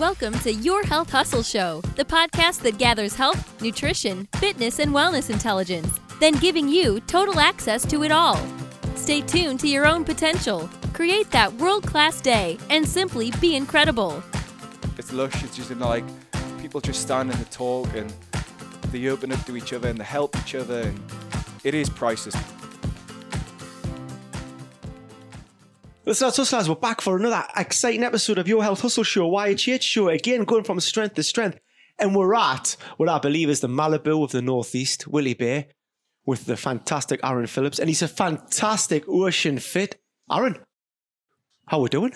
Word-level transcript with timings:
Welcome 0.00 0.32
to 0.38 0.50
Your 0.54 0.82
Health 0.82 1.10
Hustle 1.10 1.42
Show, 1.42 1.82
the 1.96 2.06
podcast 2.06 2.62
that 2.62 2.78
gathers 2.78 3.14
health, 3.14 3.60
nutrition, 3.60 4.26
fitness, 4.36 4.78
and 4.78 4.94
wellness 4.94 5.28
intelligence, 5.28 6.00
then 6.20 6.32
giving 6.36 6.70
you 6.70 7.00
total 7.00 7.38
access 7.38 7.84
to 7.84 8.02
it 8.02 8.10
all. 8.10 8.40
Stay 8.94 9.20
tuned 9.20 9.60
to 9.60 9.68
your 9.68 9.86
own 9.86 10.06
potential, 10.06 10.70
create 10.94 11.30
that 11.32 11.52
world 11.52 11.86
class 11.86 12.18
day, 12.22 12.56
and 12.70 12.88
simply 12.88 13.30
be 13.42 13.56
incredible. 13.56 14.22
It's 14.96 15.12
lush. 15.12 15.44
It's 15.44 15.54
just 15.54 15.70
like 15.70 16.04
people 16.62 16.80
just 16.80 17.02
stand 17.02 17.30
and 17.30 17.50
talk 17.50 17.94
and 17.94 18.10
they 18.92 19.06
open 19.08 19.32
up 19.32 19.44
to 19.44 19.54
each 19.54 19.74
other 19.74 19.90
and 19.90 20.00
they 20.00 20.04
help 20.04 20.34
each 20.38 20.54
other. 20.54 20.80
And 20.80 20.98
it 21.62 21.74
is 21.74 21.90
priceless. 21.90 22.36
Listen, 26.06 26.26
that's 26.26 26.38
us, 26.38 26.52
lads. 26.52 26.68
We're 26.68 26.74
back 26.76 27.00
for 27.00 27.16
another 27.16 27.44
exciting 27.56 28.02
episode 28.02 28.38
of 28.38 28.48
Your 28.48 28.62
Health 28.62 28.80
Hustle 28.80 29.04
Show, 29.04 29.30
YHH 29.30 29.82
Show. 29.82 30.08
Again, 30.08 30.44
going 30.44 30.64
from 30.64 30.80
strength 30.80 31.14
to 31.16 31.22
strength. 31.22 31.60
And 31.98 32.16
we're 32.16 32.34
at 32.34 32.76
what 32.96 33.08
I 33.10 33.18
believe 33.18 33.50
is 33.50 33.60
the 33.60 33.68
Malibu 33.68 34.24
of 34.24 34.30
the 34.32 34.40
Northeast, 34.40 35.06
Whitley 35.06 35.34
Bay, 35.34 35.68
with 36.24 36.46
the 36.46 36.56
fantastic 36.56 37.20
Aaron 37.22 37.46
Phillips. 37.46 37.78
And 37.78 37.88
he's 37.90 38.00
a 38.02 38.08
fantastic 38.08 39.04
ocean 39.08 39.58
fit. 39.58 40.00
Aaron, 40.32 40.56
how 41.66 41.80
we 41.80 41.90
doing? 41.90 42.12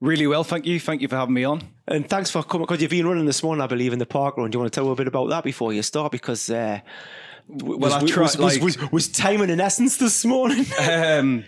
Really 0.00 0.26
well, 0.26 0.42
thank 0.42 0.64
you. 0.66 0.80
Thank 0.80 1.02
you 1.02 1.08
for 1.08 1.16
having 1.16 1.34
me 1.34 1.44
on. 1.44 1.62
And 1.86 2.08
thanks 2.08 2.30
for 2.30 2.42
coming, 2.42 2.66
because 2.66 2.80
you've 2.80 2.90
been 2.90 3.06
running 3.06 3.26
this 3.26 3.42
morning, 3.42 3.62
I 3.62 3.66
believe, 3.66 3.92
in 3.92 3.98
the 3.98 4.06
park 4.06 4.38
run. 4.38 4.50
Do 4.50 4.56
you 4.56 4.60
want 4.60 4.72
to 4.72 4.80
tell 4.80 4.90
a 4.90 4.96
bit 4.96 5.06
about 5.06 5.28
that 5.28 5.44
before 5.44 5.72
you 5.74 5.82
start? 5.82 6.10
Because, 6.10 6.48
uh, 6.48 6.80
Well, 7.46 7.78
was, 7.78 7.92
I 7.92 8.02
was, 8.02 8.10
tried, 8.10 8.22
was, 8.22 8.38
like- 8.38 8.62
was, 8.62 8.90
was 8.90 9.08
timing 9.08 9.50
in 9.50 9.60
essence 9.60 9.98
this 9.98 10.24
morning? 10.24 10.64
Um, 10.80 11.44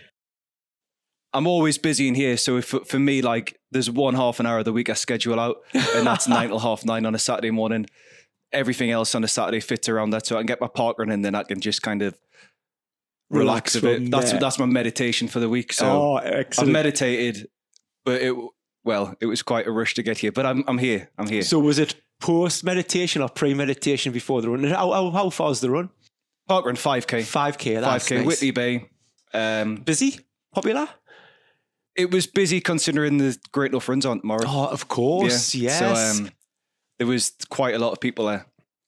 I'm 1.35 1.47
always 1.47 1.77
busy 1.77 2.07
in 2.07 2.15
here, 2.15 2.37
so 2.37 2.57
if, 2.57 2.67
for 2.67 2.99
me, 2.99 3.21
like, 3.21 3.59
there's 3.71 3.91
one 3.91 4.15
half 4.15 4.39
an 4.39 4.45
hour 4.45 4.59
of 4.59 4.65
the 4.65 4.73
week 4.73 4.89
I 4.89 4.93
schedule 4.93 5.39
out, 5.39 5.57
and 5.73 6.07
that's 6.07 6.27
nine 6.37 6.47
till 6.49 6.59
half 6.59 6.85
nine 6.85 7.05
on 7.05 7.13
a 7.13 7.19
Saturday 7.19 7.51
morning. 7.51 7.87
Everything 8.51 8.89
else 8.89 9.13
on 9.15 9.23
a 9.23 9.27
Saturday 9.27 9.59
fits 9.59 9.89
around 9.89 10.11
that, 10.11 10.25
so 10.25 10.37
I 10.37 10.39
can 10.39 10.45
get 10.45 10.61
my 10.61 10.67
park 10.67 10.97
run, 10.97 11.11
and 11.11 11.23
then 11.25 11.35
I 11.35 11.43
can 11.43 11.59
just 11.59 11.81
kind 11.81 12.01
of 12.01 12.17
relax, 13.29 13.75
Relax 13.75 13.75
a 13.75 13.81
bit. 13.81 14.11
That's 14.11 14.31
there. 14.31 14.39
that's 14.39 14.59
my 14.59 14.65
meditation 14.65 15.27
for 15.27 15.39
the 15.39 15.49
week. 15.49 15.73
So 15.73 15.85
oh, 15.85 16.15
I've 16.17 16.67
meditated, 16.67 17.49
but 18.05 18.21
it 18.21 18.35
well, 18.83 19.15
it 19.19 19.25
was 19.25 19.41
quite 19.41 19.67
a 19.67 19.71
rush 19.71 19.93
to 19.95 20.03
get 20.03 20.19
here, 20.19 20.31
but 20.31 20.45
I'm 20.45 20.63
I'm 20.67 20.77
here. 20.77 21.09
I'm 21.17 21.27
here. 21.27 21.41
So 21.41 21.59
was 21.59 21.79
it 21.79 21.95
post 22.21 22.63
meditation 22.63 23.21
or 23.21 23.29
pre 23.29 23.53
meditation 23.53 24.13
before 24.13 24.41
the 24.41 24.49
run? 24.49 24.63
How, 24.63 24.91
how, 24.91 25.09
how 25.11 25.29
far 25.29 25.51
is 25.51 25.59
the 25.59 25.69
run? 25.69 25.89
park 26.47 26.65
run 26.65 26.75
five 26.75 27.07
k, 27.07 27.23
Five 27.23 27.57
k. 27.57 27.81
five 27.81 28.05
k. 28.05 28.23
Whitley 28.23 28.51
Bay. 28.51 28.89
Um, 29.33 29.77
Busy, 29.77 30.19
popular. 30.53 30.87
It 31.95 32.11
was 32.11 32.27
busy 32.27 32.59
considering 32.61 33.17
the 33.17 33.37
Great 33.51 33.71
North 33.71 33.87
Runs 33.87 34.05
on 34.05 34.19
tomorrow. 34.21 34.43
Oh, 34.45 34.67
of 34.67 34.87
course, 34.87 35.55
yes. 35.55 35.79
So 35.79 36.23
um, 36.23 36.29
there 36.99 37.07
was 37.07 37.31
quite 37.49 37.75
a 37.75 37.79
lot 37.79 37.91
of 37.93 37.99
people 37.99 38.25
there. 38.25 38.45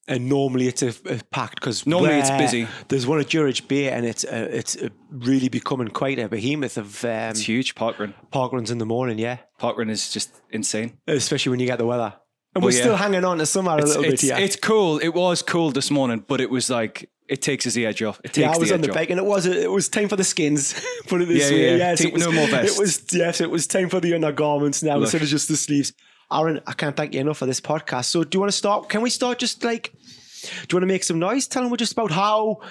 and 0.09 0.29
normally 0.29 0.67
it's 0.67 0.81
a, 0.83 0.93
a 1.05 1.19
packed 1.31 1.55
because 1.55 1.85
Normally 1.85 2.15
it's 2.19 2.31
busy. 2.31 2.67
There's 2.87 3.05
one 3.07 3.19
at 3.19 3.27
Druridge 3.27 3.67
Bay, 3.67 3.89
and 3.89 4.05
it's 4.05 4.23
uh, 4.25 4.47
it's 4.51 4.75
uh, 4.75 4.89
really 5.09 5.49
becoming 5.49 5.87
quite 5.89 6.19
a 6.19 6.27
behemoth 6.29 6.77
of 6.77 7.03
um, 7.05 7.11
It's 7.31 7.41
huge. 7.41 7.75
Park 7.75 7.99
run. 7.99 8.13
park 8.31 8.53
runs 8.53 8.71
in 8.71 8.77
the 8.77 8.85
morning. 8.85 9.19
Yeah, 9.19 9.37
Park 9.57 9.77
run 9.77 9.89
is 9.89 10.09
just 10.11 10.29
insane. 10.49 10.97
especially 11.07 11.49
when 11.51 11.59
you 11.59 11.65
get 11.67 11.77
the 11.77 11.85
weather. 11.85 12.13
And 12.55 12.63
we're 12.63 12.71
yeah. 12.71 12.79
still 12.79 12.95
hanging 12.95 13.23
on 13.23 13.37
to 13.37 13.43
a 13.43 13.43
It's, 13.43 13.55
little 13.55 14.03
it's, 14.03 14.21
bit. 14.23 14.29
Yeah, 14.29 14.37
it's 14.39 14.55
cool. 14.55 14.97
It 14.99 15.09
was 15.09 15.41
cool 15.41 15.71
this 15.71 15.91
morning, 15.91 16.23
but 16.27 16.41
it 16.41 16.49
was 16.49 16.69
like 16.69 17.09
it 17.27 17.41
takes 17.41 17.67
us 17.67 17.73
the 17.73 17.85
edge 17.85 18.01
off. 18.01 18.19
It 18.23 18.29
takes 18.33 18.37
yeah. 18.39 18.51
I 18.51 18.57
was 18.57 18.69
the 18.69 18.75
on 18.75 18.81
the 18.81 18.87
bike, 18.87 19.09
and 19.09 19.19
it 19.19 19.25
was 19.25 19.45
uh, 19.47 19.51
it 19.51 19.69
was 19.69 19.89
time 19.89 20.09
for 20.09 20.15
the 20.15 20.23
skins. 20.23 20.73
Put 21.07 21.21
it 21.21 21.27
this 21.27 21.49
Yeah, 21.51 21.55
way. 21.55 21.69
yeah. 21.71 21.75
Yes, 21.77 21.99
Take 21.99 22.07
it 22.07 22.13
was, 22.13 22.25
no 22.25 22.31
more 22.31 22.47
vests. 22.47 22.77
It 22.77 22.81
was 22.81 23.13
yes, 23.13 23.41
it 23.41 23.49
was 23.51 23.67
time 23.67 23.89
for 23.89 23.99
the 23.99 24.13
undergarments 24.13 24.81
now 24.81 24.95
Lush. 24.95 25.07
instead 25.07 25.21
of 25.21 25.27
just 25.27 25.47
the 25.47 25.57
sleeves. 25.57 25.93
Aaron, 26.31 26.59
I 26.67 26.73
can't 26.73 26.95
thank 26.95 27.13
you 27.13 27.21
enough 27.21 27.37
for 27.37 27.45
this 27.45 27.61
podcast. 27.61 28.05
So, 28.05 28.23
do 28.23 28.35
you 28.35 28.39
want 28.41 28.51
to 28.51 28.57
start? 28.57 28.89
Can 28.89 29.01
we 29.01 29.09
start 29.09 29.39
just 29.39 29.63
like? 29.63 29.93
Do 29.93 30.47
you 30.71 30.75
want 30.77 30.83
to 30.83 30.87
make 30.87 31.03
some 31.03 31.19
noise? 31.19 31.47
Tell 31.47 31.63
them 31.63 31.75
just 31.77 31.93
about 31.93 32.11
how 32.11 32.61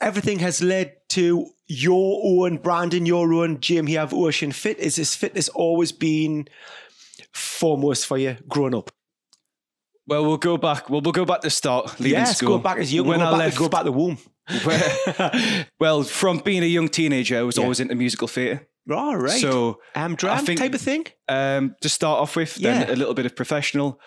everything 0.00 0.38
has 0.40 0.62
led 0.62 0.92
to 1.10 1.46
your 1.66 2.20
own 2.46 2.56
branding, 2.58 3.04
your 3.06 3.32
own 3.34 3.60
gym 3.60 3.86
here 3.86 4.00
of 4.00 4.14
Ocean 4.14 4.52
Fit. 4.52 4.78
Is 4.78 4.96
this 4.96 5.14
fitness 5.14 5.48
always 5.50 5.92
been 5.92 6.48
foremost 7.32 8.06
for 8.06 8.18
you 8.18 8.36
growing 8.48 8.74
up? 8.74 8.90
Well, 10.06 10.24
we'll 10.24 10.38
go 10.38 10.56
back. 10.56 10.88
Well, 10.88 11.00
we'll 11.02 11.12
go 11.12 11.24
back 11.26 11.42
to 11.42 11.50
start. 11.50 12.00
Leaving 12.00 12.20
yes, 12.20 12.38
school. 12.38 12.56
go 12.56 12.58
back 12.58 12.78
as 12.78 12.92
young. 12.92 13.06
When 13.06 13.18
go 13.18 13.26
I 13.26 13.30
back, 13.30 13.38
left, 13.38 13.58
go 13.58 13.68
back 13.68 13.84
the 13.84 13.92
womb. 13.92 14.16
where- 14.64 15.66
well, 15.80 16.02
from 16.02 16.38
being 16.38 16.62
a 16.62 16.66
young 16.66 16.88
teenager, 16.88 17.38
I 17.38 17.42
was 17.42 17.56
Yeah. 17.58 17.64
always 17.64 17.80
into 17.80 17.94
musical 17.94 18.26
theatre. 18.26 18.66
All 18.90 19.16
right. 19.18 19.38
So 19.38 19.80
um, 19.94 20.12
I 20.12 20.14
drum 20.14 20.46
think- 20.46 20.58
type 20.60 20.72
of 20.72 20.80
thing. 20.80 21.04
um, 21.28 21.74
to 21.82 21.90
start 21.90 22.20
off 22.20 22.36
with, 22.36 22.56
Yeah. 22.58 22.84
then 22.84 22.90
a 22.90 22.96
little 22.96 23.12
bit 23.12 23.26
of 23.26 23.36
professional, 23.36 24.00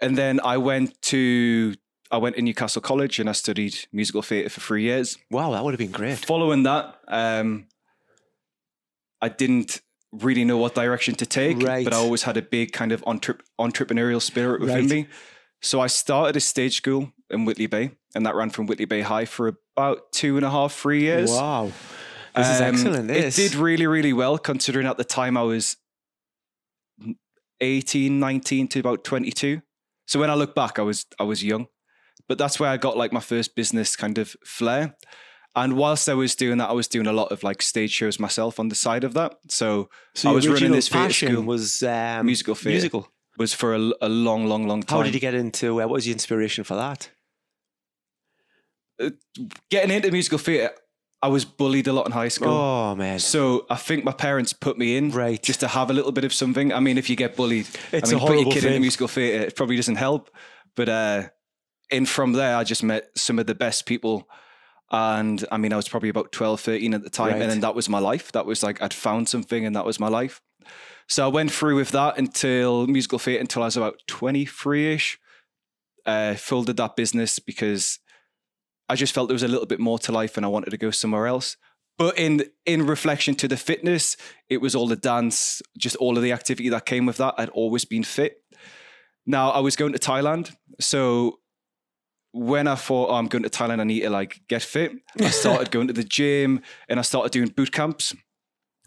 and 0.00 0.16
then 0.16 0.40
I 0.42 0.56
went 0.56 1.00
to 1.02 1.74
I 2.10 2.16
went 2.18 2.36
to 2.36 2.42
Newcastle 2.42 2.80
College 2.82 3.18
and 3.18 3.28
I 3.28 3.32
studied 3.32 3.74
musical 3.92 4.20
theatre 4.22 4.48
for 4.50 4.60
three 4.60 4.82
years. 4.82 5.16
Wow, 5.30 5.52
that 5.52 5.64
would 5.64 5.72
have 5.72 5.78
been 5.78 5.90
great. 5.92 6.18
Following 6.18 6.62
that, 6.64 6.96
um, 7.08 7.68
I 9.20 9.28
didn't 9.30 9.80
really 10.12 10.44
know 10.44 10.58
what 10.58 10.74
direction 10.74 11.14
to 11.16 11.26
take, 11.26 11.58
Right. 11.62 11.84
but 11.84 11.92
I 11.94 11.96
always 11.96 12.22
had 12.24 12.36
a 12.36 12.42
big 12.42 12.72
kind 12.72 12.92
of 12.92 13.02
entrep- 13.02 13.40
entrepreneurial 13.58 14.20
spirit 14.20 14.60
within 14.60 14.76
Right. 14.80 14.88
me. 14.90 15.06
So 15.62 15.80
I 15.80 15.86
started 15.86 16.36
a 16.36 16.40
stage 16.40 16.76
school 16.76 17.12
in 17.30 17.44
Whitley 17.44 17.66
Bay, 17.66 17.92
and 18.14 18.26
that 18.26 18.34
ran 18.34 18.50
from 18.50 18.66
Whitley 18.66 18.84
Bay 18.84 19.00
High 19.02 19.24
for 19.24 19.48
about 19.48 20.12
two 20.12 20.36
and 20.36 20.44
a 20.44 20.50
half, 20.50 20.74
three 20.74 21.00
years. 21.02 21.30
Wow. 21.30 21.72
This 22.36 22.48
is 22.48 22.60
Um, 22.60 22.74
excellent. 22.74 23.08
This. 23.08 23.38
It 23.38 23.42
did 23.50 23.54
really, 23.54 23.86
really 23.86 24.12
well 24.12 24.38
considering 24.38 24.86
at 24.86 24.96
the 24.96 25.04
time 25.04 25.36
I 25.36 25.42
was 25.42 25.76
18, 27.60 28.18
19 28.18 28.68
to 28.68 28.80
about 28.80 29.04
22. 29.04 29.62
So 30.06 30.18
when 30.20 30.30
I 30.30 30.34
look 30.34 30.54
back, 30.54 30.78
I 30.78 30.82
was 30.82 31.06
I 31.18 31.22
was 31.24 31.44
young. 31.44 31.68
But 32.28 32.38
that's 32.38 32.58
where 32.58 32.70
I 32.70 32.76
got 32.76 32.96
like 32.96 33.12
my 33.12 33.20
first 33.20 33.54
business 33.54 33.96
kind 33.96 34.18
of 34.18 34.34
flair. 34.44 34.96
And 35.54 35.74
whilst 35.76 36.08
I 36.08 36.14
was 36.14 36.34
doing 36.34 36.58
that, 36.58 36.70
I 36.70 36.72
was 36.72 36.88
doing 36.88 37.06
a 37.06 37.12
lot 37.12 37.30
of 37.30 37.42
like 37.42 37.60
stage 37.60 37.90
shows 37.90 38.18
myself 38.18 38.58
on 38.58 38.68
the 38.68 38.74
side 38.74 39.04
of 39.04 39.12
that. 39.14 39.36
So, 39.48 39.90
So 40.14 40.30
I 40.30 40.32
was 40.32 40.48
running 40.48 40.72
this 40.72 40.88
theatre 40.88 41.12
school. 41.26 41.42
was 41.42 41.82
um, 41.82 42.24
Musical 42.26 42.54
theatre. 42.54 42.70
Musical. 42.70 43.08
was 43.38 43.52
for 43.52 43.74
a, 43.74 43.92
a 44.00 44.08
long, 44.08 44.46
long, 44.46 44.66
long 44.66 44.82
time. 44.82 44.98
How 44.98 45.02
did 45.04 45.12
you 45.14 45.20
get 45.20 45.34
into? 45.34 45.74
Uh, 45.82 45.86
what 45.86 45.90
was 45.90 46.06
your 46.06 46.14
inspiration 46.14 46.64
for 46.64 46.74
that? 46.76 47.10
getting 49.70 49.90
into 49.94 50.10
musical 50.10 50.38
theatre? 50.38 50.74
I 51.24 51.28
was 51.28 51.44
bullied 51.44 51.86
a 51.86 51.92
lot 51.92 52.06
in 52.06 52.12
high 52.12 52.28
school. 52.28 52.48
Oh 52.52 52.94
man, 52.96 53.18
So 53.20 53.64
I 53.70 53.76
think 53.76 54.04
my 54.04 54.12
parents 54.12 54.52
put 54.52 54.76
me 54.76 54.96
in 54.96 55.10
Right. 55.10 55.40
just 55.40 55.60
to 55.60 55.68
have 55.68 55.88
a 55.88 55.92
little 55.92 56.10
bit 56.12 56.24
of 56.24 56.32
something. 56.34 56.72
I 56.72 56.80
mean, 56.80 56.98
if 56.98 57.08
you 57.08 57.14
get 57.16 57.36
bullied, 57.36 57.68
It's 57.92 58.12
I 58.12 58.16
a 58.16 58.18
mean, 58.18 58.26
put 58.26 58.36
your 58.40 58.52
kid 58.52 58.62
thing. 58.62 58.68
into 58.70 58.80
musical 58.80 59.06
theatre, 59.08 59.44
it 59.46 59.54
probably 59.56 59.76
doesn't 59.76 59.96
help. 59.96 60.30
But 60.74 60.88
uh, 60.88 61.28
in 61.90 62.06
from 62.06 62.32
there, 62.32 62.56
I 62.56 62.64
just 62.64 62.82
met 62.82 63.10
some 63.16 63.38
of 63.38 63.46
the 63.46 63.54
best 63.54 63.86
people. 63.86 64.28
And 64.92 65.44
I 65.50 65.56
mean, 65.56 65.72
I 65.72 65.76
was 65.76 65.88
probably 65.88 66.10
about 66.10 66.32
12, 66.32 66.60
13 66.60 66.94
at 66.94 67.02
the 67.02 67.10
time. 67.10 67.32
Right. 67.32 67.42
And 67.42 67.50
then 67.50 67.60
that 67.60 67.74
was 67.74 67.88
my 67.88 67.98
life. 67.98 68.30
That 68.32 68.44
was 68.44 68.62
like, 68.62 68.82
I'd 68.82 68.92
found 68.92 69.28
something 69.28 69.64
and 69.64 69.74
that 69.74 69.86
was 69.86 69.98
my 69.98 70.08
life. 70.08 70.42
So 71.08 71.24
I 71.24 71.28
went 71.28 71.50
through 71.50 71.76
with 71.76 71.90
that 71.90 72.18
until 72.18 72.86
musical 72.86 73.18
theatre 73.18 73.40
until 73.40 73.62
I 73.62 73.66
was 73.66 73.76
about 73.76 74.00
23 74.06 74.94
ish. 74.94 75.18
Uh, 76.04 76.34
folded 76.34 76.76
that 76.76 76.96
business 76.96 77.38
because 77.38 78.00
I 78.88 78.96
just 78.96 79.14
felt 79.14 79.28
there 79.28 79.34
was 79.34 79.44
a 79.44 79.48
little 79.48 79.66
bit 79.66 79.80
more 79.80 79.98
to 80.00 80.12
life 80.12 80.36
and 80.36 80.44
I 80.44 80.48
wanted 80.48 80.70
to 80.70 80.76
go 80.76 80.90
somewhere 80.90 81.26
else. 81.26 81.56
But 81.96 82.18
in 82.18 82.44
in 82.66 82.86
reflection 82.86 83.34
to 83.36 83.48
the 83.48 83.56
fitness, 83.56 84.16
it 84.48 84.60
was 84.60 84.74
all 84.74 84.88
the 84.88 84.96
dance, 84.96 85.62
just 85.78 85.96
all 85.96 86.16
of 86.16 86.22
the 86.22 86.32
activity 86.32 86.68
that 86.70 86.86
came 86.86 87.06
with 87.06 87.18
that. 87.18 87.34
I'd 87.38 87.50
always 87.50 87.84
been 87.84 88.02
fit. 88.02 88.42
Now 89.24 89.50
I 89.50 89.60
was 89.60 89.76
going 89.76 89.92
to 89.92 89.98
Thailand, 89.98 90.56
so 90.80 91.38
when 92.32 92.66
I 92.66 92.74
thought 92.74 93.10
oh, 93.10 93.14
I'm 93.14 93.26
going 93.28 93.42
to 93.44 93.50
Thailand, 93.50 93.80
I 93.80 93.84
need 93.84 94.00
to 94.00 94.10
like 94.10 94.40
get 94.48 94.62
fit. 94.62 94.92
I 95.20 95.30
started 95.42 95.70
going 95.70 95.86
to 95.88 95.92
the 95.92 96.04
gym 96.04 96.62
and 96.88 96.98
I 96.98 97.02
started 97.02 97.30
doing 97.32 97.48
boot 97.48 97.72
camps 97.72 98.14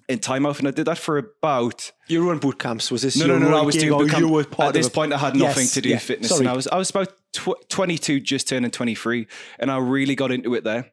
in 0.08 0.20
time 0.20 0.46
off, 0.46 0.60
and 0.60 0.68
I 0.68 0.72
did 0.72 0.86
that 0.86 1.00
for 1.00 1.18
about 1.18 1.92
your 2.08 2.30
own 2.32 2.38
boot 2.38 2.60
camps 2.60 2.92
was 2.92 3.02
this? 3.02 3.18
no, 3.18 3.26
no, 3.26 3.40
no, 3.40 3.50
no. 3.50 3.58
I 3.58 3.62
was 3.64 3.76
doing 3.76 3.98
boot 3.98 4.12
camp. 4.12 4.22
You 4.22 4.30
were 4.30 4.46
At 4.60 4.74
this 4.74 4.88
a- 4.88 4.92
point, 4.92 5.14
I 5.14 5.18
had 5.18 5.36
nothing 5.36 5.64
Yes, 5.64 5.74
to 5.74 5.82
do 5.82 5.90
yeah, 5.90 5.96
with 5.96 6.04
fitness, 6.04 6.30
sorry. 6.30 6.42
and 6.42 6.50
I 6.50 6.54
was 6.54 6.68
I 6.68 6.78
was 6.78 6.90
about 6.92 7.12
tw- 7.34 7.68
22, 7.70 8.20
just 8.20 8.48
turning 8.48 8.70
23, 8.70 9.28
and 9.60 9.72
I 9.72 9.78
really 9.78 10.14
got 10.16 10.32
into 10.32 10.54
it 10.54 10.64
there. 10.64 10.92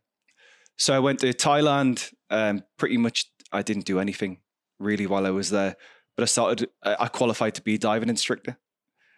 So 0.79 0.95
I 0.95 0.99
went 0.99 1.21
to 1.21 1.33
Thailand. 1.35 2.13
Um, 2.31 2.63
pretty 2.79 2.97
much, 2.97 3.27
I 3.53 3.61
didn't 3.63 3.85
do 3.85 4.01
anything 4.01 4.39
really 4.79 5.07
while 5.07 5.27
I 5.27 5.31
was 5.31 5.51
there, 5.51 5.77
but 6.17 6.23
I 6.23 6.27
started. 6.27 6.71
I 6.83 6.97
I 7.01 7.09
qualified 7.09 7.55
to 7.57 7.63
be 7.63 7.75
a 7.75 7.79
diving 7.79 8.09
instructor, 8.09 8.57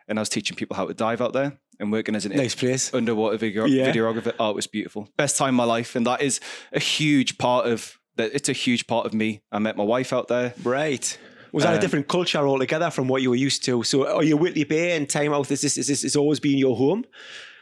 and 0.09 0.19
I 0.19 0.23
was 0.23 0.29
teaching 0.29 0.57
people 0.57 0.77
how 0.77 0.87
to 0.87 0.95
dive 0.95 1.21
out 1.21 1.33
there 1.35 1.61
and 1.81 1.91
working 1.93 2.15
as 2.17 2.25
an 2.27 2.37
nice 2.37 2.55
place. 2.55 2.93
underwater 2.95 3.37
video- 3.37 3.67
Yeah. 3.67 3.91
videographer. 3.93 4.33
Oh, 4.39 4.51
it 4.51 4.57
was 4.57 4.67
beautiful. 4.67 5.09
Best 5.17 5.37
time 5.37 5.55
of 5.61 5.67
my 5.67 5.73
life. 5.77 5.97
And 5.97 6.07
that 6.07 6.23
is 6.23 6.41
a 6.73 6.81
huge 6.81 7.37
part 7.39 7.67
of 7.67 7.99
that. 8.17 8.31
It's 8.35 8.49
a 8.49 8.53
huge 8.53 8.87
part 8.87 9.07
of 9.07 9.13
me. 9.15 9.43
I 9.53 9.59
met 9.59 9.77
my 9.77 9.85
wife 9.85 10.13
out 10.13 10.29
there. 10.29 10.55
Right. 10.63 11.19
Was 11.53 11.63
that 11.65 11.73
a 11.73 11.77
Um, 11.77 11.81
different 11.81 12.09
culture 12.09 12.47
altogether 12.49 12.91
from 12.91 13.07
what 13.09 13.23
you 13.23 13.31
were 13.31 13.37
used 13.37 13.65
to? 13.65 13.83
So, 13.85 14.07
are 14.09 14.25
you 14.25 14.37
Whitley 14.37 14.65
Bay 14.65 14.97
and 14.97 15.07
Tynemouth? 15.09 15.51
Is 15.53 15.61
this 15.61 15.77
is 15.79 15.87
this 15.87 16.03
has 16.03 16.17
always 16.17 16.41
been 16.41 16.59
your 16.59 16.77
home? 16.77 17.05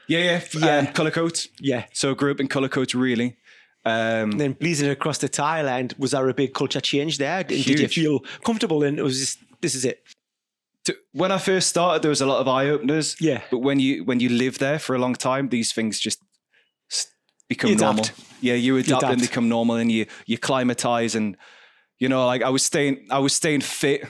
Yeah, 0.08 0.18
yeah. 0.18 0.40
Yeah. 0.58 0.78
Um, 0.78 0.86
Cullercoats. 0.88 1.48
Yeah. 1.60 1.84
So 1.92 2.10
I 2.10 2.14
grew 2.14 2.30
up 2.30 2.40
in 2.40 2.48
Cullercoats, 2.48 2.94
really. 2.94 3.36
Um, 3.84 4.32
then 4.32 4.52
bleeding 4.52 4.88
across 4.90 5.18
to 5.18 5.28
Thailand, 5.28 5.98
was 5.98 6.12
there 6.12 6.28
a 6.28 6.34
big 6.34 6.54
culture 6.54 6.80
change 6.80 7.18
there? 7.18 7.42
Did, 7.44 7.64
did 7.64 7.80
you 7.80 7.88
feel 7.88 8.20
comfortable? 8.44 8.82
And 8.84 8.98
it 8.98 9.02
was 9.02 9.18
just 9.18 9.38
this 9.60 9.74
is 9.74 9.84
it. 9.84 9.98
To, 10.84 10.96
when 11.12 11.30
I 11.32 11.38
first 11.38 11.68
started, 11.68 12.02
there 12.02 12.08
was 12.08 12.20
a 12.20 12.26
lot 12.26 12.40
of 12.40 12.48
eye 12.48 12.68
openers. 12.68 13.16
Yeah. 13.20 13.42
But 13.50 13.58
when 13.58 13.78
you 13.80 14.04
when 14.04 14.20
you 14.20 14.28
live 14.28 14.58
there 14.58 14.78
for 14.78 14.94
a 14.94 14.98
long 14.98 15.14
time, 15.14 15.48
these 15.48 15.72
things 15.72 16.00
just 16.00 16.18
become 17.48 17.70
You 17.70 17.76
normal. 17.76 18.04
Yeah, 18.40 18.54
you 18.54 18.76
adapt, 18.76 19.02
and 19.04 19.12
adapt. 19.12 19.30
become 19.30 19.48
normal, 19.48 19.76
and 19.76 19.90
you 19.92 20.06
you 20.26 20.38
climatize, 20.38 21.14
and 21.14 21.36
you 21.98 22.08
know, 22.08 22.26
like 22.26 22.42
I 22.42 22.48
was 22.50 22.64
staying, 22.64 23.06
I 23.10 23.18
was 23.18 23.32
staying 23.32 23.60
fit, 23.60 24.04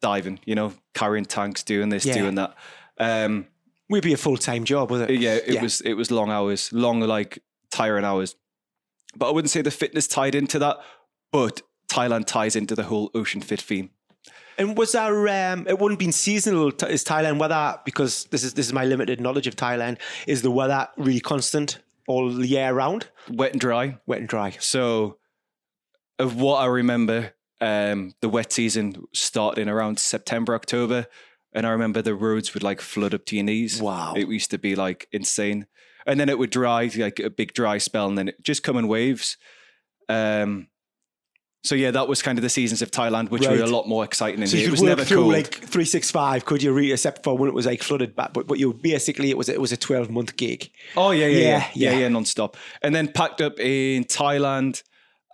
diving. 0.00 0.38
You 0.44 0.54
know, 0.54 0.72
carrying 0.94 1.24
tanks, 1.24 1.62
doing 1.62 1.88
this, 1.88 2.04
Yeah. 2.04 2.14
doing 2.14 2.34
that. 2.36 2.54
Um, 2.98 3.46
We'd 3.88 4.02
be 4.04 4.12
a 4.12 4.16
full 4.16 4.36
time 4.36 4.64
job, 4.64 4.90
was 4.90 5.02
it? 5.02 5.10
yeah, 5.10 5.34
it 5.34 5.54
Yeah. 5.54 5.62
was 5.62 5.80
it 5.80 5.94
was 5.94 6.10
long 6.10 6.30
hours, 6.30 6.72
long 6.72 7.00
like 7.00 7.42
tiring 7.70 8.04
hours. 8.04 8.36
But 9.16 9.28
I 9.28 9.32
wouldn't 9.32 9.50
say 9.50 9.60
the 9.62 9.70
fitness 9.70 10.06
tied 10.06 10.34
into 10.34 10.58
that, 10.60 10.78
but 11.32 11.62
Thailand 11.88 12.26
ties 12.26 12.56
into 12.56 12.74
the 12.74 12.84
whole 12.84 13.10
ocean 13.14 13.42
fit 13.42 13.60
theme. 13.60 13.90
And 14.58 14.76
was 14.76 14.92
there? 14.92 15.52
Um, 15.52 15.66
it 15.68 15.78
wouldn't 15.78 15.98
been 15.98 16.12
seasonal. 16.12 16.68
Is 16.84 17.04
Thailand 17.04 17.38
weather? 17.38 17.78
Because 17.84 18.24
this 18.24 18.44
is 18.44 18.54
this 18.54 18.66
is 18.66 18.72
my 18.72 18.84
limited 18.84 19.20
knowledge 19.20 19.46
of 19.46 19.56
Thailand. 19.56 19.98
Is 20.26 20.42
the 20.42 20.50
weather 20.50 20.88
really 20.96 21.20
constant 21.20 21.78
all 22.06 22.44
year 22.44 22.72
round? 22.72 23.08
Wet 23.30 23.52
and 23.52 23.60
dry. 23.60 23.98
Wet 24.06 24.20
and 24.20 24.28
dry. 24.28 24.50
So, 24.60 25.18
of 26.18 26.40
what 26.40 26.56
I 26.56 26.66
remember, 26.66 27.32
um, 27.60 28.14
the 28.20 28.28
wet 28.28 28.52
season 28.52 29.04
started 29.12 29.62
in 29.62 29.68
around 29.68 29.98
September, 29.98 30.54
October, 30.54 31.06
and 31.52 31.66
I 31.66 31.70
remember 31.70 32.02
the 32.02 32.14
roads 32.14 32.54
would 32.54 32.62
like 32.62 32.80
flood 32.80 33.14
up 33.14 33.24
to 33.26 33.36
your 33.36 33.44
knees. 33.44 33.80
Wow. 33.80 34.14
It 34.16 34.28
used 34.28 34.50
to 34.50 34.58
be 34.58 34.74
like 34.74 35.08
insane, 35.12 35.66
and 36.06 36.18
then 36.18 36.28
it 36.28 36.38
would 36.38 36.50
dry, 36.50 36.90
like 36.96 37.20
a 37.20 37.30
big 37.30 37.52
dry 37.52 37.78
spell, 37.78 38.08
and 38.08 38.18
then 38.18 38.28
it 38.28 38.42
just 38.42 38.62
come 38.62 38.76
in 38.76 38.88
waves. 38.88 39.36
Um, 40.08 40.68
so 41.64 41.76
yeah, 41.76 41.92
that 41.92 42.08
was 42.08 42.22
kind 42.22 42.38
of 42.38 42.42
the 42.42 42.48
seasons 42.48 42.82
of 42.82 42.90
Thailand, 42.90 43.30
which 43.30 43.46
were 43.46 43.54
a 43.62 43.66
lot 43.66 43.86
more 43.86 44.04
exciting. 44.04 44.44
So 44.46 44.56
you 44.56 44.62
it 44.62 44.64
could 44.66 44.70
was 44.72 44.80
work 44.80 44.88
never 44.88 45.04
through 45.04 45.18
cold. 45.18 45.32
like 45.32 45.54
three 45.54 45.84
six 45.84 46.10
five. 46.10 46.44
Could 46.44 46.60
you 46.62 46.72
read 46.72 46.90
except 46.90 47.22
for 47.22 47.38
when 47.38 47.48
it 47.48 47.54
was 47.54 47.66
like 47.66 47.82
flooded 47.82 48.16
back? 48.16 48.32
But 48.32 48.48
but 48.48 48.58
you 48.58 48.72
basically 48.74 49.30
it 49.30 49.38
was 49.38 49.48
it 49.48 49.60
was 49.60 49.70
a 49.70 49.76
twelve 49.76 50.10
month 50.10 50.36
gig. 50.36 50.70
Oh 50.96 51.12
yeah, 51.12 51.26
yeah, 51.26 51.38
Yeah, 51.38 51.46
yeah, 51.46 51.68
yeah, 51.74 51.90
yeah. 51.92 51.98
yeah, 52.00 52.08
non-stop. 52.08 52.56
And 52.82 52.94
then 52.94 53.06
packed 53.08 53.40
up 53.40 53.60
in 53.60 54.04
Thailand, 54.04 54.82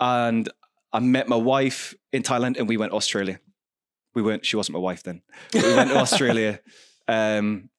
and 0.01 0.51
I 0.93 0.99
met 0.99 1.29
my 1.29 1.37
wife 1.37 1.95
in 2.13 2.23
Thailand, 2.23 2.59
and 2.59 2.69
we 2.69 2.77
went 2.77 2.93
Australia. 2.93 3.41
We 4.15 4.21
weren't. 4.21 4.45
She 4.45 4.57
wasn't 4.57 4.75
my 4.75 4.81
wife 4.81 5.03
then. 5.03 5.23
We 5.55 5.75
went 5.75 5.91
to 5.91 5.97
Australia, 5.97 6.61
um, 7.09 7.71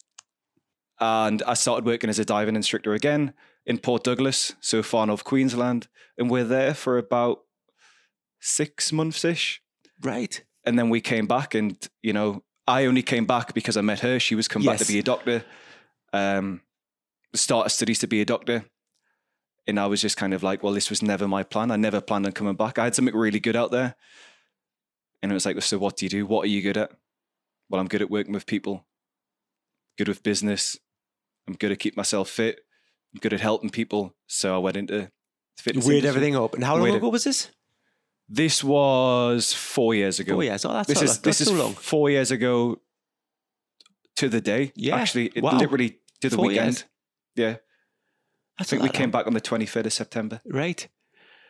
and 1.00 1.44
I 1.44 1.54
started 1.54 1.86
working 1.86 2.10
as 2.10 2.18
a 2.18 2.26
diving 2.26 2.56
instructor 2.56 2.94
again 2.94 3.34
in 3.66 3.78
Port 3.78 4.04
Douglas, 4.04 4.56
so 4.60 4.82
far 4.82 5.06
north 5.06 5.24
Queensland, 5.24 5.88
and 6.18 6.32
we're 6.32 6.44
there 6.46 6.74
for 6.74 6.98
about 6.98 7.42
six 8.40 8.92
months 8.92 9.24
ish. 9.26 9.62
Right. 10.02 10.44
And 10.66 10.78
then 10.78 10.90
we 10.90 11.02
came 11.02 11.28
back, 11.28 11.56
and 11.56 11.76
you 12.04 12.14
know, 12.14 12.44
I 12.68 12.86
only 12.86 13.02
came 13.02 13.26
back 13.26 13.54
because 13.54 13.78
I 13.78 13.82
met 13.82 14.00
her. 14.02 14.20
She 14.20 14.36
was 14.36 14.48
come 14.48 14.64
back 14.64 14.78
to 14.80 14.86
be 14.86 15.00
a 15.00 15.04
doctor, 15.04 15.44
um, 16.14 16.62
started 17.34 17.70
studies 17.70 18.00
to 18.00 18.08
be 18.08 18.22
a 18.22 18.26
doctor, 18.26 18.66
and 19.68 19.80
I 19.80 19.88
was 19.88 20.02
just 20.02 20.18
kind 20.18 20.34
of 20.34 20.44
like, 20.44 20.62
well, 20.64 20.74
this 20.74 20.90
was 20.90 21.02
never 21.02 21.28
my 21.28 21.44
plan. 21.44 21.72
I 21.72 21.76
never 21.78 22.02
planned 22.02 22.26
on 22.26 22.32
coming 22.34 22.56
back. 22.56 22.78
I 22.78 22.84
had 22.86 22.96
something 22.96 23.16
really 23.16 23.40
good 23.40 23.56
out 23.56 23.72
there, 23.72 23.96
and 25.22 25.32
it 25.32 25.34
was 25.34 25.46
like, 25.46 25.62
so 25.64 25.78
what 25.78 25.98
do 25.98 26.06
you 26.06 26.10
do? 26.10 26.26
What 26.26 26.44
are 26.46 26.50
you 26.50 26.62
good 26.62 26.78
at? 26.78 26.92
Well, 27.70 27.80
I'm 27.82 27.88
good 27.88 28.02
at 28.02 28.10
working 28.12 28.34
with 28.34 28.46
people, 28.46 28.86
good 29.98 30.08
with 30.08 30.24
business. 30.24 30.78
I'm 31.48 31.56
good 31.56 31.72
at 31.72 31.80
keep 31.80 31.98
myself 31.98 32.30
fit. 32.30 32.60
I'm 33.14 33.20
good 33.22 33.34
at 33.34 33.42
helping 33.42 33.70
people. 33.72 34.14
So 34.28 34.54
I 34.56 34.60
went 34.60 34.78
into 34.78 34.94
the 34.94 35.00
You 35.02 35.10
fitness. 35.58 35.86
weighed 35.88 35.96
industry. 35.98 36.10
everything 36.10 36.36
up. 36.36 36.54
And 36.54 36.64
how 36.64 36.74
long 36.76 36.84
Weighed 36.84 36.94
it- 36.96 36.98
ago 36.98 37.10
was 37.10 37.24
this? 37.24 37.50
This 38.32 38.64
was 38.64 39.54
four 39.54 39.96
years 39.96 40.20
ago. 40.20 40.38
Oh 40.38 40.42
yeah, 40.42 40.58
so 40.58 40.72
that's 40.72 40.88
this 40.88 41.02
is 41.02 41.20
that's 41.20 41.40
this 41.40 41.42
is 41.48 41.52
long. 41.52 41.74
four 41.74 42.10
years 42.12 42.30
ago 42.32 42.80
to 44.18 44.30
the 44.30 44.40
day. 44.42 44.72
Yeah. 44.76 44.98
actually, 44.98 45.32
it 45.36 45.44
Wow. 45.44 45.58
literally 45.58 45.98
to 46.22 46.30
the 46.30 46.36
Four 46.36 46.46
weekend. 46.48 46.68
years. 46.68 46.86
Yeah, 47.36 47.56
I 48.60 48.64
think 48.66 48.84
we 48.84 48.90
came 48.90 49.04
long. 49.04 49.12
back 49.12 49.28
on 49.28 49.34
the 49.34 49.42
twenty 49.42 49.66
third 49.66 49.86
of 49.88 49.94
September. 49.94 50.42
Right. 50.46 50.88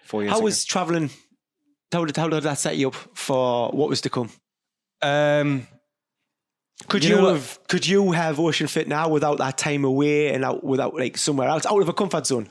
Four 0.03 0.21
years. 0.23 0.31
How 0.31 0.37
ago. 0.37 0.45
was 0.45 0.63
traveling? 0.63 1.09
How 1.91 2.05
did 2.05 2.15
how 2.15 2.29
did 2.29 2.43
that 2.43 2.57
set 2.59 2.77
you 2.77 2.87
up 2.89 2.95
for 3.13 3.71
what 3.71 3.89
was 3.89 4.01
to 4.01 4.09
come? 4.09 4.29
um 5.01 5.67
Could 6.87 7.03
You 7.03 7.09
you, 7.09 7.15
know 7.17 7.23
what? 7.23 7.33
have 7.33 7.59
could 7.67 7.85
you 7.87 8.11
have 8.13 8.39
Ocean 8.39 8.67
Fit 8.67 8.87
now 8.87 9.09
without 9.09 9.37
that 9.39 9.57
time 9.57 9.83
away 9.83 10.33
and 10.33 10.45
out 10.45 10.63
without 10.63 10.95
like 10.95 11.17
somewhere 11.17 11.49
else 11.49 11.65
out 11.65 11.81
of 11.81 11.89
a 11.89 11.93
comfort 11.93 12.25
zone? 12.27 12.47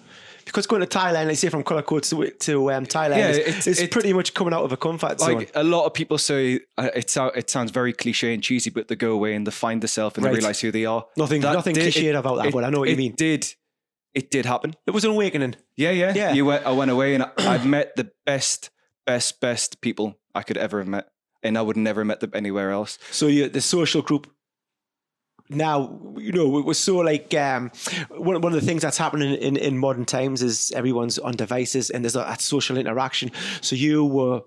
Because 0.49 0.67
going 0.67 0.81
to 0.81 0.87
Thailand, 0.87 1.27
like 1.29 1.37
say 1.37 1.49
from 1.49 1.63
Colorado 1.63 1.99
to 2.01 2.31
to 2.31 2.73
um, 2.73 2.87
Thailand, 2.87 3.19
Yeah, 3.19 3.31
it's- 3.31 3.67
is 3.67 3.81
it- 3.81 3.91
pretty 3.91 4.13
much 4.13 4.35
coming 4.35 4.53
out 4.55 4.65
of 4.65 4.73
a 4.73 4.77
comfort 4.77 5.21
zone. 5.21 5.35
like 5.37 5.51
a 5.55 5.63
lot 5.63 5.85
of 5.87 5.95
people 5.95 6.19
say 6.19 6.61
uh, 6.77 6.91
it, 6.95 7.17
it 7.37 7.51
sounds 7.51 7.71
very 7.71 7.93
cliche 7.93 8.35
and 8.35 8.43
cheesy, 8.43 8.71
but 8.71 8.89
they 8.89 8.97
go 8.97 9.13
away 9.13 9.35
and 9.35 9.47
they 9.47 9.51
find 9.51 9.83
themselves 9.83 10.17
and 10.17 10.25
Right. 10.25 10.33
they 10.33 10.39
realize 10.39 10.61
who 10.61 10.71
they 10.73 10.85
are. 10.87 11.05
Nothing- 11.17 11.43
nothing 11.43 11.75
did- 11.75 11.93
cliched 11.95 12.19
about 12.19 12.37
that, 12.39 12.47
it- 12.47 12.53
but 12.53 12.65
I 12.65 12.71
know 12.71 12.81
what 12.81 12.89
you 12.89 12.97
mean. 12.97 13.15
Did 13.17 13.55
it 14.15 14.31
did 14.31 14.47
happen? 14.47 14.75
it 14.87 14.91
was 14.93 15.05
an 15.05 15.11
awakening. 15.11 15.55
Yeah, 15.77 15.91
yeah, 15.91 16.13
Yeah. 16.15 16.33
You 16.33 16.45
went. 16.47 16.67
I 16.67 16.73
went 16.73 16.91
away 16.91 17.15
and 17.15 17.25
I, 17.39 17.59
met 17.65 17.95
the 17.97 18.11
best, 18.27 18.71
best, 19.07 19.41
best 19.41 19.81
people 19.81 20.19
I 20.35 20.43
could 20.43 20.57
ever 20.57 20.79
have 20.79 20.89
met, 20.89 21.09
and 21.43 21.57
I 21.59 21.63
would 21.63 21.77
never 21.77 22.01
have 22.01 22.07
met 22.07 22.21
them 22.21 22.31
anywhere 22.35 22.71
else. 22.71 22.99
So 23.11 23.27
you, 23.27 23.49
the 23.49 23.61
social 23.61 24.03
group 24.03 24.27
now, 25.51 25.99
you 26.17 26.33
know, 26.33 26.59
it 26.59 26.65
was 26.65 26.79
so 26.79 26.99
like 26.99 27.35
um, 27.35 27.71
one, 28.11 28.41
one 28.41 28.53
of 28.53 28.61
the 28.61 28.67
things 28.67 28.83
that's 28.83 28.99
happening 28.99 29.35
in, 29.35 29.57
in 29.57 29.79
modern 29.79 30.05
times 30.05 30.43
is 30.43 30.71
everyone's 30.73 31.19
on 31.19 31.35
devices 31.37 31.91
and 31.91 32.05
there's 32.05 32.17
a, 32.17 32.21
that 32.21 32.41
social 32.41 32.77
interaction. 32.77 33.31
So 33.61 33.77
you 33.77 34.05
were 34.05 34.43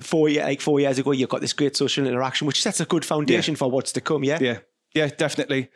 four 0.00 0.28
year, 0.28 0.44
like 0.44 0.60
four 0.60 0.80
years 0.80 0.98
ago, 0.98 1.12
you 1.12 1.26
got 1.26 1.40
this 1.40 1.52
great 1.52 1.76
social 1.76 2.06
interaction, 2.06 2.46
which 2.46 2.62
sets 2.62 2.80
a 2.80 2.86
good 2.86 3.04
foundation 3.04 3.56
for 3.56 3.70
what's 3.70 3.92
to 3.92 4.00
come. 4.00 4.24
Yeah. 4.24 4.38
Yeah, 4.40 4.58
yeah, 4.94 5.08
definitely. 5.08 5.70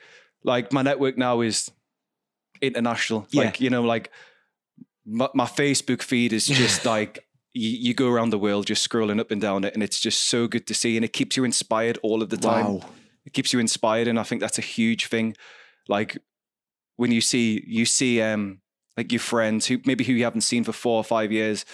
Like 0.45 0.73
my 0.73 0.83
network 0.83 1.19
now 1.19 1.41
is 1.43 1.71
international. 2.61 3.27
Yeah. 3.31 3.45
Like 3.45 3.61
you 3.61 3.71
know, 3.71 3.83
like 3.83 4.11
my, 5.05 5.29
my 5.35 5.45
Facebook 5.45 6.03
feed 6.03 6.33
is 6.33 6.47
just 6.47 6.85
like 6.87 7.27
you, 7.53 7.71
you 7.71 7.95
go 7.95 8.09
around 8.09 8.31
the 8.31 8.39
world 8.39 8.67
just 8.67 8.89
scrolling 8.89 9.21
up 9.21 9.31
and 9.31 9.41
down 9.41 9.65
it, 9.65 9.75
and 9.75 9.83
it's 9.83 10.01
just 10.01 10.23
so 10.25 10.47
good 10.47 10.67
to 10.69 10.75
see, 10.75 10.97
and 10.97 11.05
it 11.05 11.13
keeps 11.13 11.37
you 11.37 11.45
inspired 11.45 11.99
all 12.03 12.23
of 12.23 12.31
the 12.31 12.37
time. 12.37 12.75
Wow. 12.75 12.87
It 13.27 13.33
keeps 13.33 13.53
you 13.53 13.59
inspired, 13.59 14.09
and 14.09 14.19
I 14.19 14.23
think 14.23 14.41
that's 14.41 14.59
a 14.59 14.63
huge 14.63 15.07
thing. 15.07 15.37
Like 15.89 16.19
when 16.97 17.13
you 17.13 17.21
see 17.21 17.63
you 17.67 17.85
see 17.85 18.21
um 18.23 18.61
like 18.97 19.13
your 19.13 19.21
friends 19.21 19.67
who 19.67 19.79
maybe 19.87 20.05
who 20.05 20.13
you 20.13 20.25
haven't 20.25 20.41
seen 20.43 20.65
for 20.65 20.73
four 20.73 20.97
or 20.97 21.05
five 21.05 21.31
years, 21.33 21.65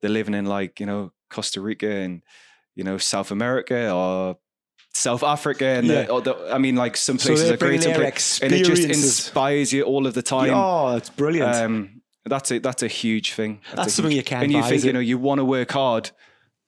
they're 0.00 0.10
living 0.10 0.34
in 0.34 0.46
like 0.46 0.80
you 0.80 0.86
know 0.86 1.12
Costa 1.30 1.60
Rica 1.60 1.90
and 1.90 2.22
you 2.74 2.84
know 2.84 2.98
South 2.98 3.30
America 3.30 3.90
or 3.92 4.36
South 4.94 5.22
Africa, 5.22 5.66
and 5.66 5.88
the- 5.90 5.94
Yeah. 5.94 6.06
or 6.06 6.20
the, 6.20 6.36
I 6.52 6.58
mean 6.58 6.76
like 6.76 6.96
some 6.96 7.18
places 7.18 7.48
they're 7.48 7.56
great, 7.56 7.80
bringing 7.80 7.82
some 7.82 7.92
their 7.94 8.04
and 8.42 8.52
it 8.52 8.64
just 8.64 8.84
inspires 8.84 9.72
you 9.72 9.82
all 9.82 10.06
of 10.06 10.14
the 10.14 10.22
time. 10.22 10.50
Oh, 10.54 10.96
it's 10.96 11.10
brilliant. 11.10 11.54
Um, 11.54 12.02
that's 12.26 12.50
a 12.52 12.58
that's 12.60 12.82
a 12.82 12.88
huge 12.88 13.32
thing. 13.32 13.60
That's 13.74 13.88
a 13.88 13.90
something 13.90 14.12
huge- 14.12 14.18
you 14.18 14.24
can't 14.24 14.44
And 14.44 14.52
you 14.52 14.60
buy, 14.62 14.68
think 14.70 14.84
you 14.84 14.92
know 14.92 15.00
you 15.00 15.18
want 15.18 15.38
to 15.40 15.44
work 15.44 15.72
hard 15.72 16.10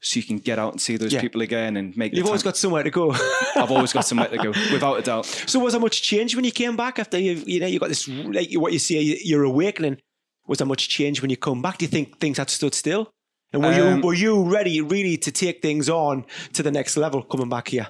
so 0.00 0.18
you 0.20 0.24
can 0.24 0.38
get 0.38 0.58
out 0.58 0.72
and 0.72 0.80
see 0.80 0.96
those 0.96 1.12
Yeah. 1.12 1.20
people 1.20 1.40
again 1.42 1.76
and 1.76 1.96
make. 1.96 2.12
You've 2.14 2.26
always 2.26 2.42
got 2.42 2.56
somewhere 2.56 2.82
to 2.82 2.90
go. 2.90 3.12
I've 3.56 3.70
always 3.70 3.92
got 3.92 4.04
somewhere 4.06 4.28
to 4.28 4.38
go, 4.38 4.50
without 4.72 4.98
a 4.98 5.02
doubt. 5.02 5.26
So 5.46 5.58
was 5.58 5.72
there 5.72 5.80
much 5.80 6.02
change 6.02 6.34
when 6.36 6.44
you 6.44 6.52
came 6.52 6.76
back 6.76 6.98
after 6.98 7.18
you 7.18 7.42
you 7.46 7.60
know 7.60 7.66
you 7.66 7.78
got 7.78 7.88
this 7.88 8.06
like 8.08 8.52
what 8.54 8.72
you 8.72 8.78
say 8.78 9.00
your 9.24 9.42
awakening? 9.44 9.98
Was 10.46 10.58
there 10.58 10.66
much 10.66 10.88
change 10.88 11.20
when 11.22 11.30
you 11.30 11.36
come 11.36 11.60
back? 11.62 11.78
Do 11.78 11.84
you 11.84 11.90
think 11.90 12.20
things 12.20 12.38
had 12.38 12.50
stood 12.50 12.74
still? 12.74 13.10
And 13.52 13.62
were 13.62 13.70
Um, 13.72 13.98
you 14.00 14.06
were 14.06 14.14
you 14.14 14.42
ready 14.44 14.80
really 14.80 15.16
to 15.16 15.30
take 15.32 15.60
things 15.62 15.88
on 15.88 16.24
to 16.52 16.62
the 16.62 16.70
next 16.70 16.96
level 16.96 17.22
coming 17.22 17.48
back 17.48 17.68
here? 17.68 17.88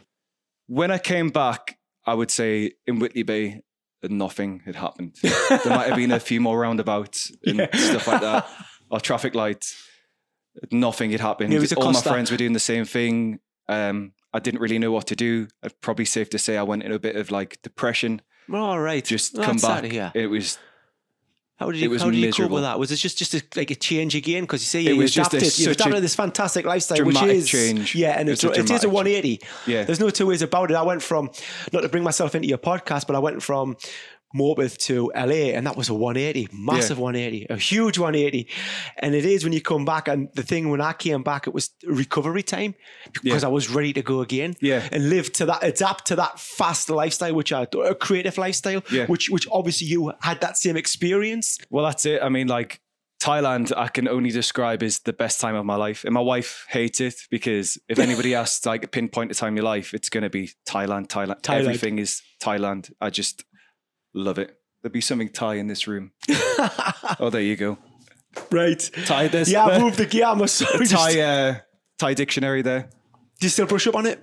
When 0.66 0.90
I 0.90 0.98
came 0.98 1.30
back, 1.30 1.78
I 2.06 2.14
would 2.14 2.30
say 2.30 2.72
in 2.86 2.98
Whitley 2.98 3.22
Bay, 3.24 3.62
nothing 4.02 4.62
had 4.64 4.76
happened. 4.76 5.16
there 5.22 5.60
might 5.66 5.86
have 5.88 5.96
been 5.96 6.12
a 6.12 6.20
few 6.20 6.40
more 6.40 6.58
roundabouts 6.60 7.32
and 7.44 7.58
Yeah. 7.58 7.76
stuff 7.76 8.06
like 8.06 8.20
that, 8.20 8.48
or 8.90 9.00
traffic 9.00 9.34
lights. 9.34 9.74
Nothing 10.70 11.10
had 11.10 11.20
happened. 11.20 11.52
It's 11.52 11.72
All 11.72 11.92
my 11.92 12.00
friends 12.00 12.30
were 12.30 12.36
doing 12.36 12.52
the 12.52 12.60
same 12.60 12.84
thing. 12.84 13.40
Um, 13.68 14.12
I 14.32 14.38
didn't 14.38 14.60
really 14.60 14.78
know 14.78 14.92
what 14.92 15.06
to 15.08 15.16
do. 15.16 15.48
I'd 15.62 15.80
probably 15.80 16.04
safe 16.04 16.30
to 16.30 16.38
say 16.38 16.56
I 16.56 16.62
went 16.62 16.82
in 16.82 16.92
a 16.92 16.98
bit 16.98 17.16
of 17.16 17.30
like 17.30 17.60
depression. 17.62 18.22
All 18.52 18.78
right, 18.78 19.04
Just 19.04 19.34
Well, 19.34 19.44
come 19.46 19.56
back. 19.56 19.84
hear. 19.84 20.12
It 20.14 20.28
was 20.28 20.58
How 21.56 21.70
did 21.70 21.80
you 21.80 21.98
how 21.98 22.10
did 22.10 22.18
you 22.18 22.32
cope 22.32 22.50
with 22.50 22.62
that? 22.62 22.78
Was 22.78 22.92
it 22.92 22.96
just 22.96 23.16
just 23.18 23.34
a, 23.34 23.42
like 23.56 23.70
a 23.70 23.74
change 23.74 24.14
again? 24.14 24.42
Because 24.44 24.62
you 24.62 24.66
say 24.66 24.80
It 24.90 24.94
you 24.94 24.98
was 25.00 25.12
just 25.12 25.32
a- 25.32 25.38
adapted, 25.38 25.58
you've 25.58 25.68
such 25.70 25.80
a 25.80 25.82
adapted 25.88 26.04
this 26.04 26.14
fantastic 26.14 26.64
lifestyle, 26.66 27.04
which 27.04 27.20
is 27.22 27.48
change. 27.48 27.94
yeah, 27.94 28.10
and 28.18 28.28
it's, 28.28 28.44
It's 28.44 28.56
a 28.58 28.60
it 28.60 28.70
is 28.70 28.84
a 28.84 28.88
180. 28.88 29.40
Yeah. 29.66 29.84
there's 29.84 29.98
no 30.00 30.10
two 30.10 30.26
ways 30.26 30.42
about 30.42 30.70
it. 30.70 30.74
I 30.76 30.82
went 30.82 31.02
from 31.02 31.30
not 31.72 31.80
to 31.80 31.88
bring 31.88 32.04
myself 32.04 32.34
into 32.34 32.46
your 32.46 32.58
podcast, 32.58 33.06
but 33.06 33.16
I 33.16 33.20
went 33.20 33.42
from 33.42 33.76
Morpeth 34.36 34.76
to 34.86 35.10
LA, 35.14 35.52
and 35.56 35.66
that 35.66 35.76
was 35.76 35.88
a 35.88 35.94
180, 35.94 36.48
massive 36.52 36.98
180, 36.98 37.46
a 37.50 37.56
huge 37.56 37.98
180. 37.98 38.48
And 38.98 39.14
it 39.14 39.24
is 39.24 39.44
when 39.44 39.52
you 39.52 39.60
come 39.60 39.84
back. 39.84 40.08
And 40.08 40.28
the 40.34 40.42
thing 40.42 40.68
when 40.70 40.80
I 40.80 40.92
came 40.92 41.22
back, 41.22 41.46
it 41.46 41.54
was 41.54 41.70
recovery 41.86 42.42
time 42.42 42.74
because 43.12 43.42
Yeah. 43.42 43.48
I 43.48 43.50
was 43.52 43.70
ready 43.70 43.92
to 43.94 44.02
go 44.02 44.20
again. 44.20 44.54
Yeah. 44.60 44.86
and 44.92 45.08
live 45.10 45.32
to 45.34 45.46
that, 45.46 45.62
adapt 45.64 46.06
to 46.06 46.16
that 46.16 46.38
fast 46.40 46.90
lifestyle, 46.90 47.34
which 47.34 47.52
I 47.52 47.66
a 47.84 47.94
creative 47.94 48.36
lifestyle, 48.38 48.82
Yeah. 48.90 49.06
which 49.06 49.30
which 49.30 49.46
obviously 49.50 49.86
you 49.86 50.12
had 50.20 50.40
that 50.40 50.56
same 50.56 50.76
experience. 50.76 51.58
Well, 51.70 51.84
that's 51.84 52.04
it. 52.06 52.22
I 52.22 52.28
mean, 52.28 52.46
like 52.48 52.80
Thailand, 53.18 53.72
I 53.76 53.88
can 53.88 54.06
only 54.08 54.30
describe 54.30 54.82
as 54.82 54.98
the 55.00 55.12
best 55.12 55.40
time 55.40 55.54
of 55.54 55.64
my 55.64 55.76
life, 55.76 56.04
and 56.04 56.12
my 56.12 56.20
wife 56.20 56.66
hates 56.68 57.00
it 57.00 57.14
because 57.30 57.78
if 57.88 57.98
anybody 57.98 58.34
asks 58.42 58.66
like 58.66 58.84
a 58.84 58.88
pinpoint 58.88 59.30
a 59.32 59.34
time 59.34 59.54
in 59.54 59.56
your 59.56 59.64
life, 59.64 59.94
it's 59.94 60.10
going 60.10 60.22
to 60.22 60.28
be 60.30 60.50
Thailand, 60.68 61.06
Thailand. 61.08 61.40
Thailand. 61.40 61.60
Everything 61.60 61.98
is 61.98 62.20
Thailand. 62.42 62.92
I 63.00 63.08
just 63.08 63.42
love 64.16 64.38
it. 64.38 64.58
There'd 64.82 64.92
be 64.92 65.00
something 65.00 65.28
Thai 65.28 65.54
in 65.54 65.66
this 65.68 65.86
room. 65.86 66.12
oh, 67.20 67.28
there 67.30 67.40
you 67.42 67.56
go. 67.56 67.78
right. 68.50 68.78
Thai. 69.06 69.28
There's 69.28 69.50
Yeah, 69.50 69.66
I 69.66 69.74
the- 69.78 69.80
moved 69.84 69.98
the 69.98 70.06
gear. 70.06 70.26
I'm 70.26 70.46
sorry. 70.48 70.86
Thai. 70.86 71.20
Uh, 71.20 71.54
Thai 71.98 72.14
dictionary 72.14 72.62
there. 72.62 72.88
Do 73.40 73.46
you 73.46 73.50
still 73.50 73.66
brush 73.66 73.86
up 73.86 73.94
on 73.96 74.06
it? 74.06 74.22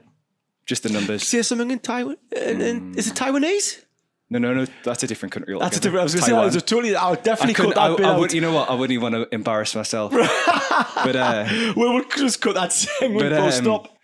Just 0.66 0.84
the 0.84 0.90
numbers. 0.90 1.28
Say 1.28 1.42
something 1.42 1.70
in 1.72 1.80
Taiwan. 1.80 2.18
In, 2.36 2.62
in, 2.62 2.96
Is 2.98 3.08
it 3.08 3.16
Taiwanese? 3.16 3.84
No, 4.30 4.40
no, 4.40 4.54
no. 4.54 4.66
That's 4.84 5.04
a 5.04 5.08
different 5.08 5.34
country. 5.34 5.56
That's 5.60 5.78
a 5.78 5.80
different. 5.80 6.02
I 6.02 6.04
was 6.04 6.14
going 6.16 6.24
to 6.24 6.30
say, 6.30 6.36
that 6.36 6.46
was 6.46 6.56
a 6.56 6.62
totally. 6.62 6.96
I 6.96 7.14
definitely 7.16 7.54
cut 7.54 7.76
that 7.76 7.78
I, 7.78 7.96
bit 7.96 8.06
I 8.06 8.10
out. 8.14 8.20
would, 8.20 8.34
you 8.34 8.42
know 8.42 8.54
what? 8.54 8.70
I 8.70 8.74
wouldn't 8.74 8.92
even 8.94 9.12
want 9.14 9.30
to 9.30 9.36
embarrass 9.36 9.76
myself. 9.76 10.12
but 10.14 11.16
uh, 11.16 11.46
we'll, 11.76 11.94
we'll 11.96 12.06
just 12.16 12.42
cut 12.42 12.56
that 12.56 12.72
segment. 12.72 13.20
But, 13.20 13.34
Full 13.34 13.46
um, 13.46 13.52
stop. 13.52 13.98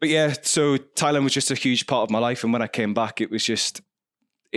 but 0.00 0.08
yeah, 0.08 0.32
so 0.42 0.78
Thailand 0.78 1.24
was 1.24 1.34
just 1.34 1.50
a 1.50 1.54
huge 1.54 1.86
part 1.86 2.04
of 2.04 2.10
my 2.10 2.18
life, 2.18 2.42
and 2.44 2.52
when 2.52 2.62
I 2.62 2.66
came 2.66 2.94
back, 2.94 3.20
it 3.20 3.30
was 3.30 3.44
just 3.44 3.82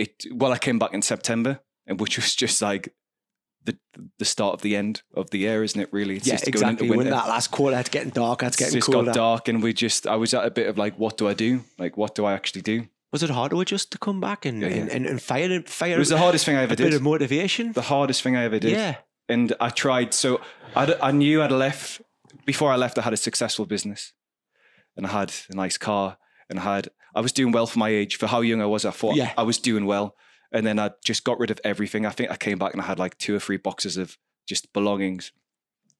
it. 0.00 0.24
Well, 0.32 0.52
I 0.52 0.58
came 0.58 0.78
back 0.78 0.92
in 0.94 1.02
September, 1.02 1.60
and 1.86 2.00
which 2.00 2.16
was 2.16 2.34
just 2.34 2.60
like 2.62 2.94
the 3.64 3.76
the 4.18 4.24
start 4.24 4.54
of 4.54 4.62
the 4.62 4.74
end 4.76 5.02
of 5.14 5.30
the 5.30 5.38
year, 5.38 5.62
isn't 5.62 5.80
it? 5.80 5.92
Really, 5.92 6.16
it's 6.16 6.26
Yeah, 6.26 6.34
just 6.34 6.44
going 6.44 6.54
exactly. 6.54 6.90
When 6.90 7.10
that 7.10 7.28
last 7.28 7.50
quarter, 7.50 7.78
it's 7.78 7.90
getting 7.90 8.10
dark. 8.10 8.42
It's 8.42 8.48
It's 8.56 8.56
getting 8.56 8.74
just 8.80 8.90
colder. 8.90 9.06
got 9.06 9.14
dark, 9.14 9.48
and 9.48 9.62
we 9.62 9.72
just 9.72 10.06
I 10.06 10.16
was 10.16 10.32
at 10.34 10.44
a 10.44 10.50
bit 10.50 10.66
of 10.68 10.78
like, 10.78 10.98
what 10.98 11.16
do 11.18 11.28
I 11.28 11.34
do? 11.34 11.64
Like, 11.78 11.96
what 11.96 12.14
do 12.14 12.24
I 12.24 12.32
actually 12.32 12.62
do? 12.62 12.86
Was 13.12 13.22
it 13.24 13.30
hard 13.30 13.50
to 13.50 13.60
adjust 13.60 13.90
to 13.92 13.98
come 13.98 14.20
back 14.20 14.46
and 14.46 14.62
Yeah, 14.62 14.68
yeah. 14.68 14.86
and, 14.92 15.04
and, 15.06 15.20
fire 15.20 15.62
fire 15.66 15.96
It 15.96 15.98
was 15.98 16.10
the 16.10 16.18
hardest 16.18 16.44
thing 16.46 16.56
I 16.56 16.62
ever 16.62 16.74
a 16.74 16.76
bit 16.76 16.84
did. 16.90 16.94
of 16.94 17.02
motivation? 17.02 17.72
The 17.72 17.82
hardest 17.82 18.22
thing 18.22 18.36
I 18.36 18.44
ever 18.44 18.58
did. 18.60 18.70
Yeah. 18.70 18.96
and 19.28 19.52
I 19.60 19.68
tried. 19.70 20.14
So 20.14 20.40
I'd, 20.76 20.92
I 21.00 21.10
knew 21.10 21.42
I'd 21.42 21.50
left 21.50 22.00
before 22.46 22.70
I 22.72 22.76
left. 22.76 22.98
I 22.98 23.02
had 23.02 23.12
a 23.12 23.16
successful 23.16 23.66
business, 23.66 24.12
and 24.96 25.06
I 25.06 25.10
had 25.10 25.32
a 25.50 25.56
nice 25.56 25.76
car, 25.76 26.18
and 26.48 26.60
I 26.60 26.76
had 26.76 26.88
I 27.14 27.20
was 27.20 27.32
doing 27.32 27.52
well 27.52 27.66
for 27.66 27.78
my 27.78 27.88
age 27.88 28.16
for 28.16 28.26
how 28.26 28.40
young 28.40 28.60
I 28.62 28.66
was. 28.66 28.84
I 28.84 28.90
thought 28.90 29.16
Yeah. 29.16 29.32
I 29.36 29.42
was 29.42 29.58
doing 29.58 29.86
well, 29.86 30.16
and 30.52 30.66
then 30.66 30.78
I 30.78 30.90
just 31.04 31.24
got 31.24 31.38
rid 31.38 31.50
of 31.50 31.60
everything. 31.64 32.06
I 32.06 32.10
think 32.10 32.30
I 32.30 32.36
came 32.36 32.58
back 32.58 32.72
and 32.72 32.82
I 32.82 32.86
had 32.86 32.98
like 32.98 33.18
two 33.18 33.34
or 33.34 33.40
three 33.40 33.56
boxes 33.56 33.96
of 33.96 34.16
just 34.46 34.72
belongings 34.72 35.32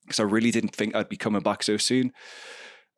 because 0.05 0.21
I 0.21 0.25
really 0.25 0.51
didn't 0.51 0.75
think 0.75 0.95
I'd 0.95 1.09
be 1.09 1.17
coming 1.17 1.43
back 1.43 1.63
so 1.63 1.77
soon. 1.77 2.13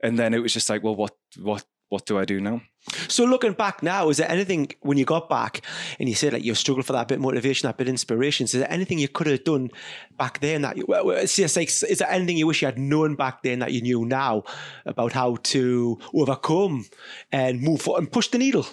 And 0.03 0.19
then 0.19 0.35
it 0.35 0.41
was 0.41 0.53
just 0.53 0.69
like, 0.71 0.83
well, 0.83 0.97
what 0.97 1.15
what 1.39 1.65
what 1.93 2.07
do 2.07 2.19
I 2.19 2.25
do 2.25 2.41
now? 2.41 2.63
So 3.09 3.25
looking 3.25 3.53
back 3.53 3.83
now, 3.83 4.09
is 4.09 4.17
there 4.17 4.31
anything 4.31 4.69
when 4.81 4.97
you 4.97 5.05
got 5.05 5.29
back 5.29 5.61
and 6.01 6.09
you 6.09 6.15
said 6.15 6.33
like 6.33 6.43
you 6.43 6.55
struggled 6.55 6.87
for 6.87 6.95
that 6.95 7.07
bit 7.07 7.17
of 7.17 7.21
motivation, 7.21 7.67
that 7.69 7.77
bit 7.77 7.87
of 7.87 7.91
inspiration? 7.91 8.45
Is 8.45 8.53
there 8.53 8.73
anything 8.73 8.99
you 8.99 9.09
could 9.09 9.27
have 9.27 9.45
done 9.45 9.71
back 10.17 10.41
then 10.41 10.63
that 10.63 10.79
you, 10.79 10.87
well, 10.89 11.11
it's 11.11 11.37
just 11.37 11.55
like, 11.57 11.69
is 11.69 11.99
there 11.99 12.11
anything 12.11 12.39
you 12.39 12.47
wish 12.47 12.63
you 12.63 12.67
had 12.67 12.79
known 12.79 13.15
back 13.15 13.43
then 13.43 13.59
that 13.59 13.73
you 13.73 13.83
knew 13.83 14.07
now 14.07 14.43
about 14.87 15.13
how 15.13 15.37
to 15.53 15.99
overcome 16.15 16.87
and 17.31 17.61
move 17.61 17.83
forward 17.83 18.01
and 18.01 18.11
push 18.11 18.29
the 18.29 18.39
needle? 18.39 18.67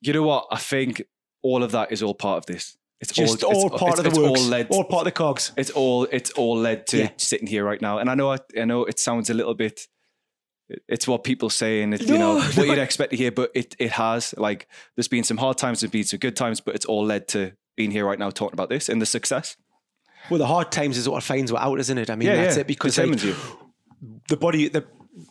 You 0.00 0.12
know 0.12 0.22
what? 0.24 0.46
I 0.50 0.58
think 0.58 1.02
all 1.42 1.62
of 1.62 1.70
that 1.72 1.92
is 1.92 2.02
all 2.02 2.14
part 2.14 2.38
of 2.38 2.46
this. 2.46 2.76
It's 3.00 3.12
Just 3.12 3.44
all, 3.44 3.54
all 3.54 3.66
it's- 3.66 3.80
part 3.80 3.98
of 3.98 4.04
the 4.04 4.10
it's 4.10 4.18
works, 4.18 4.40
all 4.40 4.46
led 4.48 4.66
all 4.70 4.84
part 4.84 5.02
of 5.02 5.04
the 5.06 5.12
cogs. 5.12 5.52
it's 5.56 5.70
all 5.70 6.04
it's 6.10 6.30
all 6.32 6.56
led 6.58 6.86
to 6.88 6.98
Yeah. 6.98 7.10
sitting 7.18 7.46
here 7.46 7.62
right 7.64 7.80
now. 7.80 7.98
And 7.98 8.10
I 8.10 8.14
know 8.14 8.32
I, 8.32 8.38
I 8.60 8.64
know 8.64 8.84
it 8.84 8.98
sounds 8.98 9.30
a 9.30 9.34
little 9.34 9.54
bit 9.54 9.86
it's 10.88 11.06
what 11.06 11.24
people 11.24 11.50
say 11.50 11.82
and 11.82 11.94
it, 11.94 12.02
you 12.02 12.14
No, 12.18 12.34
know 12.34 12.38
no. 12.38 12.44
what 12.54 12.66
you'd 12.66 12.78
expect 12.78 13.10
to 13.10 13.16
hear, 13.16 13.30
but 13.32 13.50
it 13.54 13.76
it 13.78 13.92
has 13.92 14.34
like 14.36 14.68
there's 14.96 15.08
been 15.08 15.24
some 15.24 15.36
hard 15.36 15.58
times, 15.58 15.80
there's 15.80 15.90
been 15.90 16.04
some 16.04 16.18
good 16.18 16.36
times, 16.36 16.60
but 16.60 16.74
it's 16.74 16.86
all 16.86 17.04
led 17.04 17.28
to 17.28 17.52
being 17.76 17.90
here 17.90 18.06
right 18.06 18.18
now 18.18 18.30
talking 18.30 18.54
about 18.54 18.68
this 18.68 18.88
and 18.88 19.00
the 19.00 19.06
success. 19.06 19.56
Well, 20.30 20.38
the 20.38 20.46
hard 20.46 20.72
times 20.72 20.98
is 20.98 21.08
what 21.08 21.22
finds 21.22 21.50
you 21.50 21.58
out, 21.58 21.78
isn't 21.78 21.98
it? 21.98 22.10
I 22.10 22.16
mean, 22.16 22.28
that's 22.28 22.56
it 22.56 22.66
because 22.66 22.98
like, 22.98 23.22
you. 23.22 23.36
the 24.28 24.36
body, 24.36 24.68
the 24.68 24.84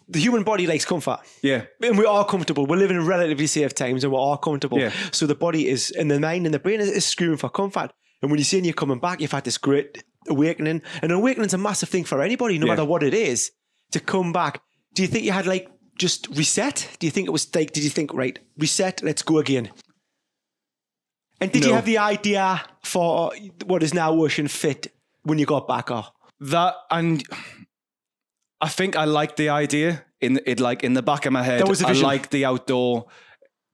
the 0.07 0.19
human 0.19 0.43
body 0.43 0.65
likes 0.67 0.85
comfort. 0.85 1.19
Yeah. 1.43 1.65
And 1.83 1.97
we 1.97 2.05
are 2.05 2.25
comfortable. 2.25 2.65
We're 2.65 2.77
living 2.77 2.97
in 2.97 3.05
relatively 3.05 3.45
safe 3.47 3.73
times 3.75 4.03
and 4.03 4.11
we're 4.11 4.19
all 4.19 4.37
comfortable. 4.37 4.79
Yeah. 4.79 4.91
So 5.11 5.27
the 5.27 5.35
body 5.35 5.67
is, 5.67 5.91
and 5.91 6.09
the 6.09 6.19
mind 6.19 6.45
and 6.47 6.53
the 6.53 6.59
brain 6.59 6.79
is, 6.79 6.89
is 6.89 7.05
screaming 7.05 7.37
for 7.37 7.49
comfort. 7.49 7.91
And 8.21 8.31
when 8.31 8.39
you're 8.39 8.45
saying 8.45 8.65
you're 8.65 8.73
coming 8.73 8.97
back, 8.99 9.21
you've 9.21 9.31
had 9.31 9.43
this 9.43 9.59
great 9.59 10.03
awakening. 10.27 10.81
And 11.01 11.11
an 11.11 11.17
awakening's 11.17 11.53
a 11.53 11.59
massive 11.59 11.89
thing 11.89 12.03
for 12.03 12.21
anybody, 12.23 12.57
no 12.57 12.65
Yeah. 12.65 12.71
matter 12.71 12.85
what 12.85 13.03
it 13.03 13.13
is, 13.13 13.51
to 13.91 13.99
come 13.99 14.31
back. 14.33 14.61
Do 14.95 15.01
you 15.03 15.07
think 15.07 15.25
you 15.25 15.31
had 15.31 15.45
like 15.45 15.69
just 15.97 16.27
reset? 16.29 16.89
Do 16.99 17.07
you 17.07 17.11
think 17.11 17.27
it 17.27 17.31
was 17.31 17.53
like, 17.55 17.71
did 17.71 17.83
you 17.83 17.89
think, 17.89 18.13
right, 18.13 18.39
reset, 18.57 19.03
let's 19.03 19.21
go 19.21 19.37
again? 19.37 19.69
And 21.41 21.51
did 21.51 21.65
you 21.65 21.73
have 21.73 21.85
the 21.85 21.97
idea 21.97 22.61
for 22.83 23.31
what 23.65 23.83
is 23.83 23.93
now 23.93 24.11
Ocean 24.13 24.47
Fit 24.47 24.87
when 25.23 25.37
you 25.37 25.45
got 25.45 25.67
back? 25.67 25.91
Or 25.91 26.05
That 26.39 26.75
and 26.89 27.23
I 28.61 28.69
think 28.69 28.95
I 28.95 29.03
like 29.03 29.35
the 29.35 29.49
idea 29.49 30.05
in 30.21 30.39
it 30.45 30.59
like 30.59 30.83
in 30.83 30.93
the 30.93 31.01
back 31.01 31.25
of 31.25 31.33
my 31.33 31.43
head. 31.43 31.59
That 31.59 31.67
was 31.67 31.83
I 31.83 31.89
vision. 31.89 32.05
like 32.05 32.29
the 32.29 32.45
outdoor. 32.45 33.07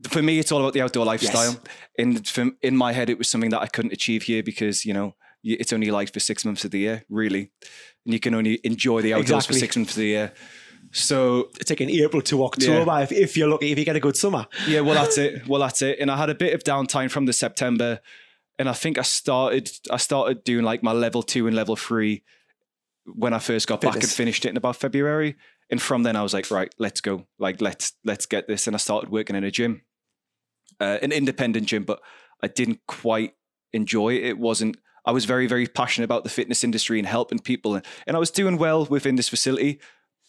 For 0.09 0.23
me, 0.23 0.39
it's 0.39 0.51
all 0.51 0.59
about 0.59 0.73
the 0.73 0.81
outdoor 0.81 1.05
lifestyle. 1.05 1.55
In 1.97 2.23
from, 2.23 2.57
in 2.61 2.75
my 2.75 2.93
head, 2.93 3.09
it 3.11 3.19
was 3.19 3.29
something 3.29 3.51
that 3.51 3.61
I 3.61 3.67
couldn't 3.67 3.93
achieve 3.93 4.23
here 4.23 4.41
because 4.41 4.83
you 4.83 4.93
know 4.93 5.15
it's 5.43 5.71
only 5.71 5.91
like 5.91 6.11
for 6.11 6.19
six 6.19 6.43
months 6.43 6.65
of 6.65 6.71
the 6.71 6.79
year, 6.79 7.05
really, 7.09 7.51
and 8.05 8.13
you 8.13 8.19
can 8.19 8.33
only 8.33 8.59
enjoy 8.63 9.01
the 9.01 9.13
outdoors 9.13 9.45
Exactly. 9.45 9.53
for 9.53 9.59
six 9.59 9.77
months 9.77 9.91
of 9.91 9.97
the 9.97 10.05
year. 10.07 10.33
So 10.91 11.49
in 11.69 11.89
April 11.89 12.21
to 12.23 12.43
October 12.43 13.01
if, 13.01 13.11
if 13.11 13.37
you're 13.37 13.47
lucky, 13.47 13.71
if 13.71 13.79
you 13.79 13.85
get 13.85 13.95
a 13.95 13.99
good 13.99 14.17
summer. 14.17 14.45
yeah, 14.67 14.81
well 14.81 14.95
that's 14.95 15.17
it. 15.17 15.47
Well 15.47 15.61
that's 15.61 15.81
it. 15.81 15.99
And 15.99 16.11
I 16.11 16.17
had 16.17 16.29
a 16.29 16.35
bit 16.35 16.53
of 16.53 16.63
downtime 16.63 17.09
from 17.09 17.25
the 17.25 17.33
September, 17.33 17.99
and 18.59 18.67
I 18.69 18.73
think 18.73 18.97
I 18.97 19.03
started 19.03 19.71
I 19.89 19.97
started 19.97 20.43
doing 20.43 20.63
like 20.63 20.83
my 20.83 20.91
level 20.91 21.23
two 21.23 21.47
and 21.47 21.55
level 21.55 21.75
three 21.75 22.23
when 23.05 23.33
I 23.33 23.39
first 23.39 23.67
got 23.67 23.81
back 23.81 23.93
and 23.93 24.01
Fitness. 24.01 24.15
finished 24.15 24.45
it 24.45 24.49
in 24.49 24.57
about 24.57 24.75
February. 24.75 25.35
And 25.69 25.81
from 25.81 26.03
then 26.03 26.15
I 26.15 26.21
was 26.21 26.33
like, 26.33 26.51
right, 26.51 26.73
let's 26.77 27.01
go. 27.01 27.27
Like 27.39 27.61
let's 27.61 27.93
let's 28.03 28.25
get 28.25 28.47
this. 28.47 28.67
And 28.67 28.75
I 28.75 28.79
started 28.79 29.09
working 29.09 29.35
in 29.35 29.43
a 29.43 29.51
gym, 29.51 29.81
uh, 30.79 30.97
an 31.01 31.11
independent 31.11 31.67
gym, 31.67 31.85
but 31.85 32.01
I 32.43 32.47
didn't 32.47 32.81
quite 32.87 33.33
enjoy 33.71 34.15
it. 34.15 34.25
It 34.25 34.37
wasn't. 34.37 34.77
I 35.05 35.11
was 35.11 35.25
very 35.25 35.47
very 35.47 35.67
passionate 35.67 36.05
about 36.05 36.23
the 36.23 36.29
fitness 36.29 36.63
industry 36.63 36.99
and 36.99 37.07
helping 37.07 37.39
people, 37.39 37.75
and, 37.75 37.85
and 38.05 38.15
I 38.15 38.19
was 38.19 38.31
doing 38.31 38.57
well 38.57 38.85
within 38.85 39.15
this 39.15 39.29
facility. 39.29 39.79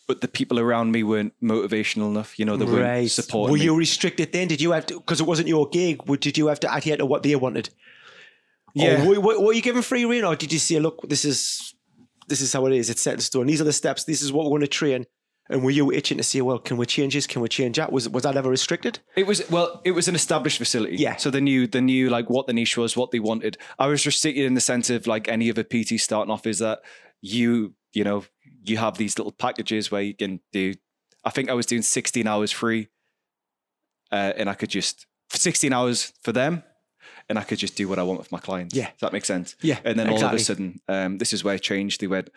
But 0.09 0.21
the 0.21 0.29
people 0.29 0.59
around 0.59 0.93
me 0.93 1.03
weren't 1.03 1.33
motivational 1.43 2.11
enough. 2.11 2.39
You 2.39 2.45
know, 2.45 2.57
they 2.57 2.65
weren't 2.65 3.11
supporting 3.11 3.53
Were 3.53 3.59
me. 3.59 3.65
you 3.65 3.77
restricted 3.77 4.33
then? 4.33 4.49
Did 4.49 4.61
you 4.61 4.73
have 4.73 4.87
to, 4.87 4.99
because 4.99 5.21
it 5.21 5.27
wasn't 5.27 5.49
your 5.49 5.69
gig, 5.69 6.03
did 6.21 6.37
you 6.37 6.49
have 6.49 6.61
to 6.61 6.75
adhere 6.75 6.97
to 6.97 7.07
what 7.07 7.23
they 7.23 7.37
wanted? 7.37 7.71
Yeah. 8.75 9.07
Were, 9.07 9.21
were, 9.21 9.41
were 9.41 9.53
you 9.53 9.63
given 9.63 9.83
free 9.83 10.05
rein 10.05 10.25
or 10.25 10.35
did 10.35 10.53
you 10.53 10.59
say, 10.59 10.81
look, 10.81 11.09
this 11.09 11.25
is 11.25 11.75
this 12.29 12.41
is 12.41 12.53
how 12.53 12.65
it 12.67 12.73
is, 12.73 12.89
it's 12.89 13.03
set 13.03 13.15
in 13.15 13.21
stone. 13.21 13.47
These 13.47 13.61
are 13.61 13.65
the 13.65 13.73
steps, 13.73 14.05
this 14.05 14.23
is 14.23 14.33
what 14.33 14.45
we're 14.45 14.51
going 14.51 14.63
to 14.63 14.67
train. 14.69 15.07
And 15.51 15.63
were 15.65 15.71
you 15.71 15.93
itching 15.93 16.19
to 16.19 16.25
say, 16.25 16.41
well, 16.41 16.59
can 16.59 16.77
we 16.77 16.87
change 16.87 17.15
this? 17.15 17.27
Can 17.27 17.43
we 17.43 17.49
change 17.49 17.77
that? 17.77 17.93
Was 17.93 18.09
was 18.09 18.23
that 18.23 18.37
ever 18.37 18.49
restricted? 18.49 19.01
It 19.17 19.27
was 19.27 19.49
well, 19.51 19.83
it 19.85 19.91
was 19.91 20.09
an 20.09 20.15
established 20.15 20.57
facility. 20.57 20.97
Yeah. 20.97 21.17
So 21.17 21.31
they 21.31 21.41
knew 21.41 21.67
they 21.67 21.81
knew 21.81 22.09
like 22.09 22.31
what 22.31 22.47
the 22.47 22.53
niche 22.53 22.77
was, 22.77 22.97
what 22.97 23.11
they 23.11 23.19
wanted. 23.19 23.59
I 23.79 23.89
was 23.89 24.07
restricted 24.07 24.45
in 24.47 24.55
the 24.55 24.61
sense 24.61 24.89
of 24.89 25.07
like 25.07 25.29
any 25.29 25.51
other 25.51 25.65
PT 25.65 26.01
starting 26.01 26.33
off 26.33 26.47
is 26.47 26.61
that 26.61 26.81
you, 27.21 27.75
you 27.93 28.05
know, 28.05 28.25
you 28.65 28.77
have 28.79 28.97
these 28.99 29.19
little 29.19 29.33
packages 29.33 29.91
where 29.91 30.03
you 30.03 30.15
can 30.15 30.41
do 30.53 30.75
I 31.25 31.31
think 31.31 31.49
I 31.51 31.55
was 31.55 31.67
doing 31.67 31.83
16 31.83 32.27
hours 32.27 32.51
free. 32.51 32.89
Uh, 34.11 34.33
and 34.37 34.51
I 34.51 34.55
could 34.55 34.69
just 34.69 35.07
16 35.31 35.73
hours 35.73 36.13
for 36.23 36.33
them 36.33 36.63
and 37.29 37.39
I 37.39 37.43
could 37.43 37.59
just 37.59 37.77
do 37.77 37.89
what 37.89 37.99
I 37.99 38.03
want 38.03 38.19
with 38.19 38.31
my 38.31 38.39
clients. 38.39 38.75
Yeah. 38.75 38.87
Does 38.91 39.01
that 39.01 39.13
make 39.13 39.25
sense? 39.25 39.57
Yeah, 39.63 39.79
And 39.85 39.99
then 39.99 40.09
all 40.11 40.23
of 40.23 40.33
a 40.33 40.39
sudden, 40.39 40.81
um, 40.89 41.19
this 41.19 41.33
is 41.33 41.43
where 41.45 41.55
it 41.55 41.63
changed. 41.63 42.01
They 42.01 42.07
went, 42.07 42.29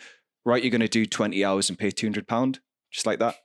right, 0.45 0.63
you're 0.63 0.71
gonna 0.71 0.87
do 0.87 1.05
20 1.05 1.43
hours 1.43 1.69
and 1.69 1.77
pay 1.77 1.91
200 1.91 2.27
pound, 2.27 2.59
just 2.91 3.05
like 3.05 3.19
that. 3.19 3.35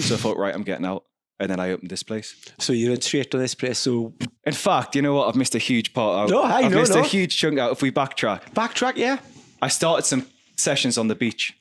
So 0.00 0.14
I 0.14 0.18
thought, 0.18 0.38
right, 0.38 0.54
I'm 0.54 0.62
getting 0.62 0.86
out. 0.86 1.04
And 1.40 1.50
then 1.50 1.60
I 1.60 1.70
opened 1.70 1.90
this 1.90 2.02
place. 2.02 2.34
So 2.58 2.72
you 2.72 2.90
went 2.90 3.04
straight 3.04 3.30
to 3.30 3.38
this 3.38 3.54
place. 3.54 3.78
So 3.78 4.14
In 4.44 4.52
fact, 4.52 4.96
you 4.96 5.02
know 5.02 5.14
what? 5.14 5.28
I've 5.28 5.36
missed 5.36 5.54
a 5.54 5.58
huge 5.58 5.92
part 5.92 6.18
out. 6.18 6.30
No, 6.30 6.42
I 6.42 6.60
I've 6.60 6.70
know, 6.72 6.78
missed 6.78 6.94
no. 6.94 7.00
a 7.00 7.04
huge 7.04 7.36
chunk 7.36 7.58
out. 7.58 7.70
If 7.70 7.82
we 7.82 7.92
backtrack, 7.92 8.52
backtrack, 8.54 8.96
yeah. 8.96 9.18
I 9.62 9.68
started 9.68 10.04
some 10.04 10.26
sessions 10.58 10.98
on 10.98 11.08
the 11.08 11.14
beach. 11.14 11.54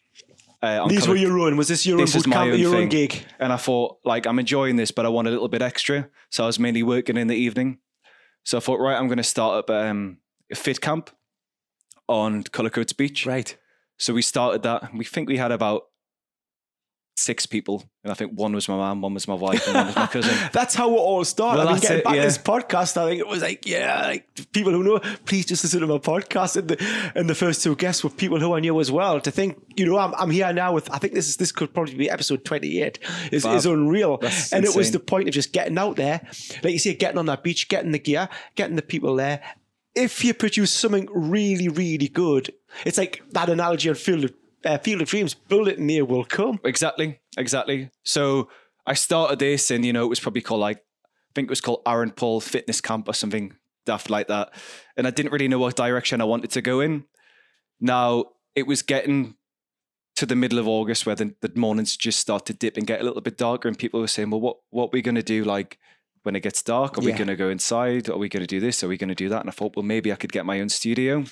Uh, 0.61 0.81
on 0.83 0.89
These 0.89 1.07
were 1.07 1.15
your 1.15 1.37
own. 1.39 1.55
Was 1.55 1.67
this 1.67 1.85
your 1.85 1.97
This 1.97 2.15
own 2.15 2.19
is 2.19 2.23
boot 2.23 2.29
my 2.31 2.35
camp, 2.37 2.53
own 2.53 2.59
your 2.59 2.75
own 2.75 2.81
thing. 2.81 2.89
gig? 2.89 3.25
and 3.39 3.53
I 3.53 3.57
thought, 3.57 3.97
like, 4.03 4.25
I'm 4.25 4.39
enjoying 4.39 4.75
this, 4.75 4.89
but 4.91 5.05
I 5.05 5.09
want 5.09 5.27
a 5.27 5.31
little 5.31 5.47
bit 5.47 5.61
extra. 5.61 6.09
So 6.31 6.43
I 6.43 6.47
was 6.47 6.57
mainly 6.59 6.81
working 6.83 7.15
in 7.17 7.27
the 7.27 7.35
evening. 7.35 7.77
So 8.43 8.57
I 8.57 8.61
thought, 8.61 8.79
right, 8.79 8.97
I'm 8.97 9.07
going 9.07 9.17
to 9.17 9.23
start 9.23 9.55
up 9.59 9.69
um, 9.69 10.17
a 10.51 10.55
fit 10.55 10.81
camp 10.81 11.11
on 12.07 12.43
Cullercoats 12.43 12.93
Beach. 12.93 13.25
Right. 13.25 13.55
So 13.97 14.13
we 14.13 14.21
started 14.21 14.63
that. 14.63 14.93
We 14.95 15.05
think 15.05 15.27
we 15.29 15.37
had 15.37 15.51
about 15.51 15.83
six 17.17 17.47
people, 17.47 17.83
and 18.03 18.11
I 18.11 18.15
think 18.15 18.33
one 18.33 18.53
was 18.53 18.69
my 18.69 18.77
mum, 18.77 19.01
one 19.01 19.15
was 19.15 19.27
my 19.27 19.33
wife, 19.33 19.65
and 19.67 19.75
one 19.75 19.87
was 19.87 19.95
my 19.95 20.07
cousin. 20.11 20.35
That's 20.53 20.75
how 20.75 20.89
it 20.91 20.97
all 20.97 21.23
started. 21.25 21.59
Well, 21.59 21.69
I 21.69 21.71
mean, 21.73 21.81
getting 21.81 21.97
it, 21.97 22.03
back 22.03 22.15
yeah. 22.15 22.21
to 22.21 22.27
this 22.27 22.37
podcast, 22.37 22.95
I 22.95 23.09
think 23.09 23.19
it 23.19 23.27
was 23.27 23.41
like, 23.41 23.65
yeah, 23.65 24.01
like 24.07 24.51
people 24.53 24.71
who 24.71 24.83
know, 24.83 24.99
please 25.25 25.45
just 25.45 25.63
listen 25.63 25.81
to 25.81 25.87
my 25.87 25.97
podcast. 25.97 26.57
And 26.57 26.67
the, 26.69 27.11
and 27.15 27.29
the 27.29 27.35
first 27.35 27.63
two 27.63 27.75
guests 27.75 28.03
were 28.03 28.11
people 28.11 28.39
who 28.39 28.53
I 28.53 28.59
knew 28.59 28.79
as 28.79 28.91
well. 28.91 29.19
To 29.19 29.31
think, 29.31 29.57
you 29.75 29.85
know, 29.85 29.97
I'm, 29.97 30.13
I'm 30.15 30.29
here 30.29 30.53
now 30.53 30.73
with, 30.73 30.91
I 30.91 30.99
think 30.99 31.13
this 31.13 31.27
is 31.27 31.37
this 31.37 31.51
could 31.51 31.73
probably 31.73 31.95
be 31.95 32.09
episode 32.09 32.45
28, 32.45 32.99
is, 33.31 33.45
is 33.45 33.65
unreal. 33.65 34.17
That's 34.17 34.53
and 34.53 34.63
it 34.63 34.75
was 34.75 34.91
the 34.91 34.99
point 34.99 35.27
of 35.27 35.33
just 35.33 35.51
getting 35.53 35.77
out 35.77 35.95
there, 35.95 36.21
like 36.63 36.73
you 36.73 36.79
say, 36.79 36.93
getting 36.93 37.17
on 37.17 37.25
that 37.25 37.43
beach, 37.43 37.67
getting 37.67 37.91
the 37.91 37.99
gear, 37.99 38.29
getting 38.55 38.75
the 38.75 38.81
people 38.83 39.15
there. 39.15 39.41
if 39.95 40.23
you 40.23 40.33
produce 40.33 40.71
something 40.71 41.09
really, 41.11 41.67
really 41.67 42.07
good, 42.07 42.53
it's 42.85 42.99
like 42.99 43.23
that 43.31 43.49
analogy 43.49 43.89
on 43.89 43.95
Field 43.95 44.25
of, 44.25 44.33
uh, 44.67 44.77
Field 44.77 45.01
of 45.01 45.07
Dreams, 45.07 45.33
Bullet 45.33 45.79
Near 45.79 46.05
will 46.05 46.25
come. 46.25 46.59
Exactly, 46.63 47.19
exactly. 47.37 47.89
So 48.03 48.49
I 48.85 48.93
started 48.93 49.39
this, 49.39 49.71
and 49.71 49.85
you 49.85 49.93
know, 49.93 50.03
it 50.03 50.09
was 50.09 50.19
probably 50.19 50.41
called 50.41 50.61
like 50.61 50.77
I 50.77 51.31
think 51.35 51.47
it 51.47 51.49
was 51.49 51.61
called 51.61 51.81
Aaron 51.85 52.11
Paul 52.11 52.41
Fitness 52.41 52.81
Camp 52.81 53.07
or 53.07 53.13
something 53.13 53.55
daft 53.85 54.09
like 54.09 54.27
that, 54.27 54.53
and 54.95 55.07
I 55.07 55.11
didn't 55.11 55.31
really 55.31 55.47
know 55.47 55.59
what 55.59 55.75
direction 55.75 56.21
I 56.21 56.25
wanted 56.25 56.51
to 56.51 56.61
go 56.61 56.79
in. 56.81 57.05
Now 57.79 58.25
it 58.55 58.67
was 58.67 58.81
getting 58.81 59.35
to 60.15 60.25
the 60.25 60.35
middle 60.35 60.57
of 60.57 60.67
August 60.67 61.05
where 61.05 61.15
the, 61.15 61.35
the 61.41 61.51
mornings 61.55 61.95
just 61.95 62.19
start 62.19 62.43
to 62.47 62.53
dip 62.53 62.75
and 62.75 62.87
get 62.87 63.01
a 63.01 63.03
little 63.03 63.21
bit 63.21 63.37
darker, 63.37 63.67
and 63.67 63.77
people 63.77 63.99
were 63.99 64.07
saying, 64.07 64.29
"Well, 64.29 64.41
what 64.41 64.57
what 64.69 64.85
are 64.85 64.93
we 64.93 65.01
going 65.01 65.15
to 65.15 65.23
do 65.23 65.43
like 65.43 65.77
when 66.23 66.35
it 66.35 66.41
gets 66.41 66.61
dark? 66.61 66.97
Are 66.97 67.01
we 67.01 67.11
going 67.13 67.27
to 67.27 67.35
go 67.35 67.49
inside? 67.49 68.09
Are 68.09 68.17
we 68.17 68.29
going 68.29 68.41
to 68.41 68.47
do 68.47 68.59
this? 68.59 68.83
Are 68.83 68.87
we 68.87 68.97
going 68.97 69.09
to 69.09 69.15
do 69.15 69.29
that?" 69.29 69.41
And 69.41 69.49
I 69.49 69.53
thought, 69.53 69.75
well, 69.75 69.83
maybe 69.83 70.11
I 70.11 70.15
could 70.15 70.31
get 70.31 70.45
my 70.45 70.59
own 70.59 70.69
studio, 70.69 71.23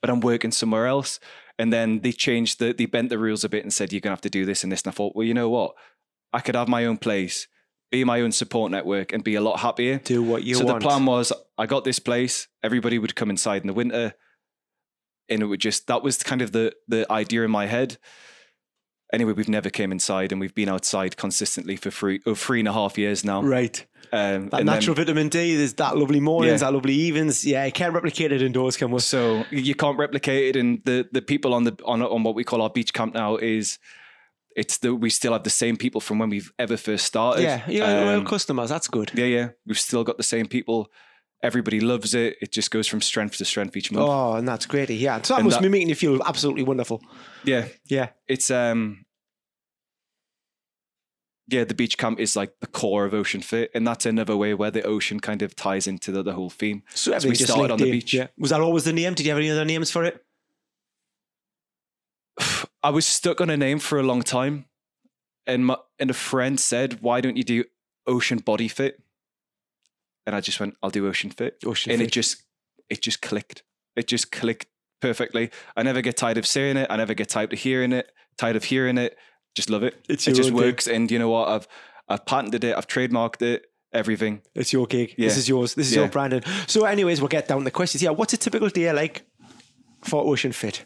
but 0.00 0.08
I'm 0.08 0.20
working 0.20 0.52
somewhere 0.52 0.86
else. 0.86 1.20
And 1.58 1.72
then 1.72 2.00
they 2.00 2.12
changed 2.12 2.60
the 2.60 2.72
they 2.72 2.86
bent 2.86 3.08
the 3.08 3.18
rules 3.18 3.44
a 3.44 3.48
bit 3.48 3.64
and 3.64 3.72
said 3.72 3.92
you're 3.92 4.00
going 4.00 4.10
to 4.10 4.14
have 4.14 4.20
to 4.22 4.30
do 4.30 4.44
this 4.44 4.62
and 4.62 4.72
this. 4.72 4.82
And 4.82 4.92
I 4.92 4.94
thought, 4.94 5.16
well, 5.16 5.26
you 5.26 5.34
know 5.34 5.48
what? 5.48 5.74
I 6.32 6.40
could 6.40 6.54
have 6.54 6.68
my 6.68 6.84
own 6.84 6.98
place, 6.98 7.48
be 7.90 8.04
my 8.04 8.20
own 8.20 8.32
support 8.32 8.70
network, 8.70 9.12
and 9.12 9.24
be 9.24 9.34
a 9.34 9.40
lot 9.40 9.60
happier. 9.60 9.98
Do 9.98 10.22
what 10.22 10.44
you 10.44 10.54
so 10.54 10.64
want. 10.64 10.82
So 10.82 10.88
the 10.88 10.92
plan 10.92 11.06
was 11.06 11.32
I 11.56 11.66
got 11.66 11.84
this 11.84 11.98
place, 11.98 12.48
everybody 12.62 12.98
would 12.98 13.14
come 13.16 13.30
inside 13.30 13.62
in 13.62 13.66
the 13.66 13.72
winter. 13.72 14.14
And 15.28 15.42
it 15.42 15.46
would 15.46 15.60
just 15.60 15.88
that 15.88 16.02
was 16.02 16.22
kind 16.22 16.42
of 16.42 16.52
the 16.52 16.74
the 16.86 17.10
idea 17.10 17.44
in 17.44 17.50
my 17.50 17.66
head. 17.66 17.98
Anyway, 19.12 19.32
we've 19.32 19.48
never 19.48 19.70
came 19.70 19.90
inside 19.90 20.32
and 20.32 20.40
we've 20.40 20.54
been 20.54 20.68
outside 20.68 21.16
consistently 21.16 21.76
for 21.76 21.90
three 21.90 22.20
oh, 22.26 22.34
three 22.34 22.58
and 22.58 22.68
a 22.68 22.72
half 22.72 22.98
years 22.98 23.24
now. 23.24 23.42
Right. 23.42 23.84
Um, 24.12 24.48
That 24.48 24.60
and 24.60 24.68
then- 24.68 24.76
natural 24.76 24.94
vitamin 24.96 25.28
D, 25.28 25.56
there's 25.56 25.74
that 25.74 25.96
lovely 25.96 26.20
mornings, 26.20 26.60
Yeah. 26.60 26.66
that 26.68 26.74
lovely 26.74 26.94
evenings. 26.94 27.44
Yeah, 27.44 27.64
you 27.64 27.72
can't 27.72 27.94
replicate 27.94 28.32
it 28.32 28.42
indoors, 28.42 28.76
can 28.76 28.90
we? 28.90 29.00
so 29.00 29.44
you 29.50 29.74
can't 29.74 29.98
replicate 29.98 30.56
it. 30.56 30.60
And 30.60 30.82
the 30.84 31.08
the 31.12 31.22
people 31.22 31.54
on 31.54 31.64
the 31.64 31.74
on 31.84 32.02
on 32.02 32.22
what 32.22 32.34
we 32.34 32.44
call 32.44 32.60
our 32.62 32.70
beach 32.70 32.92
camp 32.92 33.14
now 33.14 33.36
is 33.36 33.78
it's 34.56 34.78
the 34.78 34.94
we 34.94 35.08
still 35.10 35.32
have 35.32 35.44
the 35.44 35.50
same 35.50 35.76
people 35.76 36.00
from 36.00 36.18
when 36.18 36.28
we've 36.30 36.52
ever 36.58 36.76
first 36.76 37.06
started. 37.06 37.42
Yeah, 37.42 37.62
yeah, 37.68 37.78
got 37.86 38.06
loyal 38.06 38.18
Um, 38.20 38.26
customers. 38.26 38.68
That's 38.70 38.88
good. 38.88 39.10
Yeah, 39.14 39.26
yeah. 39.26 39.48
We've 39.66 39.78
still 39.78 40.04
got 40.04 40.16
the 40.16 40.22
same 40.22 40.46
people. 40.46 40.90
Everybody 41.42 41.80
loves 41.80 42.14
it. 42.14 42.36
It 42.40 42.50
just 42.50 42.70
goes 42.70 42.86
from 42.88 43.00
strength 43.00 43.36
to 43.38 43.44
strength 43.44 43.76
each 43.76 43.92
month. 43.92 44.06
Oh, 44.08 44.34
and 44.34 44.46
that's 44.48 44.66
great 44.66 44.86
to 44.86 44.96
hear. 44.96 45.20
So 45.22 45.34
that 45.34 45.40
And 45.40 45.44
must 45.46 45.58
that- 45.58 45.62
be 45.62 45.68
making 45.68 45.88
you 45.88 45.94
feel 45.94 46.20
absolutely 46.26 46.64
wonderful. 46.64 47.00
Yeah, 47.44 47.68
Yeah. 47.86 48.08
it's 48.26 48.50
um 48.50 49.04
yeah, 51.50 51.64
the 51.64 51.72
beach 51.74 51.96
camp 51.96 52.20
is 52.20 52.36
like 52.36 52.52
the 52.60 52.66
core 52.66 53.06
of 53.06 53.14
Ocean 53.14 53.40
Fit, 53.40 53.70
and 53.74 53.86
that's 53.86 54.04
another 54.04 54.36
way 54.36 54.52
where 54.52 54.70
the 54.70 54.82
ocean 54.82 55.18
kind 55.18 55.40
of 55.40 55.56
ties 55.56 55.86
into 55.86 56.12
the, 56.12 56.22
the 56.22 56.34
whole 56.34 56.50
theme. 56.50 56.82
So 56.94 57.12
we 57.12 57.30
just 57.30 57.44
started 57.44 57.60
linked 57.60 57.72
on 57.72 57.78
the 57.78 57.86
in. 57.86 57.90
beach. 57.92 58.12
Yeah. 58.12 58.26
Was 58.36 58.50
that 58.50 58.60
always 58.60 58.84
the 58.84 58.92
name? 58.92 59.14
Did 59.14 59.24
you 59.24 59.30
have 59.32 59.38
any 59.38 59.50
other 59.50 59.64
names 59.64 59.90
for 59.90 60.04
it? 60.04 60.22
I 62.82 62.90
was 62.90 63.06
stuck 63.06 63.40
on 63.40 63.48
a 63.48 63.56
name 63.56 63.78
for 63.78 63.98
a 63.98 64.02
long 64.02 64.22
time, 64.22 64.66
and 65.46 65.64
my 65.66 65.76
and 65.98 66.10
a 66.10 66.14
friend 66.14 66.60
said, 66.60 67.00
"Why 67.00 67.20
don't 67.22 67.36
you 67.36 67.44
do 67.44 67.64
Ocean 68.06 68.38
Body 68.38 68.68
Fit?" 68.68 69.00
And 70.28 70.36
I 70.36 70.40
just 70.42 70.60
went, 70.60 70.76
"I'll 70.82 70.90
do 70.90 71.06
Ocean 71.08 71.30
Fit," 71.30 71.56
Ocean 71.64 71.90
and 71.90 72.00
Fit. 72.00 72.08
it 72.08 72.12
just 72.12 72.42
it 72.90 73.00
just 73.00 73.22
clicked. 73.22 73.62
It 73.96 74.06
just 74.06 74.30
clicked 74.30 74.66
perfectly. 75.00 75.50
I 75.74 75.82
never 75.82 76.02
get 76.02 76.18
tired 76.18 76.36
of 76.36 76.46
saying 76.46 76.76
it. 76.76 76.86
I 76.90 76.96
never 76.96 77.14
get 77.14 77.30
tired 77.30 77.52
of 77.54 77.58
hearing 77.60 77.92
it. 77.92 78.12
Tired 78.36 78.56
of 78.56 78.64
hearing 78.64 78.98
it. 78.98 79.16
Just 79.54 79.70
love 79.70 79.82
it. 79.82 79.94
It's 80.08 80.28
it 80.28 80.34
just 80.34 80.50
works. 80.50 80.86
And 80.86 81.10
you 81.10 81.18
know 81.18 81.30
what? 81.30 81.48
I've 81.48 81.68
I've 82.08 82.26
patented 82.26 82.62
it. 82.64 82.76
I've 82.76 82.86
trademarked 82.86 83.40
it. 83.40 83.64
Everything. 83.90 84.42
It's 84.54 84.70
your 84.70 84.86
gig. 84.86 85.14
Yeah. 85.16 85.28
This 85.28 85.38
is 85.38 85.48
yours. 85.48 85.74
This 85.74 85.86
is 85.88 85.94
Yeah. 85.94 86.02
your 86.02 86.10
branding. 86.10 86.42
So, 86.66 86.84
anyways, 86.84 87.22
we'll 87.22 87.28
get 87.28 87.48
down 87.48 87.58
to 87.60 87.64
the 87.64 87.70
questions. 87.70 88.02
Yeah, 88.02 88.10
what's 88.10 88.34
a 88.34 88.36
typical 88.36 88.68
day 88.68 88.92
like 88.92 89.24
for 90.04 90.22
Ocean 90.22 90.52
Fit? 90.52 90.84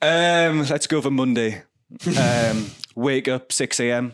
Um, 0.00 0.64
let's 0.68 0.86
go 0.86 1.00
for 1.02 1.10
Monday. 1.10 1.62
Um, 2.18 2.70
wake 2.94 3.28
up 3.28 3.50
six 3.50 3.80
a.m. 3.80 4.12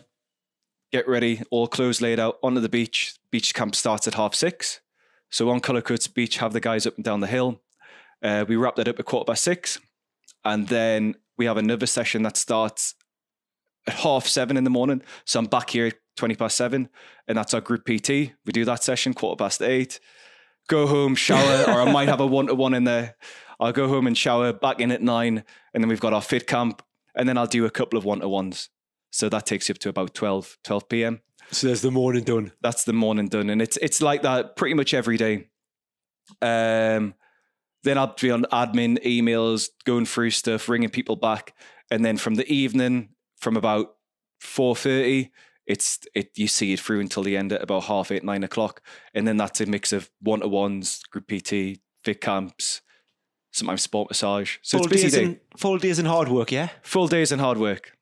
Get 0.91 1.07
ready. 1.07 1.41
All 1.51 1.67
clothes 1.67 2.01
laid 2.01 2.19
out 2.19 2.37
onto 2.43 2.61
the 2.61 2.69
beach. 2.69 3.15
Beach 3.31 3.53
camp 3.53 3.75
starts 3.75 4.07
at 4.07 4.13
half 4.13 4.35
six. 4.35 4.81
So 5.29 5.49
on 5.49 5.59
Cullercoats 5.59 6.07
Beach, 6.13 6.37
have 6.37 6.53
the 6.53 6.59
guys 6.59 6.85
up 6.85 6.95
and 6.95 7.03
down 7.03 7.19
the 7.19 7.27
hill. 7.27 7.61
Uh, 8.23 8.45
we 8.47 8.55
wrap 8.55 8.75
that 8.75 8.87
up 8.87 8.99
at 8.99 9.05
quarter 9.05 9.25
past 9.25 9.43
six, 9.43 9.79
and 10.43 10.67
then 10.67 11.15
we 11.37 11.45
have 11.45 11.57
another 11.57 11.85
session 11.85 12.23
that 12.23 12.37
starts 12.37 12.95
at 13.87 13.95
half 13.95 14.27
seven 14.27 14.57
in 14.57 14.63
the 14.63 14.69
morning. 14.69 15.01
So 15.25 15.39
I'm 15.39 15.45
back 15.45 15.71
here 15.71 15.87
at 15.87 15.95
twenty 16.15 16.35
past 16.35 16.55
seven, 16.55 16.89
and 17.27 17.37
that's 17.37 17.53
our 17.53 17.61
group 17.61 17.85
PT. 17.85 18.09
We 18.09 18.51
do 18.53 18.65
that 18.65 18.83
session 18.83 19.13
quarter 19.13 19.43
past 19.43 19.61
eight. 19.61 19.99
Go 20.67 20.87
home, 20.87 21.15
shower, 21.15 21.65
or 21.67 21.81
I 21.81 21.91
might 21.91 22.07
have 22.07 22.21
a 22.21 22.25
one 22.25 22.47
to 22.47 22.55
one 22.55 22.73
in 22.73 22.85
there. 22.85 23.15
I'll 23.59 23.71
go 23.71 23.87
home 23.87 24.07
and 24.07 24.17
shower, 24.17 24.53
back 24.53 24.79
in 24.79 24.91
at 24.91 25.01
nine, 25.01 25.43
and 25.73 25.83
then 25.83 25.89
we've 25.89 25.99
got 25.99 26.13
our 26.13 26.21
fit 26.21 26.47
camp, 26.47 26.81
and 27.15 27.27
then 27.27 27.37
I'll 27.37 27.45
do 27.45 27.65
a 27.65 27.71
couple 27.71 27.97
of 27.97 28.05
one 28.05 28.19
to 28.21 28.29
ones. 28.29 28.69
So 29.15 29.29
that 29.29 29.45
takes 29.45 29.69
you 29.69 29.73
up 29.73 29.79
to 29.79 29.87
about 29.87 30.13
12, 30.13 30.57
12 30.65 30.89
p.m. 30.89 31.21
So, 31.49 31.67
there's 31.67 31.81
the 31.81 31.89
morning 31.89 32.25
done. 32.25 32.51
That's 32.61 32.83
the 32.83 32.91
morning 32.91 33.29
done, 33.29 33.49
and 33.49 33.61
it's 33.61 33.77
it's 33.77 34.01
like 34.01 34.23
that 34.23 34.57
pretty 34.57 34.73
much 34.73 34.93
every 34.93 35.15
day. 35.15 35.47
Um, 36.41 37.13
then 37.83 37.97
I'll 37.97 38.13
be 38.19 38.31
on 38.31 38.43
admin, 38.51 39.01
emails, 39.05 39.69
going 39.85 40.05
through 40.05 40.31
stuff, 40.31 40.67
ringing 40.67 40.89
people 40.89 41.15
back, 41.15 41.53
and 41.89 42.03
then 42.03 42.17
from 42.17 42.35
the 42.35 42.51
evening, 42.51 43.09
from 43.37 43.55
about 43.55 43.95
four 44.41 44.75
thirty, 44.75 45.31
it's 45.65 45.99
it 46.13 46.31
you 46.35 46.49
see 46.49 46.73
it 46.73 46.81
through 46.81 46.99
until 46.99 47.23
the 47.23 47.37
end 47.37 47.53
at 47.53 47.61
about 47.61 47.85
half 47.85 48.11
eight, 48.11 48.23
nine 48.23 48.43
o'clock, 48.43 48.81
and 49.13 49.25
then 49.25 49.37
that's 49.37 49.61
a 49.61 49.65
mix 49.65 49.93
of 49.93 50.09
one 50.19 50.41
to 50.41 50.49
ones, 50.49 51.03
group 51.09 51.27
PT, 51.27 51.79
fit 52.03 52.19
camps, 52.19 52.81
sometimes 53.53 53.83
sport 53.83 54.09
massage. 54.09 54.57
So 54.61 54.79
full 54.79 54.87
it's 54.87 54.93
busy 54.93 55.03
days 55.03 55.13
day. 55.13 55.23
and 55.23 55.39
full 55.55 55.77
days 55.77 55.99
and 55.99 56.07
hard 56.07 56.27
work. 56.27 56.51
Yeah. 56.51 56.69
Full 56.81 57.07
days 57.07 57.31
and 57.31 57.39
hard 57.39 57.57
work. 57.57 57.94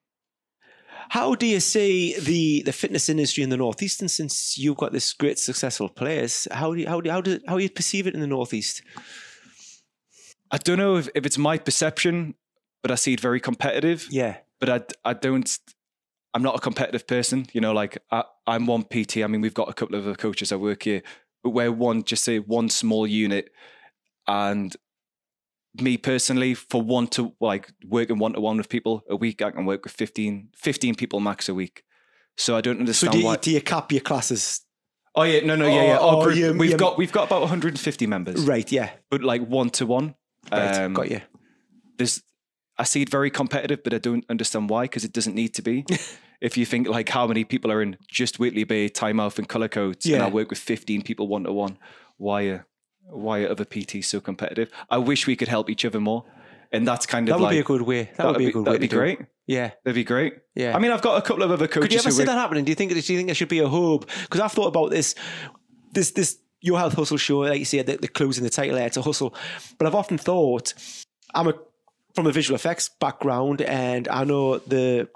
How 1.13 1.35
do 1.35 1.45
you 1.45 1.59
see 1.59 2.17
the 2.19 2.63
the 2.63 2.71
fitness 2.71 3.07
industry 3.07 3.43
in 3.43 3.51
the 3.51 3.57
northeast? 3.57 4.01
And 4.01 4.09
since 4.09 4.57
you've 4.57 4.77
got 4.77 4.91
this 4.91 5.13
great 5.13 5.37
successful 5.37 5.87
place, 5.87 6.47
how 6.49 6.73
do 6.73 6.81
you, 6.81 6.87
how 6.87 7.01
do 7.01 7.11
how 7.11 7.21
do 7.21 7.39
how 7.47 7.57
do 7.57 7.61
you 7.61 7.69
perceive 7.69 8.07
it 8.07 8.15
in 8.15 8.19
the 8.19 8.25
northeast? 8.25 8.81
I 10.49 10.57
don't 10.57 10.79
know 10.79 10.95
if, 10.95 11.07
if 11.13 11.23
it's 11.23 11.37
my 11.37 11.59
perception, 11.59 12.33
but 12.81 12.89
I 12.89 12.95
see 12.95 13.13
it 13.13 13.19
very 13.19 13.39
competitive. 13.39 14.07
Yeah. 14.09 14.37
But 14.59 14.69
I, 14.69 15.09
I 15.11 15.13
don't, 15.13 15.47
I'm 16.33 16.41
not 16.41 16.55
a 16.55 16.59
competitive 16.59 17.05
person. 17.05 17.45
You 17.53 17.61
know, 17.61 17.73
like 17.73 17.99
I, 18.09 18.23
I'm 18.47 18.65
one 18.65 18.83
PT. 18.83 19.17
I 19.17 19.27
mean, 19.27 19.41
we've 19.41 19.53
got 19.53 19.69
a 19.69 19.73
couple 19.73 19.95
of 19.95 20.07
other 20.07 20.15
coaches 20.15 20.49
that 20.49 20.57
work 20.57 20.81
here, 20.81 21.03
but 21.43 21.51
we're 21.51 21.71
one, 21.71 22.05
just 22.05 22.23
say 22.23 22.39
one 22.39 22.69
small 22.69 23.05
unit. 23.05 23.51
And 24.27 24.75
me 25.81 25.97
personally, 25.97 26.53
for 26.53 26.81
one 26.81 27.07
to 27.07 27.33
like 27.39 27.71
working 27.87 28.19
one 28.19 28.33
to 28.33 28.41
one 28.41 28.57
with 28.57 28.69
people 28.69 29.03
a 29.09 29.15
week, 29.15 29.41
I 29.41 29.51
can 29.51 29.65
work 29.65 29.83
with 29.83 29.93
15, 29.93 30.49
15 30.55 30.95
people 30.95 31.19
max 31.19 31.49
a 31.49 31.53
week. 31.53 31.83
So 32.37 32.55
I 32.55 32.61
don't 32.61 32.75
So 32.77 32.79
understand 32.81 33.11
do 33.13 33.19
you, 33.19 33.25
why. 33.25 33.35
do 33.37 33.51
you 33.51 33.61
cap 33.61 33.91
your 33.91 34.01
classes? 34.01 34.61
oh 35.15 35.23
yeah, 35.23 35.45
no, 35.45 35.55
no, 35.55 35.67
yeah, 35.67 35.83
yeah. 35.83 35.97
Oh, 35.99 36.09
Our 36.09 36.15
oh, 36.15 36.23
group, 36.23 36.37
you- 36.37 36.53
we've 36.57 36.71
you- 36.71 36.77
got 36.77 36.97
we've 36.97 37.11
got 37.11 37.27
about 37.27 37.41
150 37.41 38.07
members, 38.07 38.41
Right. 38.45 38.71
Yeah. 38.71 38.89
but 39.09 39.21
like 39.23 39.41
one 39.47 39.69
to 39.71 39.85
one. 39.85 40.15
Right. 40.51 40.75
Um, 40.83 40.93
got 40.93 41.09
you. 41.11 41.21
there's 41.97 42.21
I 42.77 42.83
see 42.85 43.03
it 43.03 43.09
very 43.09 43.29
competitive, 43.29 43.83
but 43.83 43.93
I 43.93 43.99
don't 43.99 44.25
understand 44.29 44.69
why 44.69 44.85
because 44.85 45.05
it 45.05 45.13
doesn't 45.13 45.35
need 45.35 45.53
to 45.55 45.61
be. 45.61 45.85
if 46.41 46.57
you 46.57 46.65
think 46.65 46.87
like 46.87 47.07
how 47.09 47.27
many 47.27 47.43
people 47.43 47.71
are 47.71 47.81
in 47.83 47.97
just 48.09 48.39
Whitley 48.39 48.63
Bay, 48.63 48.89
Tynemouth, 48.89 49.37
and 49.37 49.47
Cullercoats, 49.47 50.05
and 50.11 50.21
I 50.23 50.27
work 50.29 50.49
with 50.49 50.57
15 50.59 51.03
people 51.03 51.27
one 51.27 51.43
to 51.43 51.53
one, 51.53 51.77
why 52.17 52.43
are 52.43 52.65
why 53.09 53.43
are 53.43 53.49
other 53.49 53.65
PTs 53.65 54.05
so 54.05 54.19
competitive? 54.19 54.69
I 54.89 54.97
wish 54.97 55.27
we 55.27 55.35
could 55.35 55.47
help 55.47 55.69
each 55.69 55.85
other 55.85 55.99
more, 55.99 56.25
and 56.71 56.87
that's 56.87 57.05
kind 57.05 57.27
of 57.27 57.33
That 57.33 57.39
would 57.39 57.45
like 57.45 57.53
be 57.53 57.59
a 57.59 57.63
good 57.63 57.81
way. 57.81 58.11
That 58.17 58.27
would 58.27 58.37
be 58.37 58.47
a 58.47 58.51
good 58.51 58.59
way 58.59 58.65
that'd 58.65 58.81
to 58.81 58.81
be 58.81 58.87
do 58.87 58.97
great. 58.97 59.19
Yeah. 59.45 59.71
That'd 59.83 59.95
be 59.95 60.03
great. 60.03 60.35
Yeah. 60.55 60.75
I 60.75 60.79
mean, 60.79 60.91
I've 60.91 61.01
got 61.01 61.17
a 61.17 61.21
couple 61.21 61.43
of 61.43 61.51
other 61.51 61.67
coaches. 61.67 61.83
Could 61.83 61.93
you 61.93 61.99
ever 61.99 62.11
see 62.11 62.23
that 62.23 62.37
happening? 62.37 62.63
Do 62.63 62.71
you 62.71 62.75
think 62.75 62.91
do 62.91 62.97
you 62.97 63.01
think 63.01 63.27
there 63.27 63.35
should 63.35 63.49
be 63.49 63.59
a 63.59 63.67
hub? 63.67 64.07
Because 64.21 64.41
I've 64.41 64.51
thought 64.51 64.67
about 64.67 64.91
this, 64.91 65.15
this 65.91 66.11
this 66.11 66.37
your 66.61 66.79
health 66.79 66.93
hustle 66.93 67.17
show, 67.17 67.39
like 67.39 67.59
you 67.59 67.65
said, 67.65 67.85
the, 67.87 67.97
the 67.97 68.07
clues 68.07 68.37
in 68.37 68.43
the 68.43 68.49
title 68.49 68.75
there, 68.75 68.87
it's 68.87 68.97
a 68.97 69.01
hustle. 69.01 69.35
But 69.77 69.85
I've 69.85 69.95
often 69.95 70.17
thought 70.17 70.73
I'm 71.35 71.47
a 71.49 71.53
from 72.15 72.27
a 72.27 72.31
visual 72.31 72.55
effects 72.55 72.89
background, 72.89 73.61
and 73.61 74.07
I 74.07 74.23
know 74.23 74.59
the 74.59 75.09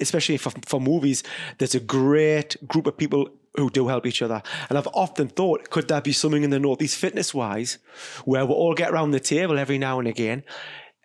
especially 0.00 0.36
for, 0.36 0.50
for 0.64 0.80
movies, 0.80 1.24
there's 1.58 1.74
a 1.74 1.80
great 1.80 2.56
group 2.68 2.86
of 2.86 2.96
people 2.96 3.28
who 3.56 3.70
do 3.70 3.88
help 3.88 4.06
each 4.06 4.22
other. 4.22 4.42
And 4.68 4.76
I've 4.78 4.88
often 4.88 5.28
thought, 5.28 5.70
could 5.70 5.88
there 5.88 6.00
be 6.00 6.12
something 6.12 6.42
in 6.42 6.50
the 6.50 6.58
Northeast 6.58 6.96
fitness 6.96 7.32
wise 7.32 7.78
where 8.24 8.44
we'll 8.44 8.56
all 8.56 8.74
get 8.74 8.90
around 8.90 9.12
the 9.12 9.20
table 9.20 9.58
every 9.58 9.78
now 9.78 9.98
and 9.98 10.08
again 10.08 10.42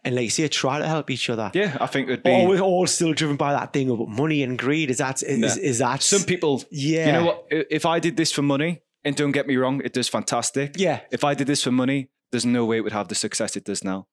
and, 0.03 0.15
like 0.15 0.23
you 0.23 0.29
say, 0.29 0.47
try 0.47 0.79
to 0.79 0.87
help 0.87 1.09
each 1.09 1.29
other? 1.29 1.51
Yeah, 1.53 1.77
I 1.79 1.85
think 1.87 2.07
it'd 2.09 2.23
be. 2.23 2.31
Or 2.31 2.47
we're 2.47 2.61
all 2.61 2.87
still 2.87 3.13
driven 3.13 3.35
by 3.35 3.53
that 3.53 3.73
thing 3.73 3.89
of 3.91 4.07
money 4.07 4.41
and 4.43 4.57
greed. 4.57 4.89
Is 4.89 4.97
that 4.97 5.21
is, 5.21 5.39
Nah. 5.57 5.61
is 5.61 5.79
that 5.79 6.01
Some 6.01 6.23
people, 6.23 6.63
Yeah. 6.71 7.05
You 7.05 7.11
know 7.11 7.25
what? 7.25 7.45
If 7.49 7.85
I 7.85 7.99
did 7.99 8.17
this 8.17 8.31
for 8.31 8.41
money, 8.41 8.81
and 9.05 9.15
don't 9.15 9.31
get 9.31 9.47
me 9.47 9.55
wrong, 9.55 9.81
it 9.85 9.93
does 9.93 10.07
fantastic. 10.09 10.75
Yeah. 10.77 11.01
If 11.11 11.23
I 11.23 11.33
did 11.33 11.47
this 11.47 11.63
for 11.63 11.71
money, 11.71 12.09
there's 12.31 12.45
no 12.45 12.65
way 12.65 12.77
it 12.77 12.81
would 12.81 12.91
have 12.93 13.07
the 13.07 13.15
success 13.15 13.55
it 13.55 13.63
does 13.63 13.83
now. 13.83 14.07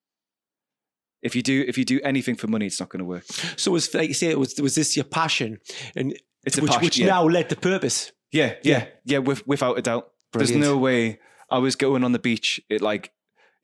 If 1.22 1.34
you 1.34 1.42
do, 1.42 1.64
if 1.66 1.76
you 1.76 1.84
do 1.84 2.00
anything 2.04 2.36
for 2.36 2.46
money, 2.46 2.66
it's 2.66 2.78
not 2.78 2.88
going 2.90 3.00
to 3.00 3.04
work. 3.04 3.24
So 3.56 3.72
was 3.72 3.92
like 3.94 4.08
you 4.08 4.14
say, 4.14 4.34
was 4.34 4.60
was 4.60 4.74
this 4.74 4.96
your 4.96 5.04
passion, 5.04 5.58
and 5.96 6.14
It's 6.44 6.56
a 6.58 6.60
which 6.60 6.70
passion, 6.70 6.84
which 6.84 6.98
yeah. 6.98 7.06
now 7.06 7.24
led 7.24 7.48
to 7.48 7.56
purpose. 7.56 8.12
Yeah, 8.32 8.54
yeah, 8.62 8.86
yeah, 9.04 9.18
with, 9.18 9.46
without 9.46 9.78
a 9.78 9.82
doubt. 9.82 10.10
Brilliant. 10.32 10.60
There's 10.60 10.68
no 10.68 10.76
way 10.76 11.20
I 11.50 11.58
was 11.58 11.76
going 11.76 12.04
on 12.04 12.12
the 12.12 12.18
beach. 12.18 12.60
It 12.68 12.82
like, 12.82 13.12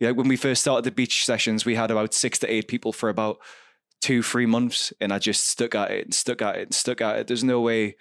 yeah, 0.00 0.10
when 0.12 0.28
we 0.28 0.36
first 0.36 0.62
started 0.62 0.84
the 0.84 0.90
beach 0.90 1.24
sessions, 1.24 1.64
we 1.64 1.74
had 1.74 1.90
about 1.90 2.14
six 2.14 2.38
to 2.40 2.52
eight 2.52 2.68
people 2.68 2.92
for 2.92 3.08
about 3.08 3.38
two, 4.00 4.22
three 4.22 4.46
months, 4.46 4.92
and 5.00 5.12
I 5.12 5.18
just 5.18 5.46
stuck 5.46 5.74
at 5.74 5.90
it 5.90 6.04
and 6.04 6.14
stuck 6.14 6.42
at 6.42 6.56
it 6.56 6.62
and 6.62 6.74
stuck 6.74 7.00
at 7.00 7.18
it. 7.18 7.26
There's 7.26 7.44
no 7.44 7.60
way 7.60 7.96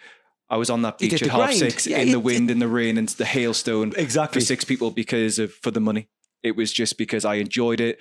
I 0.50 0.58
was 0.58 0.70
on 0.70 0.82
that 0.82 0.98
beach 0.98 1.14
at 1.14 1.22
half 1.22 1.38
grind. 1.38 1.58
six 1.58 1.88
Yeah, 1.88 2.00
in 2.00 2.12
the 2.12 2.20
wind, 2.20 2.52
in 2.52 2.60
the 2.60 2.68
rain, 2.68 2.98
and 2.98 3.08
the 3.10 3.26
hailstone 3.26 3.94
Exactly. 3.96 4.42
for 4.42 4.46
six 4.46 4.64
people 4.64 4.92
because 4.92 5.40
of 5.40 5.54
for 5.54 5.72
the 5.72 5.80
money. 5.80 6.10
It 6.44 6.56
was 6.56 6.74
just 6.74 6.98
because 6.98 7.24
I 7.24 7.36
enjoyed 7.36 7.80
it. 7.80 8.00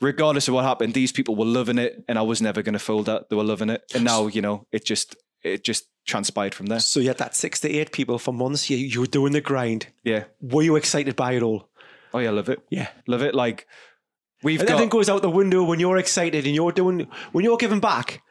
Regardless 0.00 0.48
of 0.48 0.54
what 0.54 0.64
happened, 0.64 0.92
these 0.94 1.12
people 1.12 1.36
were 1.36 1.46
loving 1.46 1.78
it, 1.78 2.04
and 2.08 2.18
I 2.18 2.22
was 2.22 2.42
never 2.42 2.62
going 2.62 2.72
to 2.74 2.78
fold 2.78 3.06
that. 3.06 3.30
They 3.30 3.36
were 3.36 3.44
loving 3.44 3.70
it, 3.70 3.82
and 3.94 4.04
now 4.04 4.26
you 4.26 4.42
know 4.42 4.66
it 4.72 4.84
just 4.84 5.16
it 5.46 5.64
just 5.64 5.88
transpired 6.06 6.54
from 6.54 6.66
there. 6.66 6.80
So 6.80 7.00
you 7.00 7.08
had 7.08 7.18
that 7.18 7.34
six 7.34 7.60
to 7.60 7.70
eight 7.70 7.92
people 7.92 8.18
for 8.18 8.32
months. 8.32 8.70
You, 8.70 8.76
you 8.76 9.00
were 9.00 9.06
doing 9.06 9.32
the 9.32 9.40
grind. 9.40 9.88
Yeah. 10.04 10.24
Were 10.40 10.62
you 10.62 10.76
excited 10.76 11.16
by 11.16 11.32
it 11.32 11.42
all? 11.42 11.68
Oh 12.14 12.18
yeah, 12.18 12.30
love 12.30 12.48
it. 12.48 12.60
Yeah. 12.70 12.88
Love 13.06 13.22
it. 13.22 13.34
Like 13.34 13.66
we've 14.42 14.60
And 14.60 14.68
got 14.68 14.74
everything 14.74 14.90
goes 14.90 15.08
out 15.08 15.22
the 15.22 15.30
window 15.30 15.64
when 15.64 15.80
you're 15.80 15.98
excited 15.98 16.46
and 16.46 16.54
you're 16.54 16.72
doing, 16.72 17.08
when 17.32 17.44
you're 17.44 17.56
giving 17.56 17.80
back, 17.80 18.22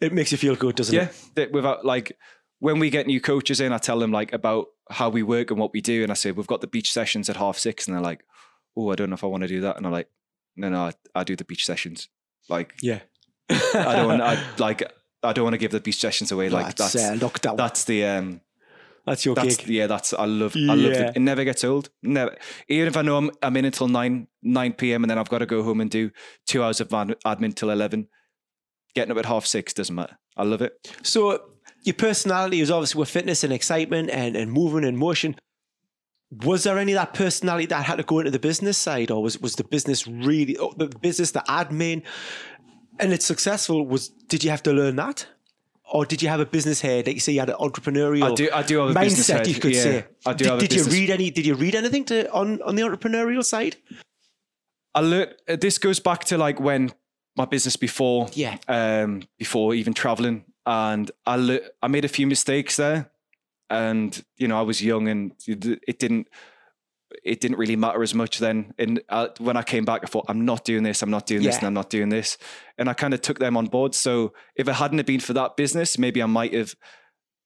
it 0.00 0.12
makes 0.12 0.30
you 0.32 0.38
feel 0.38 0.54
good, 0.54 0.76
doesn't 0.76 0.94
yeah. 0.94 1.04
it? 1.04 1.30
That 1.34 1.52
without 1.52 1.84
like 1.84 2.16
when 2.60 2.78
we 2.78 2.90
get 2.90 3.06
new 3.06 3.20
coaches 3.20 3.60
in, 3.60 3.72
I 3.72 3.78
tell 3.78 3.98
them 3.98 4.12
like 4.12 4.32
about 4.32 4.66
how 4.90 5.08
we 5.08 5.22
work 5.22 5.50
and 5.50 5.58
what 5.60 5.72
we 5.72 5.80
do, 5.80 6.02
and 6.02 6.10
I 6.10 6.14
say 6.14 6.30
we've 6.30 6.46
got 6.46 6.60
the 6.60 6.66
beach 6.66 6.92
sessions 6.92 7.28
at 7.28 7.36
half 7.36 7.58
six, 7.58 7.86
and 7.86 7.94
they're 7.94 8.02
like, 8.02 8.24
"Oh, 8.76 8.90
I 8.90 8.94
don't 8.94 9.10
know 9.10 9.14
if 9.14 9.24
I 9.24 9.28
want 9.28 9.42
to 9.42 9.48
do 9.48 9.60
that," 9.62 9.76
and 9.76 9.86
I'm 9.86 9.92
like, 9.92 10.08
"No, 10.56 10.68
no, 10.68 10.82
I, 10.82 10.92
I 11.14 11.24
do 11.24 11.36
the 11.36 11.44
beach 11.44 11.66
sessions. 11.66 12.08
Like 12.48 12.74
Yeah. 12.80 13.00
I 13.50 13.96
don't 13.96 14.08
want, 14.08 14.22
I 14.22 14.42
like 14.58 14.90
I 15.22 15.32
don't 15.32 15.44
want 15.44 15.54
to 15.54 15.58
give 15.58 15.72
the 15.72 15.80
beach 15.80 15.98
sessions 16.00 16.30
away. 16.32 16.48
Like 16.48 16.76
that's, 16.76 16.92
that's 16.92 17.22
uh, 17.22 17.26
lockdown. 17.26 17.56
that's 17.56 17.84
the 17.84 18.04
um 18.04 18.40
that's 19.06 19.24
your 19.24 19.34
that's 19.34 19.56
gig. 19.56 19.68
yeah 19.68 19.86
that's 19.86 20.12
I 20.12 20.26
love 20.26 20.54
I 20.56 20.74
love 20.74 20.78
Yeah. 20.92 21.08
it. 21.08 21.16
It 21.16 21.20
never 21.20 21.44
gets 21.44 21.64
old. 21.64 21.90
Never. 22.02 22.36
Even 22.68 22.88
if 22.88 22.96
I 22.96 23.02
know 23.02 23.16
I'm 23.16 23.30
I'm 23.42 23.56
in 23.56 23.64
until 23.64 23.88
nine 23.88 24.28
nine 24.42 24.72
p.m. 24.74 25.02
and 25.02 25.10
then 25.10 25.18
I've 25.18 25.28
got 25.30 25.38
to 25.38 25.46
go 25.46 25.62
home 25.62 25.80
and 25.80 25.90
do 25.90 26.10
two 26.46 26.62
hours 26.62 26.80
of 26.80 26.92
ad- 26.92 27.16
admin 27.24 27.54
till 27.54 27.70
eleven. 27.70 28.08
Getting 28.94 29.12
up 29.12 29.18
at 29.18 29.26
half 29.26 29.44
six 29.46 29.72
doesn't 29.74 29.94
matter. 29.94 30.18
I 30.36 30.44
love 30.44 30.62
it. 30.62 30.72
So 31.02 31.42
your 31.84 31.94
personality 31.94 32.60
is 32.60 32.70
obviously 32.70 32.98
with 32.98 33.08
fitness 33.10 33.44
and 33.44 33.52
excitement 33.52 34.10
and, 34.10 34.36
and 34.36 34.52
movement 34.52 34.86
and 34.86 34.96
motion. 34.98 35.36
Was 36.44 36.64
there 36.64 36.78
any 36.78 36.92
of 36.92 36.96
that 36.96 37.14
personality 37.14 37.66
that 37.66 37.84
had 37.86 37.96
to 37.96 38.02
go 38.02 38.18
into 38.18 38.30
the 38.30 38.38
business 38.38 38.76
side, 38.76 39.10
or 39.10 39.22
was 39.22 39.38
was 39.40 39.54
the 39.56 39.64
business 39.64 40.06
really 40.06 40.58
oh, 40.58 40.74
the 40.76 40.86
business 41.00 41.30
the 41.30 41.42
admin, 41.48 42.02
and 43.00 43.12
it's 43.12 43.24
successful? 43.26 43.86
Was 43.86 44.08
did 44.08 44.44
you 44.44 44.50
have 44.50 44.62
to 44.64 44.72
learn 44.72 44.96
that, 44.96 45.26
or 45.92 46.04
did 46.06 46.22
you 46.22 46.28
have 46.28 46.40
a 46.40 46.46
business 46.46 46.80
head? 46.80 47.06
Like 47.06 47.14
you 47.14 47.20
say, 47.20 47.32
you 47.32 47.40
had 47.40 47.50
an 47.50 47.56
entrepreneurial 47.56 48.30
I 48.32 48.34
do 48.34 48.48
I 48.52 48.62
do 48.62 48.78
have 48.78 48.96
a 48.96 49.00
business 49.00 49.28
mindset. 49.30 49.38
head. 49.38 49.46
You 49.48 49.54
could 49.60 49.74
yeah, 49.74 49.82
say. 49.82 50.04
I 50.26 50.32
do 50.34 50.44
did 50.44 50.70
did 50.70 50.72
you 50.74 50.84
read 50.84 51.10
any? 51.10 51.30
Did 51.30 51.46
you 51.46 51.54
read 51.54 51.74
anything 51.74 52.04
to 52.06 52.30
on 52.32 52.60
on 52.62 52.74
the 52.76 52.82
entrepreneurial 52.82 53.44
side? 53.44 53.76
I 54.94 55.00
learned 55.00 55.34
uh, 55.48 55.56
this 55.56 55.78
goes 55.78 56.00
back 56.00 56.24
to 56.26 56.38
like 56.38 56.60
when 56.60 56.92
my 57.36 57.44
business 57.44 57.76
before 57.76 58.28
Yeah. 58.34 58.56
um 58.68 59.22
before 59.38 59.74
even 59.74 59.94
traveling 59.94 60.44
and 60.66 61.10
I 61.26 61.36
le- 61.36 61.60
I 61.82 61.88
made 61.88 62.04
a 62.04 62.08
few 62.08 62.26
mistakes 62.26 62.76
there 62.76 63.10
and 63.70 64.24
you 64.36 64.48
know 64.48 64.58
I 64.58 64.62
was 64.62 64.82
young 64.82 65.08
and 65.08 65.32
it 65.46 65.98
didn't 65.98 66.26
it 67.24 67.40
didn't 67.40 67.58
really 67.58 67.76
matter 67.76 68.02
as 68.02 68.14
much 68.14 68.38
then. 68.38 68.74
And 68.78 69.00
uh, 69.08 69.28
when 69.38 69.56
I 69.56 69.62
came 69.62 69.84
back 69.84 70.02
I 70.04 70.06
thought 70.06 70.26
I'm 70.28 70.44
not 70.44 70.64
doing 70.64 70.82
this 70.82 71.02
I'm 71.02 71.10
not 71.10 71.26
doing 71.26 71.42
this 71.42 71.58
and 71.58 71.66
I'm 71.66 71.74
not 71.74 71.90
doing 71.90 72.08
this. 72.08 72.38
And 72.76 72.88
I 72.88 72.94
kind 72.94 73.14
of 73.14 73.20
took 73.20 73.38
them 73.38 73.56
on 73.56 73.66
board. 73.66 73.94
So 73.94 74.32
if 74.56 74.68
it 74.68 74.74
hadn't 74.74 74.98
have 74.98 75.06
been 75.06 75.20
for 75.20 75.32
that 75.34 75.56
business 75.56 75.98
maybe 75.98 76.22
I 76.22 76.26
might 76.26 76.54
have 76.54 76.74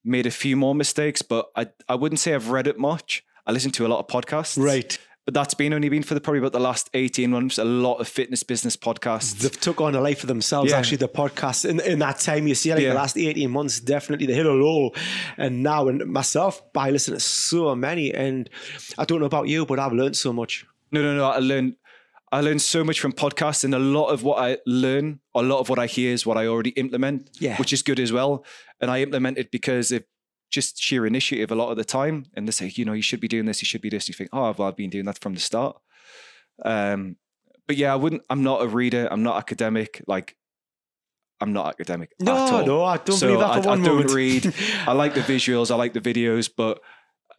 made 0.05 0.27
a 0.27 0.31
few 0.31 0.57
more 0.57 0.75
mistakes 0.75 1.23
but 1.23 1.47
I 1.57 1.69
I 1.89 1.95
wouldn't 1.95 2.21
say 2.21 2.35
I've 2.35 2.51
read 2.51 2.67
it 2.67 2.79
much. 2.79 3.25
I 3.47 3.53
listen 3.53 3.71
to 3.73 3.87
a 3.87 3.89
lot 3.89 3.99
of 3.99 4.07
podcasts. 4.07 4.63
Right. 4.63 4.99
But 5.25 5.35
that's 5.35 5.55
been 5.55 5.73
only 5.73 5.89
been 5.89 6.03
for 6.03 6.15
the, 6.15 6.21
probably 6.21 6.41
about 6.41 6.53
the 6.53 6.61
last 6.61 6.91
18 6.95 7.31
months 7.31 7.59
a 7.59 7.65
lot 7.65 7.97
of 7.97 8.09
fitness 8.09 8.43
business 8.43 8.77
podcasts 8.77 9.39
They've 9.39 9.61
took 9.61 9.81
on 9.81 9.95
a 9.95 10.01
life 10.01 10.23
of 10.25 10.29
themselves. 10.29 10.71
Yeah. 10.71 10.79
Actually, 10.79 10.97
the 10.99 11.09
podcast 11.09 11.69
in, 11.69 11.81
in 11.81 11.99
that 12.01 12.19
time, 12.19 12.47
you 12.47 12.55
see, 12.55 12.73
like 12.73 12.83
Yeah. 12.83 12.91
the 12.91 12.95
last 12.97 13.17
eighteen 13.17 13.51
months, 13.51 13.81
definitely 13.81 14.27
they 14.27 14.35
hit 14.35 14.47
a 14.47 14.53
low. 14.53 14.91
And 15.37 15.63
now, 15.63 15.89
and 15.89 16.05
myself, 16.07 16.61
by 16.73 16.91
listening 16.91 17.19
to 17.19 17.25
so 17.25 17.75
many, 17.75 18.13
and 18.13 18.49
I 18.99 19.05
don't 19.05 19.21
know 19.21 19.27
about 19.27 19.49
you, 19.49 19.65
but 19.67 19.79
I've 19.79 19.93
learned 19.93 20.17
so 20.17 20.33
much. 20.33 20.67
No, 20.91 21.03
no, 21.03 21.15
no. 21.17 21.25
I 21.25 21.39
learned 21.39 21.75
I 22.35 22.41
learned 22.41 22.63
so 22.63 22.83
much 22.83 22.99
from 22.99 23.13
podcasts, 23.13 23.63
and 23.63 23.75
a 23.75 23.79
lot 23.79 24.07
of 24.07 24.23
what 24.23 24.39
I 24.43 24.57
learn, 24.67 25.21
a 25.35 25.43
lot 25.43 25.61
of 25.61 25.69
what 25.69 25.79
I 25.79 25.87
hear 25.87 26.13
is 26.15 26.25
what 26.25 26.39
I 26.39 26.47
already 26.47 26.71
implement, 26.71 27.29
Yeah. 27.39 27.57
which 27.59 27.73
is 27.75 27.83
good 27.83 28.01
as 28.01 28.11
well. 28.11 28.45
And 28.81 28.91
I 28.91 29.03
implement 29.03 29.37
it 29.39 29.51
because 29.51 29.93
of 29.93 30.03
just 30.53 30.81
sheer 30.81 31.07
initiative 31.07 31.51
a 31.51 31.55
lot 31.57 31.71
of 31.71 31.77
the 31.77 31.85
time. 31.85 32.27
And 32.35 32.47
they 32.47 32.53
say, 32.53 32.71
you 32.75 32.85
know, 32.85 32.93
you 32.93 33.03
should 33.03 33.21
be 33.21 33.29
doing 33.29 33.47
this, 33.47 33.63
you 33.63 33.67
should 33.67 33.81
be 33.83 33.89
this. 33.91 34.07
You 34.09 34.15
think, 34.15 34.31
oh, 34.33 34.55
well, 34.57 34.69
I've 34.69 34.77
been 34.77 34.91
doing 34.91 35.07
that 35.07 35.19
from 35.19 35.35
the 35.35 35.41
start. 35.41 35.77
Um, 36.65 37.17
but 37.67 37.77
yeah, 37.77 37.93
I 37.93 37.97
wouldn't. 37.97 38.23
I'm 38.31 38.43
not 38.43 38.63
a 38.63 38.69
reader. 38.69 39.09
I'm 39.11 39.23
not 39.23 39.37
academic. 39.39 40.03
Like, 40.07 40.37
I'm 41.41 41.53
not 41.53 41.67
academic. 41.69 42.13
at 42.21 42.25
No, 42.27 42.35
all. 42.37 42.67
no, 42.67 42.85
I 42.85 42.99
don't 42.99 43.17
So 43.17 43.27
believe 43.27 43.41
that 43.41 43.51
I, 43.51 43.63
for 43.63 43.69
one 43.69 43.81
I 43.83 43.85
don't 43.85 44.13
read. 44.13 44.55
I 44.87 44.93
like 44.93 45.15
the 45.15 45.21
visuals. 45.21 45.71
I 45.71 45.75
like 45.77 45.93
the 45.93 46.01
videos, 46.01 46.51
but 46.57 46.81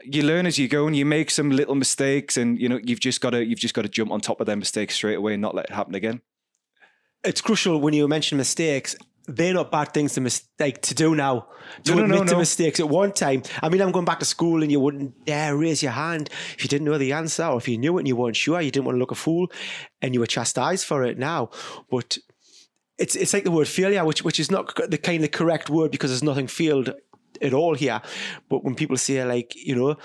you 0.04 0.24
learn 0.24 0.46
as 0.46 0.58
you 0.58 0.68
go, 0.68 0.88
and 0.88 0.96
you 0.96 1.06
make 1.06 1.30
some 1.32 1.50
little 1.52 1.76
mistakes, 1.76 2.36
and 2.36 2.60
you 2.60 2.68
know 2.68 2.80
you've 2.84 3.00
just 3.00 3.22
got 3.22 3.30
to 3.32 3.46
you've 3.46 3.60
just 3.60 3.74
got 3.74 3.84
to 3.84 3.90
jump 3.90 4.12
on 4.12 4.20
top 4.20 4.42
of 4.42 4.46
them 4.48 4.60
mistakes 4.60 4.96
straight 4.96 5.16
away 5.16 5.34
and 5.34 5.42
not 5.42 5.56
let 5.56 5.66
it 5.66 5.72
happen 5.72 5.96
again. 5.96 6.22
it's 7.24 7.40
crucial 7.42 7.80
when 7.80 7.94
you 7.94 8.08
mention 8.08 8.38
mistakes. 8.38 8.96
They're 9.26 9.54
not 9.54 9.72
bad 9.72 9.94
things 9.94 10.14
to 10.14 10.22
mistake 10.22 10.82
to 10.84 10.94
do 10.94 11.16
now. 11.16 11.48
To 11.86 11.96
No, 11.96 12.02
no, 12.02 12.08
no, 12.08 12.16
admit 12.16 12.30
to 12.30 12.38
mistakes 12.38 12.80
at 12.80 12.90
one 12.90 13.14
time. 13.14 13.44
I 13.62 13.70
mean, 13.70 13.82
I'm 13.82 13.92
going 13.92 14.06
back 14.06 14.20
to 14.20 14.26
school 14.26 14.62
and 14.62 14.72
you 14.72 14.82
wouldn't 14.82 15.26
dare 15.26 15.56
raise 15.56 15.82
your 15.82 15.94
hand 15.94 16.30
if 16.56 16.64
you 16.64 16.68
didn't 16.68 16.86
know 16.86 16.98
the 16.98 17.14
answer, 17.14 17.46
or 17.46 17.58
if 17.58 17.68
you 17.68 17.78
knew 17.78 17.98
it 17.98 18.02
and 18.02 18.08
you 18.08 18.18
weren't 18.18 18.36
sure, 18.36 18.60
you 18.60 18.72
didn't 18.72 18.86
want 18.86 18.96
to 18.96 19.00
look 19.00 19.12
a 19.12 19.16
fool, 19.16 19.50
and 20.02 20.14
you 20.14 20.20
were 20.20 20.28
chastised 20.28 20.86
for 20.86 21.04
it 21.04 21.18
now. 21.18 21.52
But 21.90 22.18
it's 22.98 23.16
it's 23.16 23.34
like 23.34 23.46
the 23.46 23.52
word 23.52 23.68
failure, 23.68 24.04
which 24.06 24.24
which 24.24 24.40
is 24.40 24.52
not 24.52 24.76
the 24.90 24.98
kind 24.98 25.24
of 25.24 25.32
correct 25.32 25.70
word 25.70 25.92
because 25.92 26.12
there's 26.12 26.24
nothing 26.24 26.48
failed 26.48 26.94
at 27.42 27.54
all 27.54 27.76
here. 27.76 28.02
But 28.50 28.64
when 28.64 28.76
people 28.76 28.98
say 28.98 29.24
like, 29.26 29.56
you 29.56 29.76
know, 29.76 29.98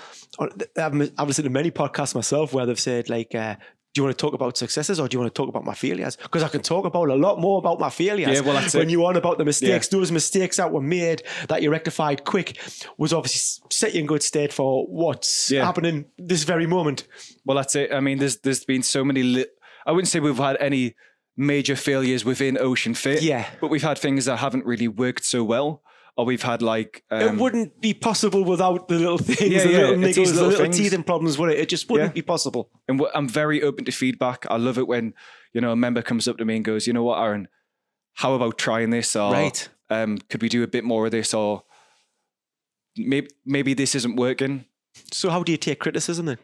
I've, 0.77 1.11
I've 1.17 1.27
listened 1.27 1.45
to 1.45 1.49
many 1.49 1.71
podcasts 1.71 2.15
myself 2.15 2.53
where 2.53 2.65
they've 2.65 2.79
said 2.79 3.09
like, 3.09 3.35
uh, 3.35 3.55
do 3.93 3.99
you 4.01 4.03
want 4.05 4.15
to 4.17 4.21
talk 4.21 4.33
about 4.35 4.55
successes 4.55 4.99
or 4.99 5.07
do 5.07 5.15
you 5.15 5.19
want 5.19 5.33
to 5.33 5.37
talk 5.39 5.49
about 5.49 5.65
my 5.65 5.73
failures? 5.73 6.15
Because 6.15 6.43
I 6.43 6.47
can 6.47 6.61
talk 6.61 6.85
about 6.85 7.09
a 7.09 7.15
lot 7.15 7.39
more 7.39 7.57
about 7.57 7.79
my 7.79 7.89
failures. 7.89 8.29
Yeah, 8.35 8.41
well, 8.41 8.53
that's 8.53 8.75
when 8.75 8.87
it. 8.89 8.91
you 8.91 9.03
on 9.05 9.15
about 9.15 9.39
the 9.39 9.45
mistakes, 9.45 9.87
those 9.87 10.11
mistakes 10.11 10.57
that 10.57 10.71
were 10.71 10.81
made 10.81 11.23
that 11.47 11.63
you 11.63 11.71
rectified 11.71 12.23
quick 12.23 12.59
was 12.97 13.13
obviously 13.13 13.65
set 13.71 13.95
you 13.95 14.01
in 14.01 14.05
good 14.05 14.21
stead 14.21 14.53
for 14.53 14.85
what's 14.85 15.49
Yeah. 15.49 15.65
happening 15.65 16.05
this 16.19 16.43
very 16.43 16.67
moment. 16.67 17.07
Well, 17.45 17.57
that's 17.57 17.75
it. 17.75 17.91
I 17.91 17.99
mean, 17.99 18.19
there's 18.19 18.37
there's 18.37 18.63
been 18.63 18.83
so 18.83 19.03
many. 19.03 19.23
Li- 19.23 19.45
I 19.87 19.91
wouldn't 19.91 20.07
say 20.09 20.19
we've 20.19 20.37
had 20.37 20.57
any 20.59 20.93
major 21.35 21.75
failures 21.75 22.23
within 22.23 22.57
Ocean 22.59 22.93
Fit. 22.93 23.23
Yeah. 23.23 23.47
but 23.59 23.69
we've 23.69 23.81
had 23.81 23.97
things 23.97 24.25
that 24.25 24.37
haven't 24.37 24.65
really 24.65 24.87
worked 24.87 25.25
so 25.25 25.43
well, 25.43 25.81
or 26.19 26.25
we've 26.25 26.43
had 26.43 26.61
like 26.61 27.03
um, 27.11 27.21
it 27.21 27.41
wouldn't 27.41 27.79
be 27.79 27.93
possible 27.93 28.43
without 28.43 28.87
the 28.89 28.95
little 28.99 29.17
things, 29.17 29.39
Yeah, 29.53 29.63
the 29.63 29.71
yeah, 29.71 29.77
little 29.79 29.95
niggles, 29.95 30.33
the 30.35 30.43
little 30.47 30.65
things. 30.65 30.77
teething 30.77 31.03
problems, 31.03 31.37
would 31.37 31.49
it? 31.51 31.59
It 31.59 31.69
just 31.69 31.89
wouldn't 31.89 32.09
Yeah. 32.11 32.21
be 32.21 32.21
possible. 32.21 32.69
and 32.89 33.01
I'm 33.13 33.29
very 33.29 33.63
open 33.63 33.85
to 33.85 33.91
feedback. 33.91 34.45
I 34.49 34.57
love 34.57 34.77
it 34.77 34.87
when 34.87 35.13
you 35.53 35.61
know 35.61 35.71
a 35.71 35.75
member 35.77 36.01
comes 36.01 36.27
up 36.27 36.37
to 36.39 36.45
me 36.45 36.55
and 36.57 36.65
goes, 36.65 36.87
"You 36.87 36.93
know 36.93 37.03
what, 37.03 37.19
Aaron? 37.23 37.47
How 38.15 38.33
about 38.33 38.57
trying 38.57 38.89
this? 38.89 39.15
Or 39.15 39.31
Right. 39.31 39.69
um, 39.89 40.17
could 40.29 40.41
we 40.41 40.49
do 40.49 40.61
a 40.63 40.67
bit 40.67 40.83
more 40.83 41.05
of 41.05 41.11
this? 41.11 41.33
Or 41.33 41.63
maybe 42.97 43.29
maybe 43.45 43.73
this 43.73 43.95
isn't 43.95 44.15
working." 44.17 44.65
So 45.13 45.29
how 45.29 45.43
do 45.43 45.51
you 45.53 45.57
take 45.57 45.79
criticism 45.79 46.25
then? 46.25 46.37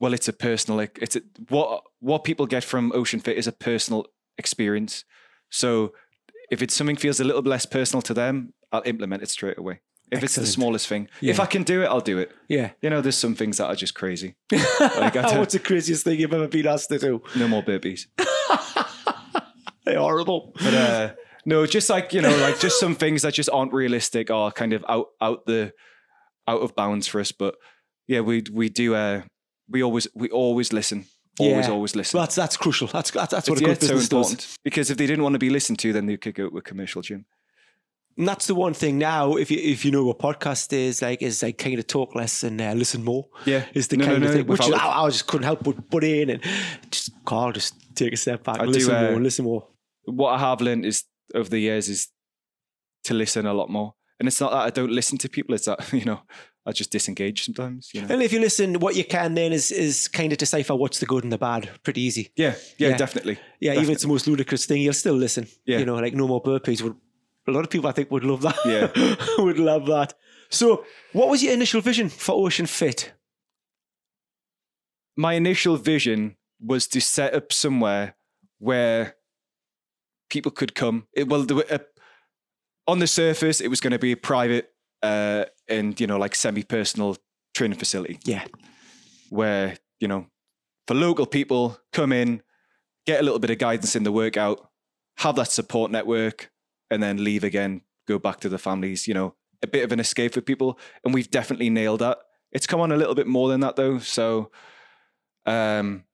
Well, 0.00 0.14
it's 0.14 0.28
a 0.28 0.32
personal. 0.32 0.76
like, 0.78 0.98
It's 1.02 1.16
a, 1.16 1.22
what 1.48 1.82
what 2.00 2.24
people 2.24 2.46
get 2.46 2.64
from 2.64 2.92
Ocean 2.94 3.20
Fit 3.20 3.36
is 3.36 3.46
a 3.46 3.52
personal 3.52 4.06
experience. 4.38 5.04
So 5.50 5.92
if 6.52 6.60
it's 6.60 6.74
something 6.74 6.96
feels 6.96 7.18
a 7.18 7.24
little 7.24 7.40
less 7.40 7.64
personal 7.64 8.02
to 8.02 8.12
them, 8.12 8.52
I'll 8.70 8.82
implement 8.84 9.22
it 9.22 9.30
straight 9.30 9.56
away. 9.56 9.80
If 10.10 10.22
it's 10.22 10.34
the 10.34 10.44
smallest 10.46 10.86
thing, 10.86 11.08
if 11.22 11.40
I 11.40 11.46
can 11.46 11.62
do 11.62 11.82
it, 11.82 11.86
I'll 11.86 12.02
do 12.02 12.18
it. 12.18 12.30
Yeah. 12.46 12.72
You 12.82 12.90
know, 12.90 13.00
there's 13.00 13.16
some 13.16 13.34
things 13.34 13.56
that 13.56 13.68
are 13.68 13.74
just 13.74 13.94
crazy. 13.94 14.36
Like, 14.78 15.14
What's 15.14 15.54
the 15.54 15.58
craziest 15.58 16.04
thing 16.04 16.20
you've 16.20 16.34
ever 16.34 16.48
been 16.48 16.66
asked 16.66 16.90
to 16.90 16.98
do? 16.98 17.22
no 17.34 17.48
more 17.48 17.62
burpees. 17.62 18.08
They're 19.86 19.98
horrible. 19.98 20.52
But 20.62 20.74
uh, 20.74 21.14
no, 21.46 21.64
just 21.64 21.88
like 21.88 22.12
you 22.12 22.20
know, 22.20 22.36
like 22.36 22.60
just 22.60 22.78
some 22.78 22.94
things 22.94 23.22
that 23.22 23.32
just 23.32 23.48
aren't 23.50 23.72
realistic 23.72 24.30
or 24.30 24.52
kind 24.52 24.74
of 24.74 24.84
out 24.86 25.06
out 25.22 25.46
the 25.46 25.72
out 26.46 26.60
of 26.60 26.76
bounds 26.76 27.08
for 27.08 27.18
us. 27.18 27.32
But 27.32 27.54
yeah, 28.06 28.20
we 28.20 28.44
we 28.52 28.68
do. 28.68 28.94
Uh, 28.94 29.22
we 29.70 29.82
always 29.82 30.06
we 30.14 30.28
always 30.28 30.74
listen. 30.74 31.06
Always, 31.38 31.66
Yeah. 31.66 31.72
always 31.72 31.96
listen. 31.96 32.18
Well, 32.18 32.24
that's 32.26 32.34
that's 32.34 32.56
crucial. 32.56 32.88
That's 32.88 33.10
that's, 33.10 33.30
that's 33.32 33.48
what 33.48 33.58
It's- 33.58 33.60
a 33.60 33.62
yeah, 33.62 33.74
good 33.74 33.76
it's 33.78 33.86
so 33.86 33.94
business 33.94 34.08
does. 34.08 34.30
important 34.32 34.58
because 34.64 34.90
if 34.90 34.96
they 34.98 35.06
didn't 35.06 35.22
want 35.22 35.32
to 35.34 35.38
be 35.38 35.50
listened 35.50 35.78
to, 35.80 35.92
then 35.92 36.06
they 36.06 36.16
could 36.18 36.34
go 36.34 36.50
to 36.50 36.58
a 36.58 36.62
commercial 36.62 37.00
gym. 37.02 37.24
And 38.18 38.28
that's 38.28 38.46
the 38.46 38.54
one 38.54 38.74
thing 38.74 38.98
now. 38.98 39.36
If 39.36 39.50
you 39.50 39.58
if 39.58 39.84
you 39.86 39.90
know 39.90 40.04
what 40.04 40.18
podcast 40.18 40.70
is 40.74 41.00
like, 41.00 41.22
is 41.22 41.42
like 41.42 41.56
kind 41.56 41.78
of 41.78 41.86
talk 41.86 42.14
less 42.14 42.42
and 42.42 42.60
uh, 42.60 42.72
listen 42.74 43.02
more. 43.02 43.28
Yeah. 43.46 43.64
is 43.72 43.88
the 43.88 43.96
No, 43.96 44.04
no, 44.04 44.10
kind 44.12 44.24
of 44.24 44.30
no, 44.30 44.36
thing. 44.36 44.46
Which 44.46 44.60
I, 44.60 45.02
I 45.02 45.08
just 45.08 45.26
couldn't 45.26 45.44
help 45.44 45.64
but 45.64 45.90
put 45.90 46.04
in 46.04 46.28
and 46.28 46.42
just 46.90 47.10
call, 47.24 47.52
just 47.52 47.74
take 47.94 48.12
a 48.12 48.16
step 48.18 48.44
back, 48.44 48.60
I 48.60 48.66
do, 48.66 48.72
listen 48.72 48.94
uh, 48.94 49.10
more, 49.12 49.20
listen 49.20 49.44
more. 49.46 49.66
What 50.04 50.32
I 50.34 50.38
have 50.38 50.60
learned 50.60 50.84
is 50.84 51.04
over 51.34 51.48
the 51.48 51.58
years 51.60 51.88
is 51.88 52.08
to 53.04 53.14
listen 53.14 53.46
a 53.46 53.54
lot 53.54 53.70
more. 53.70 53.94
And 54.20 54.28
it's 54.28 54.40
not 54.40 54.50
that 54.50 54.58
I 54.58 54.70
don't 54.70 54.92
listen 54.92 55.16
to 55.18 55.28
people; 55.30 55.54
it's 55.54 55.64
that 55.64 55.90
you 55.94 56.04
know 56.04 56.20
I 56.64 56.72
just 56.72 56.90
disengage 56.92 57.44
sometimes. 57.44 57.90
You 57.92 58.02
know? 58.02 58.08
And 58.10 58.22
if 58.22 58.32
you 58.32 58.40
listen, 58.40 58.74
what 58.80 58.94
you 58.94 59.04
can 59.04 59.34
then 59.34 59.52
is 59.52 59.70
is 59.72 60.08
kind 60.08 60.30
of 60.32 60.38
decipher 60.38 60.74
what's 60.76 61.00
the 61.00 61.06
good 61.06 61.24
and 61.24 61.32
the 61.32 61.38
bad. 61.38 61.68
Pretty 61.82 62.00
easy. 62.02 62.30
Yeah, 62.36 62.54
yeah, 62.78 62.90
Yeah. 62.90 62.96
definitely. 62.96 63.38
Yeah, 63.60 63.72
even 63.72 63.84
if 63.84 63.90
it's 63.90 64.02
the 64.02 64.08
most 64.08 64.26
ludicrous 64.26 64.66
thing, 64.66 64.82
you'll 64.82 64.92
still 64.94 65.14
listen. 65.16 65.46
Yeah. 65.66 65.78
You 65.78 65.86
know, 65.86 65.96
like 65.96 66.14
no 66.14 66.28
more 66.28 66.42
burpees. 66.42 66.80
Would 66.82 66.96
a 67.48 67.50
lot 67.50 67.64
of 67.64 67.70
people 67.70 67.88
I 67.88 67.92
think 67.92 68.10
would 68.12 68.24
love 68.24 68.42
that. 68.42 68.56
Yeah. 68.64 69.16
would 69.42 69.58
love 69.58 69.86
that. 69.86 70.14
So, 70.50 70.84
what 71.12 71.28
was 71.28 71.42
your 71.42 71.52
initial 71.52 71.80
vision 71.80 72.08
for 72.08 72.34
Ocean 72.46 72.66
Fit? 72.66 73.12
my 75.16 75.34
initial 75.34 75.76
vision 75.76 76.36
was 76.58 76.86
to 76.88 77.00
set 77.00 77.34
up 77.34 77.52
somewhere 77.52 78.16
where 78.58 79.16
people 80.30 80.50
could 80.50 80.74
come. 80.74 81.06
It, 81.12 81.28
well, 81.28 81.44
were, 81.44 81.66
uh, 81.70 81.78
on 82.86 82.98
the 82.98 83.06
surface, 83.06 83.60
it 83.60 83.68
was 83.68 83.80
going 83.80 83.90
to 83.92 83.98
be 83.98 84.12
a 84.12 84.16
private 84.16 84.71
uh, 85.02 85.44
and 85.68 85.98
you 86.00 86.06
know 86.06 86.18
like 86.18 86.34
semi-personal 86.34 87.16
training 87.54 87.78
facility 87.78 88.18
Yeah. 88.24 88.44
where 89.30 89.76
you 90.00 90.08
know 90.08 90.26
for 90.86 90.94
local 90.94 91.26
people 91.26 91.78
come 91.92 92.12
in, 92.12 92.42
get 93.06 93.20
a 93.20 93.22
little 93.22 93.38
bit 93.38 93.50
of 93.50 93.58
guidance 93.58 93.94
in 93.94 94.02
the 94.04 94.12
workout, 94.12 94.68
have 95.18 95.36
that 95.36 95.50
support 95.50 95.90
network, 95.90 96.50
and 96.90 97.02
then 97.02 97.22
leave 97.22 97.44
again, 97.44 97.82
go 98.08 98.18
back 98.18 98.40
to 98.40 98.48
the 98.48 98.58
families. 98.58 99.06
You 99.06 99.14
know, 99.14 99.34
a 99.62 99.66
bit 99.66 99.84
of 99.84 99.92
an 99.92 100.00
escape 100.00 100.34
for 100.34 100.40
people, 100.40 100.78
and 101.04 101.14
we've 101.14 101.30
definitely 101.30 101.70
nailed 101.70 102.00
that. 102.00 102.18
It's 102.50 102.66
come 102.66 102.80
on 102.80 102.90
a 102.92 102.96
little 102.96 103.14
bit 103.14 103.26
more 103.26 103.48
than 103.48 103.60
that 103.60 103.76
though. 103.76 103.98
So, 103.98 104.50
um, 105.46 106.04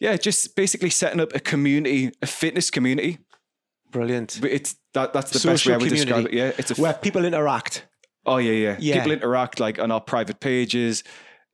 yeah, 0.00 0.16
just 0.16 0.56
basically 0.56 0.90
setting 0.90 1.20
up 1.20 1.34
a 1.34 1.40
community, 1.40 2.12
a 2.22 2.26
fitness 2.26 2.70
community. 2.70 3.18
Brilliant. 3.90 4.38
But 4.40 4.50
it's 4.50 4.76
that 4.94 5.12
that's 5.12 5.30
the 5.30 5.36
best 5.48 5.66
way 5.66 5.72
Social 5.72 5.74
I 5.74 5.76
would 5.78 5.88
describe 5.90 6.26
it. 6.26 6.32
Yeah, 6.32 6.52
it's 6.58 6.70
a 6.70 6.80
Where 6.80 6.94
people 6.94 7.24
interact. 7.24 7.86
Oh 8.28 8.36
yeah, 8.38 8.52
yeah, 8.52 8.76
Yeah. 8.78 8.94
People 8.96 9.12
interact 9.12 9.60
like 9.60 9.78
on 9.78 9.90
our 9.90 10.00
private 10.00 10.40
pages, 10.40 11.02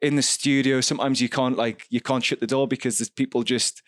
in 0.02 0.16
the 0.16 0.22
studio. 0.22 0.80
Sometimes 0.80 1.20
you 1.20 1.28
can't 1.28 1.56
like 1.56 1.86
you 1.90 2.00
can't 2.00 2.24
shut 2.24 2.40
the 2.40 2.46
door 2.46 2.66
because 2.68 2.98
there's 2.98 3.08
people 3.08 3.42
just 3.42 3.82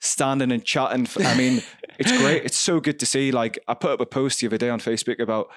standing 0.00 0.50
and 0.52 0.64
chatting. 0.64 1.06
I 1.24 1.36
mean, 1.36 1.62
it's 1.98 2.12
great. 2.12 2.44
It's 2.44 2.56
so 2.58 2.80
good 2.80 2.98
to 3.00 3.06
see. 3.06 3.32
Like 3.32 3.58
I 3.68 3.74
put 3.74 3.92
up 3.92 4.00
a 4.00 4.06
post 4.06 4.40
the 4.40 4.46
other 4.46 4.58
day 4.58 4.68
on 4.68 4.80
Facebook 4.80 5.20
about 5.20 5.48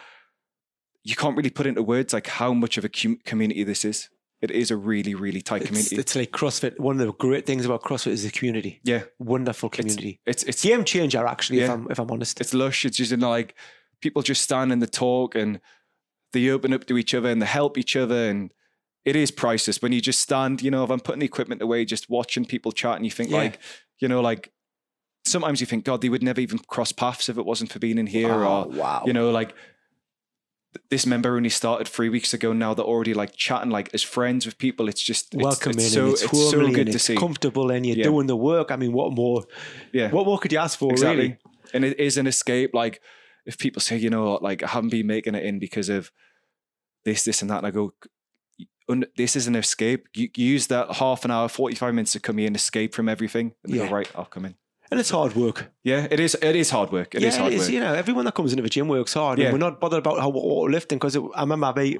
you 1.03 1.15
can't 1.15 1.35
really 1.37 1.49
put 1.49 1.67
into 1.67 1.83
words 1.83 2.13
like 2.13 2.27
how 2.27 2.53
much 2.53 2.77
of 2.77 2.85
a 2.85 2.89
com- 2.89 3.19
community 3.25 3.63
this 3.63 3.85
is. 3.85 4.09
It 4.41 4.51
is 4.51 4.69
a 4.69 4.75
really, 4.77 5.15
really 5.15 5.41
tight 5.41 5.61
It's, 5.61 5.67
community. 5.69 5.95
it's 5.95 6.15
like 6.15 6.31
CrossFit. 6.31 6.79
One 6.79 6.99
of 6.99 7.05
the 7.07 7.13
great 7.13 7.45
things 7.45 7.65
about 7.65 7.81
CrossFit 7.83 8.11
is 8.11 8.23
the 8.23 8.31
community. 8.31 8.79
yeah, 8.83 9.03
Wonderful 9.17 9.69
community. 9.69 10.19
it's 10.25 10.43
it's 10.43 10.61
Game 10.63 10.83
changer, 10.83 11.25
actually, 11.25 11.61
if 11.61 11.69
I'm 11.69 11.87
if 11.89 11.99
I'm 11.99 12.11
honest. 12.11 12.41
it's 12.41 12.53
lush. 12.53 12.85
It's 12.85 12.97
just 12.97 13.11
in 13.11 13.21
like 13.21 13.55
people 14.01 14.21
just 14.21 14.41
stand 14.41 14.71
in 14.71 14.79
the 14.79 14.87
talk 14.87 15.35
and 15.35 15.59
they 16.35 16.49
open 16.49 16.71
up 16.73 16.85
to 16.85 16.97
each 16.97 17.13
other 17.15 17.29
and 17.29 17.41
they 17.41 17.45
help 17.47 17.77
each 17.77 17.95
other 17.95 18.29
and 18.29 18.51
it 19.03 19.15
is 19.15 19.31
priceless 19.31 19.81
when 19.81 19.91
you 19.91 20.01
just 20.01 20.19
stand, 20.19 20.61
you 20.61 20.69
know, 20.71 20.83
if 20.83 20.89
I'm 20.89 20.99
putting 20.99 21.19
the 21.19 21.25
equipment 21.27 21.61
away, 21.61 21.85
just 21.85 22.09
watching 22.09 22.43
people 22.45 22.71
chat 22.71 22.95
and 22.97 23.05
you 23.05 23.11
think 23.11 23.29
Yeah. 23.29 23.37
like, 23.37 23.59
you 23.99 24.07
know, 24.07 24.19
like 24.21 24.51
sometimes 25.25 25.59
you 25.61 25.67
think, 25.67 25.85
God, 25.85 26.01
they 26.01 26.09
would 26.09 26.23
never 26.23 26.41
even 26.41 26.59
cross 26.59 26.91
paths 26.91 27.29
if 27.29 27.37
it 27.37 27.45
wasn't 27.45 27.71
for 27.71 27.79
being 27.79 27.97
in 27.97 28.07
here 28.07 28.33
Oh, 28.33 28.63
or 28.63 28.67
wow. 28.69 29.03
you 29.05 29.13
know, 29.13 29.29
like 29.31 29.53
this 30.89 31.05
member 31.05 31.37
only 31.37 31.49
started 31.49 31.87
three 31.87 32.09
weeks 32.09 32.33
ago. 32.33 32.51
Now 32.51 32.73
they're 32.73 32.83
already 32.85 33.13
like 33.13 33.35
chatting 33.35 33.69
like 33.71 33.89
as 33.93 34.03
friends 34.03 34.45
with 34.45 34.57
people. 34.57 34.89
It's 34.89 35.01
just 35.01 35.33
it's, 35.33 35.43
welcoming 35.43 35.77
it's 35.79 35.93
so 35.93 36.09
it's, 36.09 36.23
it's 36.23 36.49
so 36.51 36.69
good 36.71 36.91
to 36.91 36.99
see. 36.99 37.15
comfortable 37.15 37.71
and 37.71 37.85
you're 37.85 37.95
Yeah. 37.97 38.03
doing 38.03 38.27
the 38.27 38.35
work. 38.35 38.71
I 38.71 38.75
mean, 38.75 38.91
what 38.91 39.13
more? 39.13 39.43
yeah, 39.93 40.09
What 40.11 40.25
more 40.25 40.37
could 40.37 40.51
you 40.51 40.59
ask 40.59 40.77
for? 40.77 40.91
exactly. 40.91 41.17
Really? 41.23 41.37
And 41.73 41.85
it 41.85 41.99
is 41.99 42.17
an 42.17 42.27
escape. 42.27 42.71
Like 42.73 43.01
if 43.45 43.57
people 43.57 43.81
say, 43.81 43.97
you 43.97 44.09
know, 44.09 44.33
like 44.41 44.63
I 44.63 44.67
haven't 44.67 44.89
been 44.89 45.07
making 45.07 45.35
it 45.35 45.43
in 45.43 45.59
because 45.59 45.89
of 45.89 46.11
this, 47.05 47.23
this, 47.23 47.41
and 47.41 47.49
that, 47.49 47.59
and 47.59 47.67
I 47.67 47.71
go, 47.71 47.93
this 49.15 49.35
is 49.35 49.47
an 49.47 49.55
escape. 49.55 50.07
You, 50.15 50.29
you 50.35 50.45
use 50.45 50.67
that 50.67 50.91
half 50.93 51.25
an 51.25 51.31
hour, 51.31 51.47
forty 51.47 51.75
five 51.75 51.93
minutes 51.93 52.11
to 52.13 52.19
come 52.19 52.37
here 52.37 52.47
and 52.47 52.55
escape 52.55 52.93
from 52.93 53.09
everything. 53.09 53.53
And 53.63 53.73
they 53.73 53.77
Yeah. 53.77 53.87
go, 53.87 53.95
right, 53.95 54.11
I'll 54.15 54.25
come 54.25 54.45
in. 54.45 54.55
And 54.91 54.99
it's 54.99 55.09
hard 55.09 55.35
work. 55.35 55.71
Yeah, 55.83 56.07
it 56.11 56.19
is. 56.19 56.35
It 56.41 56.55
is 56.55 56.69
hard 56.69 56.91
work. 56.91 57.15
It 57.15 57.23
is 57.23 57.33
yeah, 57.35 57.41
hard 57.41 57.53
it 57.53 57.55
is. 57.55 57.61
work. 57.63 57.71
You 57.71 57.79
know, 57.79 57.93
everyone 57.93 58.25
that 58.25 58.35
comes 58.35 58.51
into 58.53 58.61
the 58.61 58.69
gym 58.69 58.87
works 58.87 59.13
hard, 59.15 59.39
Yeah. 59.39 59.45
and 59.45 59.53
we're 59.53 59.59
not 59.69 59.79
bothered 59.79 59.99
about 59.99 60.19
how 60.19 60.29
what 60.29 60.45
we're 60.45 60.69
lifting 60.69 60.99
because 60.99 61.17
I 61.17 61.41
remember 61.41 61.73
me, 61.75 61.97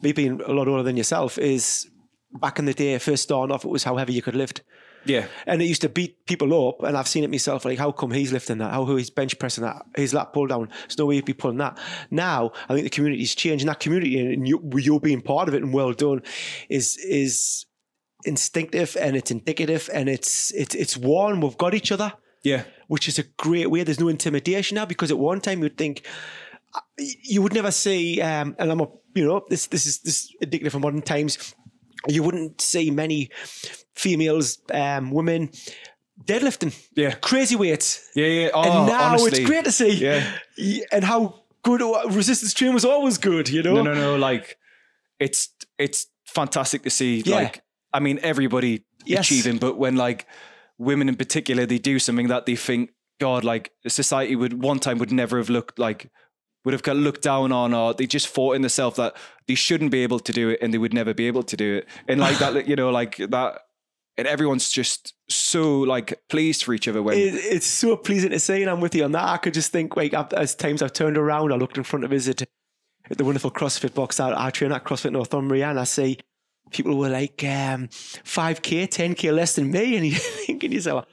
me 0.00 0.12
being 0.12 0.40
a 0.40 0.52
lot 0.52 0.68
older 0.68 0.84
than 0.84 0.96
yourself. 0.96 1.38
Is 1.38 1.88
back 2.32 2.60
in 2.60 2.66
the 2.66 2.74
day, 2.74 2.96
first 2.98 3.24
starting 3.24 3.52
off, 3.52 3.64
it 3.64 3.68
was 3.70 3.82
how 3.82 3.96
heavy 3.96 4.12
you 4.12 4.22
could 4.22 4.36
lift, 4.36 4.62
Yeah, 5.04 5.26
and 5.46 5.62
it 5.62 5.66
used 5.66 5.82
to 5.82 5.88
beat 5.88 6.26
people 6.26 6.68
up. 6.68 6.82
And 6.82 6.96
I've 6.96 7.08
seen 7.08 7.24
it 7.24 7.30
myself. 7.30 7.64
Like, 7.64 7.78
how 7.78 7.92
come 7.92 8.10
he's 8.10 8.32
lifting 8.32 8.58
that? 8.58 8.72
How 8.72 8.84
he's 8.96 9.10
bench 9.10 9.38
pressing 9.38 9.64
that? 9.64 9.82
His 9.96 10.12
lat 10.12 10.32
pull 10.32 10.46
down. 10.46 10.68
There's 10.82 10.98
no 10.98 11.06
way 11.06 11.16
he'd 11.16 11.24
be 11.24 11.32
pulling 11.32 11.58
that. 11.58 11.78
Now, 12.10 12.52
I 12.68 12.74
think 12.74 12.84
the 12.84 12.90
community's 12.90 13.34
changing. 13.34 13.66
That 13.66 13.80
community, 13.80 14.18
and 14.18 14.46
you, 14.46 14.60
you're 14.76 15.00
being 15.00 15.22
part 15.22 15.48
of 15.48 15.54
it, 15.54 15.62
and 15.62 15.72
well 15.72 15.92
done, 15.92 16.22
is 16.68 16.96
is 16.98 17.66
instinctive 18.24 18.98
and 19.00 19.16
it's 19.16 19.30
indicative 19.30 19.88
and 19.94 20.08
it's 20.08 20.50
it's 20.52 20.74
it's 20.74 20.96
one. 20.96 21.40
We've 21.40 21.56
got 21.56 21.74
each 21.74 21.90
other 21.90 22.12
yeah, 22.42 22.64
which 22.88 23.08
is 23.08 23.18
a 23.18 23.24
great 23.38 23.70
way. 23.70 23.82
There's 23.82 24.00
no 24.00 24.08
intimidation 24.08 24.76
now 24.76 24.86
because 24.86 25.10
at 25.10 25.18
one 25.18 25.40
time 25.40 25.62
you'd 25.62 25.76
think 25.76 26.06
uh, 26.74 26.80
you 26.96 27.42
would 27.42 27.52
never 27.52 27.70
see, 27.70 28.20
um, 28.20 28.56
and 28.58 28.70
I'm 28.70 28.80
a, 28.80 28.88
you 29.14 29.26
know, 29.26 29.44
this 29.48 29.66
this 29.66 29.86
is 29.86 30.00
this 30.00 30.24
is 30.24 30.36
indicative 30.40 30.74
of 30.74 30.80
modern 30.80 31.02
times. 31.02 31.54
You 32.08 32.22
wouldn't 32.22 32.60
see 32.60 32.90
many 32.90 33.30
females, 33.94 34.58
um, 34.72 35.10
women 35.10 35.50
deadlifting 36.24 36.74
yeah, 36.94 37.12
crazy 37.12 37.56
weights, 37.56 38.10
yeah, 38.14 38.26
yeah. 38.26 38.50
Oh, 38.52 38.62
and 38.62 38.86
now 38.86 39.08
honestly, 39.10 39.40
it's 39.40 39.48
great 39.48 39.64
to 39.64 39.72
see. 39.72 39.92
Yeah. 39.94 40.22
And 40.92 41.04
how 41.04 41.44
good 41.62 41.82
resistance 42.10 42.52
training 42.54 42.74
was 42.74 42.84
always 42.84 43.18
good. 43.18 43.48
You 43.48 43.62
know, 43.62 43.74
No, 43.74 43.82
no, 43.82 43.94
no. 43.94 44.16
Like 44.16 44.58
it's 45.18 45.48
it's 45.78 46.06
fantastic 46.26 46.82
to 46.82 46.90
see. 46.90 47.22
Yeah. 47.24 47.36
Like 47.36 47.62
I 47.92 48.00
mean, 48.00 48.18
everybody 48.22 48.84
Yes. 49.06 49.20
achieving, 49.30 49.56
but 49.58 49.78
when 49.78 49.96
like 49.96 50.26
women 50.78 51.08
in 51.08 51.16
particular, 51.16 51.64
they 51.64 51.78
do 51.78 51.98
something 51.98 52.28
that 52.28 52.44
they 52.44 52.54
think, 52.54 52.90
God, 53.18 53.44
like 53.44 53.72
society 53.88 54.36
would 54.36 54.62
one 54.62 54.78
time 54.78 54.98
would 54.98 55.10
never 55.10 55.38
have 55.38 55.48
looked 55.48 55.78
like 55.78 56.10
would 56.64 56.74
have 56.74 56.82
got 56.82 56.96
looked 56.96 57.22
down 57.22 57.50
on, 57.52 57.72
or 57.72 57.94
they 57.94 58.06
just 58.06 58.28
thought 58.28 58.56
in 58.56 58.60
themselves 58.62 58.96
that 58.96 59.16
they 59.50 59.56
shouldn't 59.56 59.90
be 59.90 60.04
able 60.04 60.20
to 60.20 60.32
do 60.32 60.48
it 60.50 60.58
and 60.62 60.72
they 60.72 60.78
would 60.78 60.94
never 60.94 61.12
be 61.12 61.26
able 61.26 61.42
to 61.42 61.56
do 61.56 61.68
it, 61.78 61.88
and 62.06 62.20
like 62.20 62.38
that, 62.38 62.68
you 62.70 62.76
know, 62.76 62.90
like 62.90 63.16
that. 63.16 63.50
And 64.18 64.28
everyone's 64.28 64.68
just 64.70 65.14
so 65.28 65.80
like 65.80 66.20
pleased 66.28 66.62
for 66.64 66.72
each 66.74 66.86
other 66.86 67.02
when 67.02 67.16
It, 67.16 67.34
it's 67.34 67.66
so 67.66 67.96
pleasing 67.96 68.30
to 68.30 68.38
see, 68.38 68.60
and 68.62 68.70
I'm 68.70 68.80
with 68.80 68.94
you 68.94 69.02
on 69.04 69.12
that. 69.12 69.24
I 69.24 69.38
could 69.38 69.54
just 69.54 69.72
think, 69.72 69.96
like, 69.96 70.12
I've- 70.14 70.36
as 70.36 70.54
times 70.54 70.82
I've 70.82 70.92
turned 70.92 71.16
around, 71.16 71.52
I 71.52 71.56
looked 71.56 71.78
in 71.78 71.84
front 71.84 72.04
of 72.04 72.12
us 72.12 72.28
at, 72.28 72.42
at 72.42 73.16
the 73.18 73.24
wonderful 73.24 73.50
CrossFit 73.50 73.94
box 73.94 74.18
that 74.18 74.38
I 74.38 74.50
train 74.50 74.72
at 74.72 74.84
CrossFit 74.84 75.12
Northumbria, 75.12 75.70
and 75.70 75.80
I 75.80 75.84
see 75.84 76.18
people 76.70 76.96
were 76.98 77.08
like 77.08 77.42
um, 77.42 77.88
5K, 77.88 78.88
10K 78.88 79.34
less 79.34 79.54
than 79.56 79.70
me, 79.70 79.96
and 79.96 80.06
you're 80.06 80.18
thinking 80.46 80.72
yourself, 80.72 81.06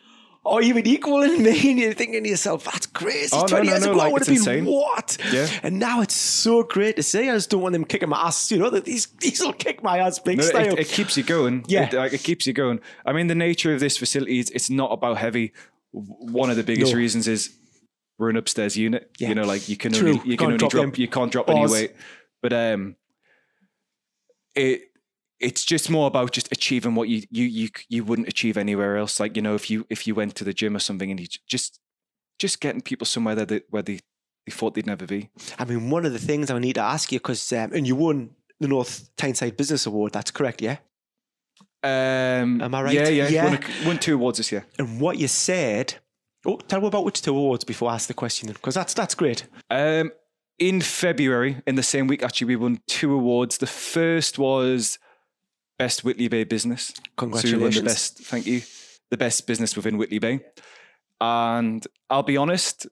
or 0.47 0.61
even 0.61 0.87
equaling 0.87 1.43
me, 1.43 1.69
and 1.69 1.79
you're 1.79 1.93
thinking 1.93 2.23
to 2.23 2.29
yourself, 2.29 2.63
that's 2.63 2.85
crazy. 2.85 3.29
Oh, 3.33 3.45
20 3.45 3.65
no, 3.65 3.71
years 3.71 3.85
no, 3.85 3.91
ago, 3.91 3.99
I 3.99 4.07
would 4.07 4.21
have 4.21 4.27
been 4.27 4.37
insane. 4.37 4.65
what? 4.65 5.17
Yeah. 5.31 5.47
And 5.63 5.77
now 5.79 6.01
it's 6.01 6.15
so 6.15 6.63
great 6.63 6.95
to 6.95 7.03
see. 7.03 7.29
I 7.29 7.33
just 7.33 7.49
don't 7.49 7.61
want 7.61 7.73
them 7.73 7.85
kicking 7.85 8.09
my 8.09 8.19
ass, 8.19 8.49
you 8.51 8.57
know, 8.57 8.69
that 8.69 8.85
these, 8.85 9.07
these 9.19 9.41
will 9.41 9.53
kick 9.53 9.83
my 9.83 9.99
ass 9.99 10.19
big 10.19 10.41
style. 10.41 10.73
it, 10.73 10.79
it 10.79 10.87
keeps 10.87 11.17
you 11.17 11.23
going. 11.23 11.65
Yeah. 11.67 11.87
it, 11.87 11.93
like, 11.93 12.13
it 12.13 12.23
keeps 12.23 12.47
you 12.47 12.53
going. 12.53 12.79
I 13.05 13.13
mean, 13.13 13.27
the 13.27 13.35
nature 13.35 13.73
of 13.73 13.79
this 13.79 13.97
facility 13.97 14.39
is 14.39 14.49
it's 14.51 14.69
not 14.69 14.91
about 14.91 15.17
heavy. 15.17 15.53
One 15.91 16.49
of 16.49 16.55
the 16.55 16.63
biggest 16.63 16.93
reasons 16.93 17.27
is 17.27 17.55
we're 18.17 18.29
an 18.29 18.37
upstairs 18.37 18.77
unit. 18.77 19.11
Yeah. 19.19 19.29
You 19.29 19.35
know, 19.35 19.45
like 19.45 19.69
you 19.69 19.77
can 19.77 19.93
True. 19.93 20.09
only 20.09 20.21
you 20.21 20.37
Can't 20.37 20.39
can 20.39 20.45
only 20.47 20.57
drop 20.57 20.71
drop, 20.71 20.97
you 20.97 21.07
can't 21.07 21.31
drop 21.31 21.49
any 21.49 21.67
weight. 21.67 21.95
But 22.41 22.53
um, 22.53 22.95
it 24.55 24.91
it's 25.39 25.63
just 25.63 25.89
more 25.89 26.07
about 26.07 26.31
just 26.31 26.51
achieving 26.51 26.95
what 26.95 27.09
you 27.09 27.23
you 27.29 27.45
you 27.45 27.69
you 27.89 28.03
wouldn't 28.03 28.27
achieve 28.27 28.57
anywhere 28.57 28.97
else. 28.97 29.19
Like 29.19 29.35
you 29.35 29.41
know, 29.41 29.55
if 29.55 29.69
you 29.69 29.85
if 29.89 30.07
you 30.07 30.15
went 30.15 30.35
to 30.35 30.43
the 30.43 30.53
gym 30.53 30.75
or 30.75 30.79
something 30.79 31.11
and 31.11 31.19
you 31.19 31.27
just 31.47 31.79
just 32.39 32.59
getting 32.59 32.81
people 32.81 33.05
somewhere 33.05 33.35
that 33.35 33.47
they, 33.47 33.61
where 33.69 33.81
they 33.81 33.99
they 34.47 34.51
thought 34.51 34.73
they'd 34.73 34.87
never 34.87 35.05
be. 35.05 35.29
I 35.59 35.65
mean, 35.65 35.89
one 35.89 36.05
of 36.05 36.13
the 36.13 36.19
things 36.19 36.49
I 36.49 36.57
need 36.57 36.75
to 36.75 36.81
ask 36.81 37.11
you, 37.11 37.19
because, 37.19 37.51
um, 37.51 37.73
and 37.73 37.85
you 37.85 37.95
won 37.95 38.29
the 38.59 38.67
North 38.67 39.09
Tyneside 39.17 39.57
Business 39.57 39.85
Award, 39.85 40.13
that's 40.13 40.31
correct, 40.31 40.61
yeah? 40.61 40.77
Um, 41.83 42.61
Am 42.61 42.73
I 42.73 42.81
right? 42.81 42.93
Yeah, 42.93 43.09
yeah. 43.09 43.27
Yeah. 43.27 43.43
Won, 43.43 43.55
a, 43.55 43.87
won 43.87 43.97
two 43.99 44.15
awards 44.15 44.37
this 44.37 44.51
year. 44.51 44.65
And 44.79 45.01
what 45.01 45.17
you 45.17 45.27
said, 45.27 45.95
oh, 46.45 46.57
tell 46.57 46.79
me 46.79 46.87
about 46.87 47.03
which 47.03 47.21
two 47.21 47.31
awards 47.31 47.65
before 47.65 47.91
I 47.91 47.95
ask 47.95 48.07
the 48.07 48.13
question, 48.13 48.47
because 48.47 48.73
that's, 48.73 48.93
that's 48.93 49.15
great. 49.15 49.45
Um, 49.69 50.11
in 50.57 50.79
February, 50.81 51.61
in 51.67 51.75
the 51.75 51.83
same 51.83 52.07
week, 52.07 52.23
actually, 52.23 52.47
we 52.47 52.55
won 52.55 52.79
two 52.87 53.13
awards. 53.13 53.57
The 53.57 53.67
first 53.67 54.39
was 54.39 54.97
Best 55.79 56.03
Whitley 56.03 56.27
Bay 56.27 56.43
Business. 56.43 56.87
So 56.87 56.93
we 56.97 57.27
won 57.27 57.31
the 57.31 57.41
Congratulations. 57.41 57.85
best, 57.85 58.17
thank 58.19 58.45
you, 58.47 58.61
the 59.11 59.17
best 59.17 59.45
business 59.47 59.75
within 59.75 59.97
Whitley 59.97 60.19
Bay. 60.19 60.39
And 61.21 61.85
I'll 62.09 62.23
be 62.23 62.37
honest, 62.37 62.87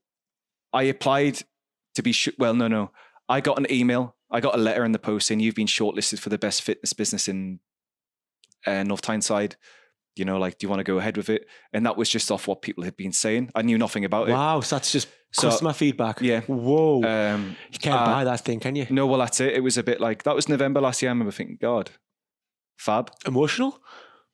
I 0.73 0.83
applied 0.83 1.39
to 1.95 2.03
be, 2.03 2.11
sh- 2.11 2.29
well, 2.37 2.53
no, 2.53 2.67
no. 2.67 2.91
I 3.29 3.41
got 3.41 3.57
an 3.57 3.67
email, 3.71 4.15
I 4.31 4.39
got 4.39 4.55
a 4.55 4.57
letter 4.59 4.85
in 4.85 4.91
the 4.91 4.99
post 4.99 5.27
saying 5.27 5.39
you've 5.39 5.55
been 5.55 5.67
shortlisted 5.67 6.19
for 6.19 6.29
the 6.29 6.37
best 6.37 6.61
fitness 6.61 6.93
business 6.93 7.27
in 7.27 7.59
uh, 8.67 8.83
North 8.83 9.01
Tyneside. 9.01 9.55
you 10.15 10.25
know, 10.25 10.37
like, 10.37 10.57
do 10.57 10.65
you 10.65 10.69
want 10.69 10.79
to 10.79 10.83
go 10.83 10.97
ahead 10.99 11.17
with 11.17 11.29
it? 11.29 11.45
And 11.73 11.85
that 11.85 11.97
was 11.97 12.09
just 12.09 12.31
off 12.31 12.47
what 12.47 12.61
people 12.61 12.83
had 12.83 12.95
been 12.95 13.11
saying. 13.11 13.51
I 13.55 13.61
knew 13.63 13.77
nothing 13.77 14.05
about 14.05 14.29
it. 14.29 14.33
Wow, 14.33 14.61
so 14.61 14.75
that's 14.75 14.91
just 14.91 15.07
So- 15.31 15.49
customer 15.49 15.73
feedback. 15.73 16.21
Yeah. 16.21 16.41
Whoa. 16.41 17.03
Um, 17.03 17.55
you 17.71 17.79
can't 17.79 17.99
uh, 18.01 18.05
buy 18.05 18.23
that 18.23 18.41
thing, 18.41 18.59
can 18.59 18.75
you? 18.75 18.87
no, 18.89 19.07
well, 19.07 19.19
that's 19.19 19.39
it. 19.41 19.53
It 19.53 19.61
was 19.61 19.77
a 19.77 19.83
bit 19.83 19.99
like 19.99 20.23
that 20.23 20.35
was 20.35 20.47
November 20.49 20.81
last 20.81 21.01
year. 21.01 21.09
I 21.09 21.13
remember 21.13 21.31
thinking, 21.31 21.57
God, 21.61 21.91
fab. 22.77 23.11
Emotional? 23.25 23.79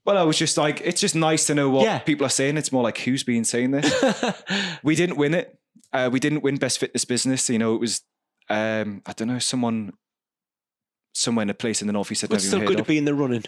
Well, 0.06 0.18
I 0.18 0.24
was 0.24 0.38
just 0.38 0.58
like, 0.58 0.82
it's 0.84 1.00
just 1.00 1.16
nice 1.16 1.46
to 1.48 1.56
know 1.56 1.70
what 1.70 1.84
Yeah. 1.86 2.00
people 2.00 2.26
are 2.26 2.30
saying. 2.30 2.58
It's 2.58 2.72
more 2.72 2.82
like 2.84 2.98
who's 3.00 3.24
been 3.24 3.44
saying 3.46 3.72
this. 3.72 4.34
we 4.84 4.96
didn't 4.96 5.18
win 5.18 5.34
it. 5.36 5.58
Uh, 5.94 6.10
we 6.12 6.20
didn't 6.20 6.42
win 6.42 6.58
best 6.58 6.80
fitness 6.80 7.06
business. 7.06 7.50
You 7.50 7.60
know, 7.60 7.76
it 7.76 7.80
was 7.80 8.02
um, 8.50 9.02
I 9.06 9.14
don't 9.14 9.28
know 9.28 9.40
someone 9.40 9.94
somewhere 11.14 11.44
in 11.44 11.50
a 11.50 11.54
place 11.54 11.82
in 11.82 11.88
the 11.88 11.94
northeast. 11.94 12.24
I'd 12.24 12.30
but 12.30 12.36
never 12.36 12.48
still 12.48 12.58
even 12.60 12.68
good 12.68 12.74
heard 12.74 12.78
to 12.78 12.82
of. 12.84 12.88
be 12.88 12.98
in 12.98 13.06
the 13.06 13.14
running. 13.14 13.44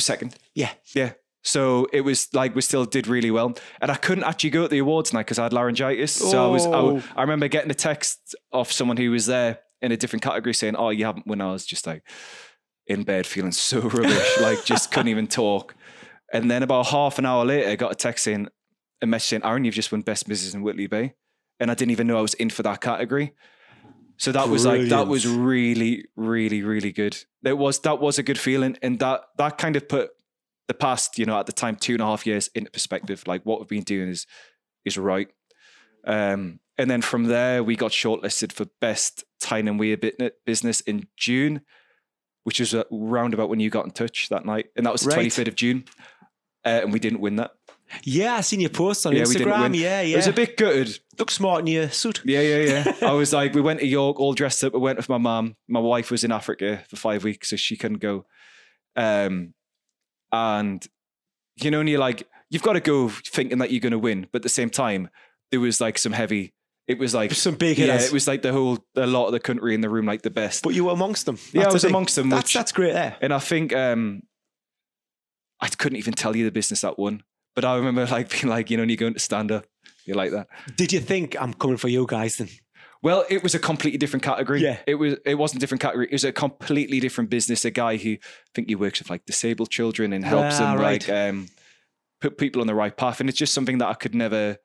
second. 0.00 0.34
Yeah. 0.54 0.70
Yeah. 0.94 1.12
So 1.44 1.86
it 1.92 2.00
was 2.02 2.28
like 2.32 2.54
we 2.54 2.62
still 2.62 2.84
did 2.84 3.06
really 3.08 3.30
well, 3.30 3.54
and 3.80 3.90
I 3.90 3.96
couldn't 3.96 4.22
actually 4.24 4.50
go 4.50 4.62
at 4.64 4.70
the 4.70 4.78
awards 4.78 5.12
night 5.12 5.26
because 5.26 5.38
I 5.40 5.42
had 5.44 5.52
laryngitis. 5.52 6.12
So 6.12 6.44
I 6.44 6.46
was, 6.48 6.66
I, 6.66 6.70
w- 6.70 6.98
Oh. 7.04 7.12
I 7.16 7.22
remember 7.22 7.48
getting 7.48 7.70
a 7.70 7.74
text 7.74 8.34
off 8.52 8.70
someone 8.70 8.96
who 8.96 9.10
was 9.10 9.26
there 9.26 9.58
in 9.80 9.90
a 9.90 9.96
different 9.96 10.22
category 10.22 10.54
saying, 10.54 10.76
"Oh, 10.76 10.90
you 10.90 11.04
haven't 11.04 11.26
won." 11.26 11.40
I 11.40 11.50
was 11.52 11.66
just 11.66 11.84
like 11.84 12.04
in 12.86 13.02
bed 13.02 13.26
feeling 13.26 13.52
so 13.52 13.80
rubbish, 13.80 14.40
like 14.40 14.64
just 14.64 14.90
couldn't 14.90 15.08
even 15.08 15.26
talk. 15.26 15.74
And 16.32 16.50
then 16.50 16.62
about 16.62 16.86
half 16.86 17.18
an 17.18 17.26
hour 17.26 17.44
later, 17.44 17.68
I 17.68 17.76
got 17.76 17.92
a 17.92 17.94
text 17.94 18.24
saying, 18.24 18.48
a 19.02 19.06
message 19.06 19.28
saying, 19.28 19.42
"Aaron, 19.44 19.64
you've 19.64 19.74
just 19.74 19.92
won 19.92 20.02
best 20.02 20.28
business 20.28 20.54
in 20.54 20.62
Whitley 20.62 20.86
Bay," 20.86 21.14
and 21.60 21.70
I 21.70 21.74
didn't 21.74 21.92
even 21.92 22.06
know 22.06 22.18
I 22.18 22.22
was 22.22 22.34
in 22.34 22.50
for 22.50 22.62
that 22.62 22.80
category. 22.80 23.34
So 24.16 24.30
that 24.32 24.48
was 24.48 24.64
like 24.64 24.88
that 24.88 25.08
was 25.08 25.26
really, 25.26 26.04
really, 26.16 26.62
really 26.62 26.92
good. 26.92 27.16
That 27.42 27.58
was 27.58 27.80
that 27.80 28.00
was 28.00 28.18
a 28.18 28.22
good 28.22 28.38
feeling, 28.38 28.78
and 28.82 28.98
that 29.00 29.22
that 29.38 29.58
kind 29.58 29.76
of 29.76 29.88
put 29.88 30.10
the 30.68 30.74
past, 30.74 31.18
you 31.18 31.26
know, 31.26 31.38
at 31.38 31.46
the 31.46 31.52
time 31.52 31.76
two 31.76 31.94
and 31.94 32.02
a 32.02 32.06
half 32.06 32.26
years 32.26 32.48
into 32.54 32.70
perspective. 32.70 33.24
Like 33.26 33.42
what 33.42 33.58
we've 33.58 33.68
been 33.68 33.82
doing 33.82 34.08
is 34.08 34.26
is 34.84 34.96
right. 34.96 35.28
Um, 36.06 36.60
and 36.78 36.90
then 36.90 37.02
from 37.02 37.24
there, 37.24 37.62
we 37.62 37.76
got 37.76 37.90
shortlisted 37.90 38.52
for 38.52 38.66
best 38.80 39.24
Tyne 39.40 39.68
and 39.68 39.78
Weir 39.78 39.98
business 40.46 40.80
in 40.82 41.06
June, 41.16 41.62
which 42.44 42.60
was 42.60 42.74
a 42.74 42.84
roundabout 42.90 43.48
when 43.48 43.60
you 43.60 43.70
got 43.70 43.84
in 43.84 43.90
touch 43.90 44.28
that 44.30 44.44
night, 44.44 44.66
and 44.76 44.84
that 44.86 44.92
was 44.92 45.02
the 45.02 45.08
Right. 45.08 45.14
twenty 45.14 45.30
third 45.30 45.48
of 45.48 45.54
June, 45.54 45.84
uh, 46.64 46.80
and 46.82 46.92
we 46.92 46.98
didn't 46.98 47.20
win 47.20 47.36
that. 47.36 47.52
Yeah, 48.04 48.34
I 48.36 48.40
seen 48.40 48.60
your 48.60 48.70
post 48.70 49.04
on 49.04 49.14
Yeah, 49.14 49.22
Instagram. 49.24 49.76
Yeah, 49.78 50.00
yeah. 50.00 50.14
It 50.14 50.16
was 50.16 50.26
a 50.26 50.32
bit 50.32 50.56
gutted. 50.56 50.98
Look 51.18 51.30
smart 51.30 51.60
in 51.60 51.66
your 51.66 51.90
suit. 51.90 52.22
Yeah, 52.24 52.40
yeah, 52.40 52.84
yeah. 52.86 52.92
I 53.08 53.12
was 53.12 53.34
like, 53.34 53.52
we 53.54 53.60
went 53.60 53.80
to 53.80 53.86
York 53.86 54.18
all 54.18 54.32
dressed 54.32 54.64
up. 54.64 54.74
I 54.74 54.78
went 54.78 54.96
with 54.96 55.10
my 55.10 55.18
mum. 55.18 55.56
My 55.68 55.78
wife 55.80 56.10
was 56.10 56.24
in 56.24 56.32
Africa 56.32 56.82
for 56.88 56.96
five 56.96 57.22
weeks, 57.22 57.50
so 57.50 57.56
she 57.56 57.76
couldn't 57.76 57.98
go. 57.98 58.24
Um, 58.96 59.52
and 60.32 60.86
you 61.56 61.70
know, 61.70 61.80
and 61.80 61.88
you're 61.88 62.00
like, 62.00 62.26
you've 62.48 62.62
got 62.62 62.72
to 62.74 62.80
go 62.80 63.08
thinking 63.10 63.58
that 63.58 63.70
you're 63.70 63.80
going 63.80 63.92
to 63.92 63.98
win, 63.98 64.26
but 64.32 64.38
at 64.38 64.42
the 64.42 64.48
same 64.48 64.70
time, 64.70 65.10
there 65.50 65.60
was 65.60 65.80
like 65.80 65.98
some 65.98 66.12
heavy. 66.12 66.54
It 66.88 66.98
was 66.98 67.14
like 67.14 67.32
Some 67.32 67.54
big 67.54 67.78
yeah, 67.78 68.00
it 68.00 68.12
was 68.12 68.26
like 68.26 68.42
the 68.42 68.52
whole 68.52 68.78
a 68.96 69.06
lot 69.06 69.26
of 69.26 69.32
the 69.32 69.40
country 69.40 69.74
in 69.74 69.80
the 69.82 69.88
room, 69.88 70.04
like 70.06 70.22
the 70.22 70.30
best. 70.30 70.62
But 70.64 70.74
you 70.74 70.84
were 70.84 70.92
amongst 70.92 71.26
them. 71.26 71.38
Yeah, 71.52 71.68
I 71.68 71.72
was 71.72 71.84
amongst 71.84 72.16
them, 72.16 72.28
That's, 72.28 72.44
which- 72.44 72.54
that's 72.54 72.72
great 72.72 72.92
there. 72.92 73.16
And 73.20 73.32
I 73.32 73.38
think 73.38 73.72
um, 73.74 74.22
I 75.60 75.68
couldn't 75.68 75.98
even 75.98 76.14
tell 76.14 76.34
you 76.36 76.44
the 76.44 76.50
business 76.50 76.80
that 76.80 76.98
won, 76.98 77.22
but 77.54 77.64
I 77.64 77.76
remember 77.76 78.06
like 78.06 78.30
being 78.42 78.48
like, 78.48 78.70
you 78.70 78.76
know, 78.76 78.82
when 78.82 78.88
you 78.90 78.96
going 78.96 79.14
to 79.14 79.20
stand 79.20 79.52
up, 79.52 79.66
you're 80.04 80.16
like 80.16 80.32
that. 80.32 80.48
Did 80.76 80.92
you 80.92 81.00
think 81.00 81.36
I'm 81.40 81.54
coming 81.54 81.76
for 81.76 81.88
you 81.88 82.04
guys 82.08 82.36
then? 82.38 82.48
Well, 83.02 83.24
it 83.30 83.42
was 83.42 83.54
a 83.54 83.58
completely 83.58 83.98
different 83.98 84.22
category. 84.24 84.60
Yeah. 84.60 84.78
It 84.86 84.94
was 84.96 85.16
it 85.24 85.34
wasn't 85.36 85.58
a 85.58 85.60
different 85.60 85.80
category. 85.82 86.06
It 86.06 86.12
was 86.12 86.24
a 86.24 86.32
completely 86.32 87.00
different 87.00 87.30
business. 87.30 87.64
A 87.64 87.70
guy 87.70 87.96
who 87.96 88.12
I 88.12 88.18
think 88.54 88.68
he 88.68 88.74
works 88.76 89.00
with 89.00 89.10
like 89.10 89.24
disabled 89.24 89.70
children 89.70 90.12
and 90.12 90.24
helps 90.24 90.60
Ah, 90.60 90.72
them 90.74 90.80
right. 90.82 91.08
like 91.08 91.08
um 91.08 91.48
put 92.20 92.38
people 92.38 92.60
on 92.60 92.66
the 92.68 92.74
right 92.74 92.96
path. 92.96 93.18
And 93.20 93.28
it's 93.28 93.38
just 93.38 93.54
something 93.54 93.78
that 93.78 93.88
I 93.88 93.94
could 93.94 94.14
never 94.14 94.56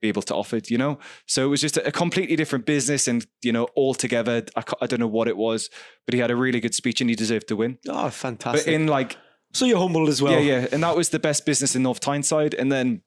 be 0.00 0.08
able 0.08 0.22
to 0.22 0.34
offer, 0.34 0.60
you 0.68 0.78
know? 0.78 0.98
So 1.26 1.44
it 1.44 1.48
was 1.48 1.60
just 1.60 1.76
a, 1.76 1.88
a 1.88 1.92
completely 1.92 2.36
different 2.36 2.66
business 2.66 3.08
and, 3.08 3.26
you 3.42 3.52
know, 3.52 3.68
altogether, 3.76 4.44
I, 4.56 4.62
I 4.80 4.86
don't 4.86 5.00
know 5.00 5.06
what 5.06 5.28
it 5.28 5.36
was, 5.36 5.70
but 6.04 6.14
he 6.14 6.20
had 6.20 6.30
a 6.30 6.36
really 6.36 6.60
good 6.60 6.74
speech 6.74 7.00
and 7.00 7.10
he 7.10 7.16
deserved 7.16 7.48
to 7.48 7.56
win. 7.56 7.78
Oh, 7.88 8.10
fantastic. 8.10 8.66
But 8.66 8.72
in 8.72 8.86
like 8.86 9.16
so 9.52 9.64
you're 9.64 9.78
humbled 9.78 10.08
as 10.08 10.20
well. 10.20 10.32
yeah, 10.32 10.60
yeah. 10.60 10.66
And 10.70 10.82
that 10.82 10.96
was 10.96 11.08
the 11.10 11.18
best 11.18 11.46
business 11.46 11.74
in 11.74 11.82
North 11.82 12.00
Tyneside. 12.00 12.54
And 12.54 12.70
then 12.70 13.02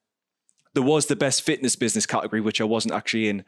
there 0.73 0.84
was 0.84 1.06
the 1.06 1.15
best 1.15 1.43
fitness 1.43 1.75
business 1.75 2.06
category, 2.06 2.41
which 2.41 2.60
I 2.60 2.63
wasn't 2.63 2.93
actually 2.93 3.30
in. 3.30 3.45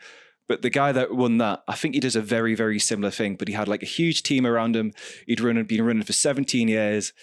But 0.48 0.62
the 0.62 0.70
guy 0.70 0.92
that 0.92 1.16
won 1.16 1.38
that, 1.38 1.64
I 1.68 1.76
think 1.76 1.96
he 1.96 2.00
does 2.00 2.16
a 2.16 2.22
very, 2.22 2.56
very 2.56 2.78
similar 2.78 3.10
thing. 3.10 3.36
But 3.36 3.48
he 3.48 3.54
had 3.54 3.68
like 3.68 3.82
a 3.82 3.88
huge 3.88 4.22
team 4.22 4.46
around 4.46 4.76
him. 4.76 4.94
He'd 5.26 5.40
run 5.40 5.58
and 5.58 5.68
been 5.68 5.84
running 5.84 6.04
for 6.04 6.14
17 6.14 6.68
years. 6.68 7.14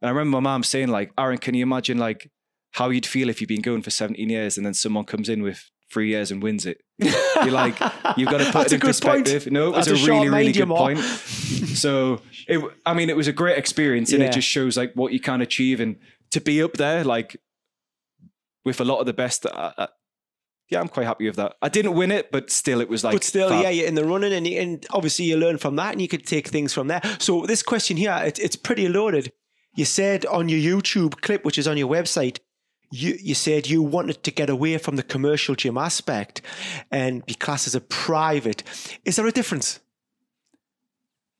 And 0.00 0.08
I 0.08 0.12
remember 0.12 0.36
my 0.36 0.50
mom 0.50 0.62
saying, 0.62 0.88
like, 0.88 1.12
Aaron, 1.18 1.38
can 1.38 1.54
you 1.54 1.62
imagine 1.62 1.98
like 1.98 2.30
how 2.72 2.90
you'd 2.90 3.06
feel 3.06 3.28
if 3.28 3.40
you've 3.40 3.48
been 3.48 3.62
going 3.62 3.82
for 3.82 3.90
17 3.90 4.28
years 4.28 4.56
and 4.56 4.66
then 4.66 4.74
someone 4.74 5.04
comes 5.04 5.28
in 5.28 5.42
with 5.42 5.70
three 5.92 6.08
years 6.08 6.30
and 6.30 6.42
wins 6.42 6.66
it? 6.66 6.78
You're 6.98 7.50
like, 7.50 7.78
you've 8.16 8.28
got 8.30 8.38
to 8.38 8.50
put 8.52 8.66
it 8.66 8.72
in 8.74 8.80
good 8.80 8.94
point. 9.00 9.24
perspective. 9.24 9.50
No, 9.52 9.68
it 9.68 9.76
was 9.76 9.86
That's 9.86 10.00
a 10.00 10.04
a 10.04 10.06
really, 10.06 10.28
really 10.28 10.52
good 10.52 10.68
point. 10.68 10.98
so 11.00 12.20
it, 12.48 12.62
I 12.84 12.94
mean, 12.94 13.08
it 13.10 13.16
was 13.16 13.28
a 13.28 13.32
great 13.32 13.58
experience, 13.58 14.12
and 14.12 14.20
Yeah. 14.22 14.28
it 14.28 14.32
just 14.32 14.48
shows 14.48 14.76
like 14.76 14.92
what 14.94 15.12
you 15.12 15.20
can 15.20 15.40
achieve, 15.40 15.80
and 15.80 15.96
to 16.32 16.40
be 16.40 16.62
up 16.62 16.74
there, 16.74 17.04
like 17.04 17.36
with 18.64 18.80
a 18.80 18.84
lot 18.84 18.98
of 19.00 19.06
the 19.06 19.12
best. 19.12 19.46
I, 19.46 19.72
I, 19.78 19.88
yeah, 20.68 20.80
I'm 20.80 20.88
quite 20.88 21.06
happy 21.06 21.26
with 21.28 21.36
that. 21.36 21.54
I 21.62 21.68
didn't 21.68 21.94
win 21.94 22.10
it, 22.10 22.32
but 22.32 22.50
still, 22.50 22.80
it 22.80 22.88
was 22.88 23.04
like. 23.04 23.14
but 23.14 23.22
still, 23.24 23.48
fab. 23.50 23.62
yeah, 23.62 23.70
you're 23.70 23.86
in 23.86 23.94
the 23.94 24.04
running, 24.04 24.32
and, 24.32 24.46
you- 24.46 24.60
and 24.60 24.84
obviously 24.90 25.26
you 25.26 25.36
learn 25.36 25.58
from 25.58 25.76
that, 25.76 25.92
and 25.92 26.02
you 26.02 26.08
could 26.08 26.26
take 26.26 26.48
things 26.48 26.72
from 26.74 26.88
there. 26.88 27.00
So 27.20 27.46
this 27.46 27.62
question 27.62 27.96
here, 27.96 28.20
it, 28.24 28.38
it's 28.40 28.56
pretty 28.56 28.88
loaded. 28.88 29.32
You 29.76 29.84
said 29.84 30.26
on 30.26 30.48
your 30.48 30.58
YouTube 30.80 31.20
clip, 31.20 31.44
which 31.44 31.58
is 31.58 31.68
on 31.68 31.76
your 31.76 31.88
website, 31.88 32.38
you 32.90 33.16
you 33.20 33.34
said 33.34 33.66
you 33.68 33.82
wanted 33.82 34.22
to 34.22 34.30
get 34.30 34.48
away 34.50 34.78
from 34.78 34.96
the 34.96 35.02
commercial 35.02 35.54
gym 35.54 35.76
aspect 35.78 36.42
and 36.90 37.24
be 37.26 37.34
classed 37.34 37.66
as 37.66 37.74
a 37.74 37.80
private. 37.80 38.62
Is 39.04 39.16
there 39.16 39.26
a 39.26 39.32
difference? 39.32 39.80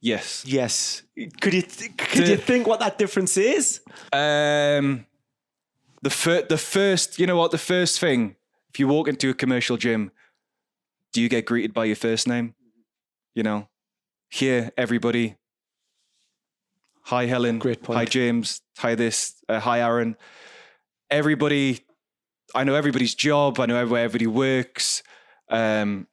Yes. 0.01 0.45
Yes. 0.47 1.03
Could 1.41 1.55
you 1.55 1.63
th- 1.63 1.97
could 1.97 2.25
The- 2.25 2.31
you 2.33 2.37
think 2.37 2.67
what 2.67 2.81
that 2.81 2.99
difference 2.99 3.37
is? 3.37 3.81
Um, 4.13 5.07
the 6.03 6.11
fir- 6.11 6.47
the 6.49 6.59
first, 6.59 7.19
you 7.19 7.27
know 7.27 7.37
what? 7.37 7.51
The 7.51 7.59
first 7.59 7.99
thing, 8.01 8.37
if 8.73 8.79
you 8.79 8.89
walk 8.89 9.09
into 9.09 9.31
a 9.31 9.35
commercial 9.35 9.77
gym, 9.77 10.11
do 11.13 11.21
you 11.23 11.29
get 11.29 11.47
greeted 11.47 11.73
by 11.73 11.87
your 11.87 11.97
first 11.97 12.29
name? 12.29 12.55
You 13.35 13.43
know, 13.43 13.69
here 14.31 14.71
everybody. 14.77 15.37
Hi 17.05 17.27
Helen. 17.27 17.59
Great 17.59 17.83
point. 17.83 17.99
Hi 17.99 18.05
James. 18.05 18.61
Hi 18.79 18.95
this. 18.95 19.35
Uh, 19.49 19.61
hi 19.61 19.81
Aaron. 19.81 20.17
Everybody, 21.11 21.81
I 22.55 22.65
know 22.65 22.75
everybody's 22.75 23.15
job. 23.15 23.61
I 23.61 23.67
know 23.67 23.87
where 23.87 24.05
everybody 24.05 24.27
works. 24.27 25.03
Um, 25.49 26.09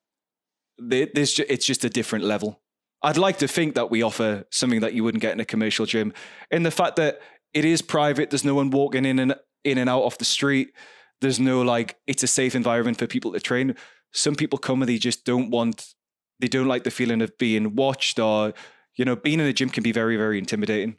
it's 0.78 1.66
just 1.66 1.86
a 1.86 1.90
different 1.90 2.26
level. 2.26 2.62
I'd 3.02 3.18
like 3.18 3.40
to 3.40 3.48
think 3.48 3.76
that 3.76 3.92
we 3.92 4.02
offer 4.02 4.46
something 4.50 4.80
that 4.80 4.94
you 4.94 5.04
wouldn't 5.04 5.22
get 5.22 5.34
in 5.34 5.40
a 5.40 5.46
commercial 5.46 5.86
gym, 5.86 6.14
in 6.52 6.64
the 6.64 6.72
fact 6.72 6.96
that 6.96 7.20
it 7.54 7.66
is 7.66 7.82
private. 7.82 8.30
There's 8.30 8.46
no 8.46 8.56
one 8.56 8.70
walking 8.70 9.06
in 9.06 9.20
and 9.20 9.36
in 9.64 9.78
and 9.78 9.90
out 9.90 10.04
off 10.04 10.18
the 10.18 10.26
street. 10.26 10.74
There's 11.22 11.40
no 11.40 11.62
like 11.62 11.98
it's 12.08 12.24
a 12.24 12.28
safe 12.28 12.56
environment 12.56 12.98
for 12.98 13.08
people 13.08 13.34
to 13.34 13.40
train. 13.40 13.76
Some 14.14 14.36
people 14.36 14.58
come 14.60 14.82
and 14.82 14.90
they 14.90 14.98
just 14.98 15.26
don't 15.26 15.50
want. 15.50 15.94
They 16.40 16.48
don't 16.48 16.68
like 16.68 16.84
the 16.84 16.92
feeling 16.92 17.22
of 17.22 17.38
being 17.38 17.76
watched, 17.76 18.20
or 18.20 18.54
you 18.96 19.06
know, 19.06 19.16
being 19.16 19.40
in 19.40 19.46
a 19.48 19.54
gym 19.54 19.70
can 19.70 19.84
be 19.84 19.92
very, 19.92 20.18
very 20.18 20.38
intimidating. 20.38 20.98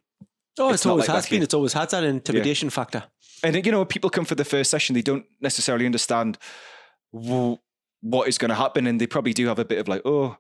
Oh, 0.58 0.68
It's 0.68 0.76
it's, 0.82 0.86
always 0.86 1.08
like 1.08 1.14
has 1.16 1.26
been. 1.28 1.38
here. 1.38 1.44
It's 1.44 1.54
always 1.54 1.72
had 1.72 1.90
that 1.90 2.04
intimidation 2.04 2.70
factor. 2.70 3.04
And 3.42 3.64
you 3.64 3.72
know, 3.72 3.84
people 3.84 4.10
come 4.10 4.24
for 4.24 4.34
the 4.34 4.44
first 4.44 4.70
session, 4.70 4.94
they 4.94 5.02
don't 5.02 5.26
necessarily 5.40 5.86
understand 5.86 6.38
w- 7.12 7.58
what 8.00 8.28
is 8.28 8.38
going 8.38 8.50
to 8.50 8.54
happen, 8.54 8.86
and 8.86 9.00
they 9.00 9.06
probably 9.06 9.32
do 9.32 9.46
have 9.48 9.58
a 9.58 9.64
bit 9.64 9.78
of 9.78 9.88
like, 9.88 10.02
oh, 10.04 10.36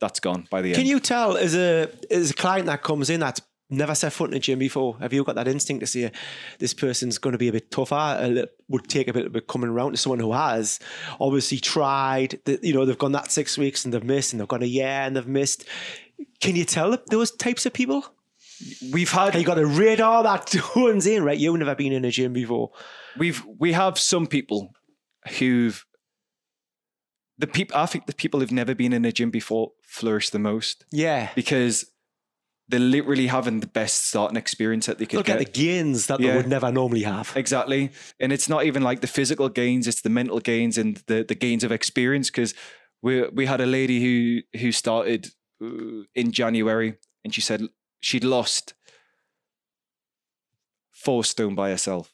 that's 0.00 0.20
gone 0.20 0.46
by 0.50 0.60
the 0.62 0.68
end. 0.68 0.76
Can 0.76 0.86
you 0.86 1.00
tell 1.00 1.36
as 1.36 1.54
a 1.54 1.88
as 2.10 2.30
a 2.30 2.34
client 2.34 2.66
that 2.66 2.82
comes 2.82 3.08
in 3.08 3.20
that's 3.20 3.40
never 3.70 3.94
set 3.94 4.12
foot 4.12 4.30
in 4.30 4.36
a 4.36 4.40
gym 4.40 4.58
before? 4.58 4.96
Have 5.00 5.12
you 5.12 5.24
got 5.24 5.36
that 5.36 5.48
instinct 5.48 5.80
to 5.80 5.86
say 5.86 6.12
this 6.58 6.74
person's 6.74 7.18
going 7.18 7.32
to 7.32 7.38
be 7.38 7.48
a 7.48 7.52
bit 7.52 7.70
tougher? 7.70 8.16
A 8.20 8.28
little, 8.28 8.50
would 8.68 8.88
take 8.88 9.08
a 9.08 9.12
bit 9.12 9.34
of 9.34 9.46
coming 9.46 9.70
around 9.70 9.92
to 9.92 9.96
someone 9.96 10.20
who 10.20 10.32
has 10.32 10.78
obviously 11.18 11.58
tried. 11.58 12.38
The, 12.44 12.60
you 12.62 12.74
know, 12.74 12.84
they've 12.84 12.98
gone 12.98 13.12
that 13.12 13.32
six 13.32 13.56
weeks 13.56 13.84
and 13.84 13.94
they've 13.94 14.04
missed, 14.04 14.32
and 14.32 14.40
they've 14.40 14.48
gone 14.48 14.62
a 14.62 14.66
year 14.66 14.86
and 14.86 15.16
they've 15.16 15.26
missed. 15.26 15.64
Can 16.40 16.56
you 16.56 16.64
tell 16.64 16.96
those 17.08 17.30
types 17.30 17.64
of 17.66 17.72
people? 17.72 18.04
We've 18.92 19.10
had 19.10 19.34
You 19.34 19.44
got 19.44 19.58
a 19.58 19.66
radar 19.66 20.22
that 20.22 20.46
turns 20.74 21.06
in, 21.06 21.22
right? 21.24 21.38
You've 21.38 21.58
never 21.58 21.74
been 21.74 21.92
in 21.92 22.04
a 22.04 22.10
gym 22.10 22.32
before. 22.32 22.70
we've 23.18 23.42
we 23.58 23.72
have 23.72 23.98
some 23.98 24.26
people 24.26 24.72
who've 25.38 25.84
the 27.38 27.46
people. 27.46 27.76
I 27.76 27.86
think 27.86 28.06
the 28.06 28.14
people 28.14 28.40
who've 28.40 28.52
never 28.52 28.74
been 28.74 28.92
in 28.92 29.04
a 29.04 29.12
gym 29.12 29.30
before 29.30 29.72
flourish 29.82 30.30
the 30.30 30.38
most 30.38 30.84
Yeah. 30.90 31.30
because 31.34 31.90
they're 32.68 32.80
literally 32.80 33.28
having 33.28 33.60
the 33.60 33.66
best 33.66 34.06
starting 34.08 34.36
experience 34.36 34.86
that 34.86 34.98
they 34.98 35.06
could 35.06 35.18
Look 35.18 35.26
get. 35.26 35.40
at 35.40 35.46
the 35.46 35.52
gains 35.52 36.06
that 36.06 36.18
Yeah. 36.18 36.30
they 36.30 36.36
would 36.38 36.48
never 36.48 36.72
normally 36.72 37.02
have. 37.02 37.32
Exactly. 37.36 37.90
And 38.18 38.32
it's 38.32 38.48
not 38.48 38.64
even 38.64 38.82
like 38.82 39.02
the 39.02 39.06
physical 39.06 39.48
gains, 39.48 39.86
it's 39.86 40.00
the 40.00 40.10
mental 40.10 40.40
gains 40.40 40.76
and 40.78 40.96
the, 41.06 41.22
the 41.22 41.34
gains 41.36 41.62
of 41.62 41.70
experience. 41.70 42.28
Because 42.30 42.54
we 43.02 43.28
we 43.28 43.46
had 43.46 43.60
a 43.60 43.66
lady 43.66 44.00
who 44.02 44.58
who 44.58 44.72
started 44.72 45.28
uh, 45.62 46.02
in 46.14 46.32
January 46.32 46.96
and 47.24 47.32
she 47.34 47.40
said 47.40 47.60
she'd 48.00 48.24
lost 48.24 48.74
four 50.92 51.24
stone 51.24 51.54
by 51.54 51.70
herself. 51.70 52.12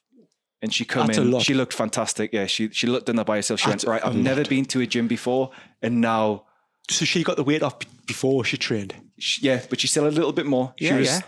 And 0.60 0.72
she 0.72 0.84
come 0.84 1.08
That's 1.08 1.18
in. 1.18 1.40
She 1.40 1.54
looked 1.54 1.72
fantastic. 1.72 2.32
Yeah, 2.32 2.46
she 2.46 2.68
she 2.70 2.86
looked 2.86 3.08
in 3.08 3.16
there 3.16 3.24
by 3.24 3.36
herself. 3.36 3.58
She 3.58 3.68
That's 3.68 3.84
went 3.84 4.02
right. 4.02 4.06
I've 4.08 4.16
never 4.16 4.44
been 4.44 4.64
to 4.66 4.80
a 4.80 4.86
gym 4.86 5.08
before, 5.08 5.50
and 5.82 6.00
now, 6.00 6.44
So 6.88 7.04
she 7.04 7.24
got 7.24 7.36
the 7.36 7.42
weight 7.42 7.64
off 7.64 7.78
before 8.06 8.44
she 8.44 8.56
trained. 8.56 8.94
she, 9.18 9.44
yeah, 9.44 9.62
but 9.68 9.80
she 9.80 9.88
still 9.88 10.06
a 10.06 10.10
little 10.10 10.32
bit 10.32 10.46
more. 10.46 10.72
she 10.78 10.86
Yeah, 10.86 10.98
was 10.98 11.08
yeah. 11.08 11.20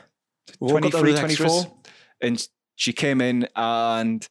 We've 0.60 0.72
all 0.74 0.78
got 0.80 0.92
23, 0.92 1.14
24. 1.18 1.46
extras. 1.46 1.66
And 2.20 2.48
she 2.76 2.92
came 2.92 3.20
in 3.20 3.48
and 3.56 4.28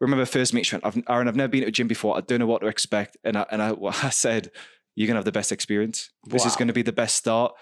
remember 0.00 0.24
first 0.24 0.52
meet, 0.52 0.66
she 0.66 0.74
went, 0.74 0.84
I've, 0.86 1.00
Aaron, 1.08 1.28
I've 1.28 1.36
never 1.36 1.48
been 1.48 1.62
to 1.62 1.68
a 1.68 1.70
gym 1.70 1.86
before. 1.86 2.16
I 2.16 2.20
don't 2.20 2.40
know 2.40 2.46
what 2.46 2.62
to 2.62 2.66
expect. 2.66 3.16
And 3.24 3.36
I, 3.36 3.46
and 3.52 3.62
I, 3.62 3.72
I 4.02 4.10
said, 4.10 4.50
you're 4.96 5.06
going 5.06 5.14
to 5.14 5.18
have 5.18 5.24
the 5.26 5.32
best 5.32 5.52
experience. 5.52 6.10
This 6.26 6.44
is 6.44 6.56
going 6.56 6.68
to 6.68 6.74
be 6.74 6.82
the 6.82 6.92
best 6.92 7.14
start. 7.16 7.52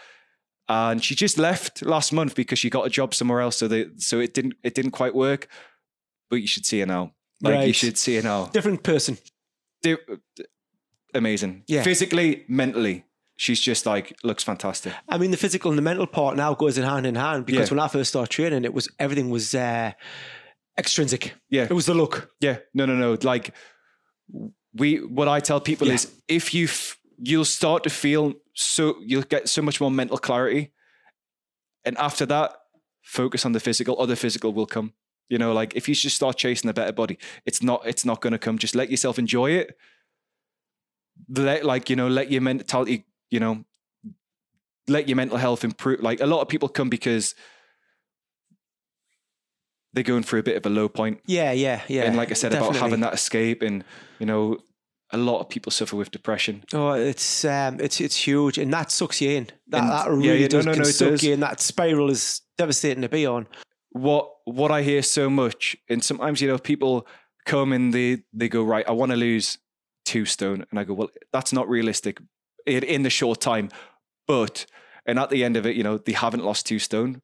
And 0.69 1.03
she 1.05 1.15
just 1.15 1.39
left 1.39 1.83
last 1.83 2.13
month 2.13 2.35
because 2.35 2.59
she 2.59 2.71
got 2.71 2.87
a 2.87 2.91
job 2.91 3.15
somewhere 3.15 3.41
else. 3.41 3.57
So 3.57 3.69
they, 3.69 3.87
so 3.99 4.19
it 4.19 4.35
didn't, 4.35 4.55
it 4.65 4.75
didn't 4.75 4.91
quite 4.93 5.15
work, 5.15 5.49
but 6.29 6.37
you 6.37 6.47
should 6.49 6.67
see 6.67 6.81
her 6.81 6.87
now. 6.87 7.13
Like 7.41 7.67
you 7.69 7.73
should 7.73 7.97
see 7.99 8.17
her 8.17 8.23
now. 8.23 8.47
Different 8.47 8.83
person. 8.83 9.19
Di- 9.83 9.97
amazing. 11.15 11.63
Yeah. 11.69 11.83
Physically, 11.83 12.45
mentally, 12.49 13.05
she's 13.37 13.61
just 13.61 13.87
like, 13.87 14.17
looks 14.25 14.43
fantastic. 14.43 14.93
I 15.09 15.19
mean, 15.19 15.31
the 15.31 15.37
physical 15.37 15.71
and 15.71 15.79
the 15.79 15.83
mental 15.83 16.07
part 16.07 16.37
now 16.37 16.55
goes 16.55 16.79
in 16.79 16.85
hand 16.85 17.07
in 17.07 17.15
hand 17.15 17.47
because 17.47 17.69
Yeah. 17.71 17.77
when 17.77 17.85
I 17.85 17.89
first 17.89 18.11
started 18.11 18.31
training, 18.33 18.65
it 18.65 18.75
was 18.75 18.89
everything 18.99 19.31
was 19.31 19.55
uh, 19.55 19.93
extrinsic. 20.79 21.35
Yeah. 21.51 21.65
It 21.65 21.73
was 21.73 21.87
the 21.87 21.95
look. 21.95 22.31
Yeah, 22.41 22.59
no, 22.75 22.87
no, 22.87 22.95
no. 22.97 23.17
Like 23.23 23.55
we, 24.75 24.97
what 24.97 25.29
I 25.29 25.41
tell 25.41 25.61
people 25.61 25.87
Yeah. 25.89 25.95
is, 25.95 26.13
if 26.29 26.53
you, 26.55 26.65
f- 26.65 26.99
you'll 27.19 27.45
start 27.45 27.85
to 27.85 27.91
feel 27.91 28.35
so, 28.57 28.97
you'll 29.01 29.23
get 29.23 29.49
so 29.49 29.63
much 29.63 29.81
more 29.81 29.91
mental 29.91 30.19
clarity, 30.19 30.73
and 31.85 31.97
after 31.99 32.27
that, 32.27 32.53
focus 33.03 33.45
on 33.45 33.53
the 33.53 33.61
physical. 33.61 33.95
Or 33.97 34.07
the 34.07 34.17
physical 34.17 34.53
will 34.53 34.67
come. 34.67 34.95
You 35.29 35.39
know, 35.39 35.53
like 35.53 35.77
if 35.77 35.89
you 35.89 35.95
just 35.95 36.17
start 36.17 36.37
chasing 36.37 36.71
a 36.71 36.73
better 36.73 36.93
body, 36.93 37.19
it's 37.45 37.63
not, 37.63 37.83
it's 37.85 38.05
not 38.05 38.21
going 38.21 38.33
to 38.33 38.39
come. 38.39 38.59
Just 38.59 38.75
let 38.75 38.91
yourself 38.91 39.19
enjoy 39.19 39.51
it. 39.51 39.77
Let, 41.29 41.65
like, 41.65 41.91
you 41.91 41.97
know, 41.97 42.09
let 42.09 42.31
your 42.31 42.43
mentality, 42.43 43.05
you 43.31 43.41
know, 43.41 43.65
let 44.89 45.09
your 45.09 45.17
mental 45.17 45.37
health 45.37 45.65
improve. 45.65 46.01
Like 46.01 46.21
a 46.21 46.27
lot 46.27 46.41
of 46.43 46.49
people 46.49 46.69
come 46.69 46.89
because 46.89 47.35
they're 49.93 50.05
going 50.05 50.23
through 50.23 50.41
a 50.41 50.45
bit 50.45 50.57
of 50.57 50.67
a 50.67 50.71
low 50.71 50.89
point 50.89 51.21
Yeah, 51.27 51.53
yeah, 51.53 51.83
yeah. 51.89 52.03
and 52.03 52.17
like 52.17 52.31
I 52.31 52.35
said 52.35 52.53
about 52.53 52.77
having 52.77 53.01
that 53.01 53.15
escape, 53.15 53.63
and 53.63 53.83
you 54.19 54.27
know, 54.27 54.59
a 55.13 55.17
lot 55.17 55.41
of 55.41 55.49
people 55.49 55.71
suffer 55.71 55.97
with 55.97 56.11
depression. 56.11 56.65
Oh, 56.73 56.93
it's 56.93 57.45
um, 57.45 57.79
it's 57.81 58.01
it's 58.01 58.17
huge, 58.17 58.59
and 58.59 58.73
that 58.73 58.91
sucks 58.91 59.21
you 59.21 59.31
in. 59.31 59.49
That, 59.69 59.83
And- 59.83 59.91
that 59.93 60.11
really 60.11 60.41
yeah, 60.43 60.43
no, 60.43 60.49
does 60.49 60.67
no, 60.67 60.73
can 60.73 60.83
no, 60.83 60.89
suck 60.89 61.09
does. 61.11 61.23
you 61.23 61.33
in. 61.35 61.41
That 61.41 61.61
spiral 61.61 62.11
is 62.11 62.43
devastating 62.59 63.03
to 63.03 63.09
be 63.09 63.27
on. 63.27 63.47
What 63.91 64.31
what 64.45 64.71
I 64.71 64.83
hear 64.83 65.03
so 65.03 65.31
much, 65.31 65.77
and 65.89 66.03
sometimes 66.03 66.41
you 66.41 66.49
know, 66.49 66.59
people 66.59 67.07
come 67.45 67.73
and 67.73 67.93
they 67.95 68.23
they 68.33 68.49
go 68.49 68.63
right. 68.63 68.87
I 68.89 68.93
want 68.93 69.11
to 69.13 69.17
lose 69.17 69.59
two 70.05 70.25
stone, 70.25 70.65
and 70.71 70.79
I 70.79 70.85
go, 70.85 70.95
well, 70.95 71.11
that's 71.33 71.53
not 71.53 71.69
realistic 71.69 72.21
in, 72.67 72.83
in 72.83 73.03
the 73.03 73.11
short 73.11 73.41
time, 73.41 73.71
but 74.27 74.67
and 75.07 75.19
at 75.19 75.31
the 75.31 75.45
end 75.45 75.57
of 75.57 75.67
it, 75.67 75.77
you 75.77 75.83
know, 75.85 75.99
they 75.99 76.13
haven't 76.13 76.45
lost 76.45 76.67
two 76.67 76.79
stone 76.81 77.23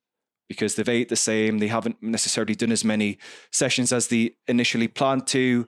because 0.49 0.75
they've 0.77 0.89
ate 0.89 1.09
the 1.09 1.17
same. 1.17 1.59
They 1.59 1.69
haven't 1.69 2.03
necessarily 2.03 2.55
done 2.55 2.73
as 2.73 2.85
many 2.85 3.19
sessions 3.51 3.93
as 3.93 4.09
they 4.09 4.37
initially 4.47 4.87
planned 4.89 5.27
to, 5.29 5.67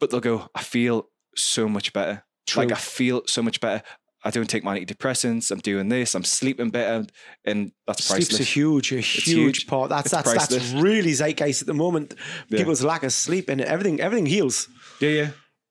but 0.00 0.10
they'll 0.10 0.20
go, 0.20 0.48
I 0.54 0.62
feel 0.62 1.08
so 1.36 1.68
much 1.68 1.92
better. 1.92 2.24
Like 2.56 2.72
I 2.72 2.76
feel 2.76 3.22
so 3.26 3.42
much 3.42 3.60
better. 3.60 3.82
I 4.24 4.30
don't 4.30 4.48
take 4.50 4.64
my 4.64 4.78
antidepressants. 4.78 5.50
I'm 5.50 5.58
doing 5.60 5.88
this. 5.90 6.14
I'm 6.14 6.24
sleeping 6.24 6.70
better, 6.70 7.06
and 7.44 7.70
that's 7.86 8.04
Sleep's 8.04 8.28
priceless. 8.28 8.40
a 8.40 8.50
huge, 8.52 8.92
a 8.92 9.00
huge, 9.00 9.24
huge. 9.24 9.66
part. 9.66 9.90
That's 9.90 10.12
It's 10.12 10.22
that's 10.32 10.46
that's 10.48 10.72
really 10.72 11.12
zeitgeist 11.12 11.60
at 11.60 11.66
the 11.66 11.74
moment. 11.74 12.14
Yeah. 12.48 12.58
People's 12.58 12.82
lack 12.82 13.04
of 13.04 13.12
sleep 13.12 13.48
and 13.48 13.60
everything, 13.60 14.00
everything 14.00 14.26
heals. 14.26 14.68
yeah, 15.00 15.10
yeah, 15.10 15.28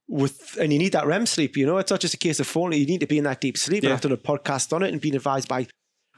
with 0.07 0.57
and 0.61 0.71
you 0.71 0.79
need 0.79 0.93
that 0.93 1.05
REM 1.07 1.25
sleep. 1.25 1.57
You 1.57 1.65
know, 1.65 1.77
it's 1.77 1.91
not 1.91 1.99
just 1.99 2.13
a 2.13 2.17
case 2.17 2.39
of 2.39 2.47
falling. 2.47 2.79
You 2.79 2.85
need 2.85 3.01
to 3.01 3.07
be 3.07 3.17
in 3.17 3.25
that 3.25 3.41
deep 3.41 3.57
sleep. 3.57 3.83
And 3.83 3.89
Yeah. 3.89 3.95
I've 3.95 4.01
done 4.01 4.13
a 4.13 4.17
podcast 4.17 4.71
on 4.71 4.81
it 4.83 4.93
and 4.93 5.01
been 5.01 5.15
advised 5.15 5.47
by 5.49 5.67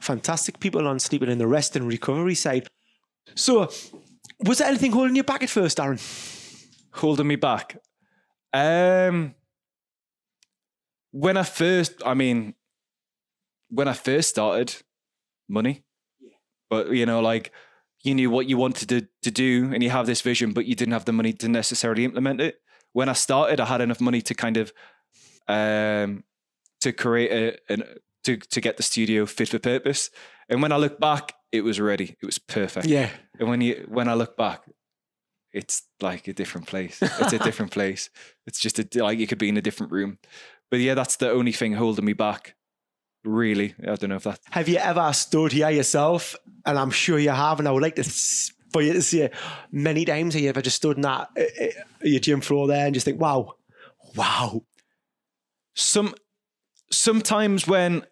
fantastic 0.00 0.60
people 0.60 0.86
on 0.86 0.98
sleeping 1.00 1.28
and 1.30 1.40
the 1.40 1.48
rest 1.48 1.74
and 1.74 1.88
recovery 1.88 2.36
side. 2.36 2.68
So, 3.34 3.70
was 4.44 4.58
there 4.58 4.68
anything 4.68 4.92
holding 4.92 5.16
you 5.16 5.24
back 5.24 5.42
at 5.42 5.50
first, 5.50 5.80
Aaron? 5.80 5.98
holding 6.92 7.26
me 7.26 7.36
back. 7.36 7.76
Um, 8.52 9.34
when 11.12 11.36
I 11.36 11.42
first, 11.42 12.02
I 12.04 12.14
mean, 12.14 12.54
when 13.68 13.88
I 13.88 13.92
first 13.92 14.28
started, 14.28 14.74
money. 15.50 15.84
But 16.70 16.92
you 16.92 17.04
know, 17.04 17.20
like 17.20 17.52
you 18.02 18.14
knew 18.14 18.30
what 18.30 18.46
you 18.46 18.56
wanted 18.56 18.88
to, 18.88 19.08
to 19.22 19.30
do, 19.30 19.70
and 19.74 19.82
you 19.82 19.90
have 19.90 20.06
this 20.06 20.22
vision, 20.22 20.52
but 20.52 20.66
you 20.66 20.74
didn't 20.74 20.92
have 20.92 21.04
the 21.04 21.12
money 21.12 21.32
to 21.34 21.48
necessarily 21.48 22.04
implement 22.04 22.40
it. 22.40 22.60
When 22.92 23.08
I 23.08 23.12
started, 23.14 23.60
I 23.60 23.66
had 23.66 23.80
enough 23.80 24.00
money 24.00 24.22
to 24.22 24.34
kind 24.34 24.56
of, 24.56 24.72
um, 25.48 26.24
to 26.80 26.92
create 26.92 27.30
a, 27.30 27.72
an 27.72 27.84
to 28.24 28.36
to 28.36 28.60
get 28.60 28.76
the 28.76 28.82
studio 28.82 29.26
fit 29.26 29.48
for 29.48 29.58
purpose. 29.58 30.10
And 30.48 30.62
when 30.62 30.72
I 30.72 30.76
look 30.76 30.98
back, 30.98 31.34
it 31.52 31.62
was 31.62 31.80
ready. 31.80 32.16
It 32.22 32.26
was 32.26 32.38
perfect. 32.38 32.86
Yeah, 32.86 33.10
And 33.38 33.48
when 33.48 33.60
you 33.60 33.86
when 33.88 34.08
I 34.08 34.14
look 34.14 34.36
back, 34.36 34.62
it's 35.52 35.82
like 36.00 36.28
a 36.28 36.32
different 36.32 36.66
place. 36.66 36.98
It's 37.02 37.32
a 37.32 37.38
different 37.42 37.72
place. 37.72 38.10
It's 38.46 38.60
just 38.60 38.78
a, 38.78 39.04
like 39.04 39.18
you 39.18 39.26
could 39.26 39.38
be 39.38 39.48
in 39.48 39.56
a 39.56 39.62
different 39.62 39.92
room. 39.92 40.18
But 40.70 40.80
yeah, 40.80 40.94
that's 40.94 41.16
the 41.16 41.30
only 41.30 41.52
thing 41.52 41.74
holding 41.74 42.04
me 42.04 42.12
back. 42.12 42.54
Really, 43.24 43.74
I 43.82 43.96
don't 43.96 44.08
know 44.08 44.16
if 44.16 44.22
that. 44.22 44.40
Have 44.50 44.68
you 44.68 44.78
ever 44.78 45.12
stood 45.12 45.52
here 45.52 45.68
yourself? 45.70 46.36
And 46.64 46.78
I'm 46.78 46.90
sure 46.90 47.18
you 47.18 47.30
have. 47.30 47.58
And 47.58 47.68
I 47.68 47.72
would 47.72 47.82
like 47.82 47.96
to 47.96 48.04
for 48.72 48.82
you 48.82 48.94
to 48.94 49.02
say 49.02 49.30
many 49.70 50.04
times. 50.04 50.34
Have 50.34 50.42
you 50.42 50.48
ever 50.48 50.62
just 50.62 50.76
stood 50.76 50.96
in 50.96 51.02
that 51.02 51.28
uh, 51.36 51.40
uh, 51.40 51.66
your 52.02 52.20
gym 52.20 52.40
floor 52.40 52.66
there 52.66 52.86
and 52.86 52.94
just 52.94 53.04
think, 53.04 53.20
"Wow, 53.20 53.56
wow, 54.16 54.62
Some 55.74 56.14
sometimes 56.90 57.66
when 57.66 58.04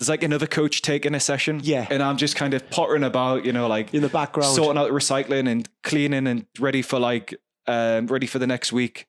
there's 0.00 0.08
like 0.08 0.22
another 0.24 0.46
coach 0.48 0.82
taking 0.82 1.14
a 1.14 1.20
session, 1.20 1.60
Yeah. 1.62 1.86
and 1.90 2.02
I'm 2.02 2.16
just 2.16 2.34
kind 2.34 2.54
of 2.54 2.68
pottering 2.70 3.04
about, 3.04 3.44
you 3.44 3.52
know, 3.52 3.68
like 3.68 3.94
in 3.94 4.00
the 4.02 4.08
background"? 4.08 4.56
sorting 4.56 4.80
out 4.82 4.90
recycling 4.90 5.46
and 5.48 5.68
cleaning 5.84 6.26
and 6.26 6.46
ready 6.58 6.82
for 6.82 6.98
like 6.98 7.34
um 7.66 8.06
ready 8.08 8.26
for 8.26 8.38
the 8.38 8.46
next 8.46 8.72
week 8.72 9.06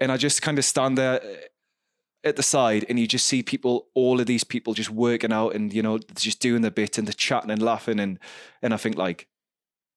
and 0.00 0.10
i 0.10 0.16
just 0.16 0.40
kind 0.40 0.58
of 0.58 0.64
stand 0.64 0.96
there 0.96 1.20
at 2.24 2.34
the 2.36 2.42
side 2.42 2.84
and 2.88 2.98
you 2.98 3.06
just 3.06 3.26
see 3.26 3.42
people 3.42 3.86
all 3.94 4.18
of 4.20 4.26
these 4.26 4.42
people 4.42 4.72
just 4.72 4.88
working 4.88 5.30
out 5.30 5.54
and 5.54 5.72
you 5.74 5.82
know 5.82 5.98
just 6.16 6.40
doing 6.40 6.62
the 6.62 6.70
bit 6.70 6.96
and 6.96 7.06
the 7.06 7.12
chatting 7.12 7.50
and 7.50 7.60
laughing 7.62 8.00
and 8.00 8.18
and 8.62 8.72
i 8.72 8.78
think 8.78 8.96
like 8.96 9.28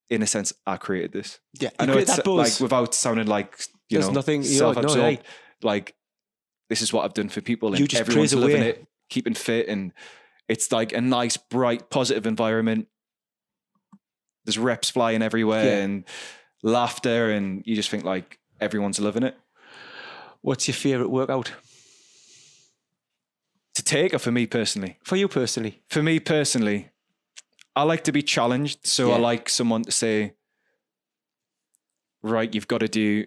in 0.09 0.21
a 0.21 0.27
sense 0.27 0.51
i 0.67 0.75
created 0.75 1.13
this 1.13 1.39
yeah, 1.61 1.69
i 1.79 1.83
you 1.85 1.87
know 1.91 1.97
it's 1.97 2.17
like 2.25 2.59
without 2.59 2.93
sounding 2.93 3.25
like 3.27 3.57
you 3.89 3.97
There's 3.97 4.07
know 4.09 4.15
nothing- 4.15 4.41
know, 4.41 4.73
no, 4.73 4.93
hey. 4.93 5.19
like 5.63 5.95
this 6.69 6.81
is 6.81 6.91
what 6.91 7.05
i've 7.05 7.13
done 7.13 7.29
for 7.29 7.39
people 7.39 7.69
and 7.69 7.79
You 7.79 7.87
just 7.87 8.01
everyone's 8.01 8.35
loving 8.35 8.57
away. 8.57 8.69
it 8.71 8.85
keeping 9.09 9.33
fit 9.33 9.67
and 9.67 9.93
it's 10.47 10.71
like 10.71 10.93
a 10.93 11.01
nice 11.01 11.37
bright 11.37 11.89
positive 11.89 12.25
environment. 12.25 12.87
There's 14.45 14.57
reps 14.57 14.89
flying 14.89 15.21
everywhere 15.21 15.65
Yeah. 15.65 15.83
and 15.83 16.03
laughter 16.63 17.31
and 17.31 17.63
you 17.65 17.75
just 17.75 17.89
think 17.89 18.03
like 18.05 18.39
everyone's 18.59 18.99
loving 18.99 19.23
it. 19.23 19.37
What's 20.41 20.67
your 20.67 20.75
favorite 20.75 21.09
workout? 21.09 21.51
To 23.75 23.83
take 23.83 24.13
or 24.13 24.19
for 24.19 24.31
me 24.31 24.47
personally? 24.47 24.97
For 25.03 25.15
you 25.15 25.27
personally? 25.27 25.81
for 25.89 26.01
me 26.03 26.19
personally 26.19 26.89
i 27.75 27.83
like 27.83 28.03
to 28.05 28.11
be 28.11 28.23
challenged 28.23 28.79
so 28.87 29.11
i 29.11 29.17
like 29.19 29.47
someone 29.47 29.83
to 29.83 29.91
say 29.91 30.33
right 32.23 32.53
you've 32.55 32.67
got 32.67 32.79
to 32.79 32.87
do 32.87 33.25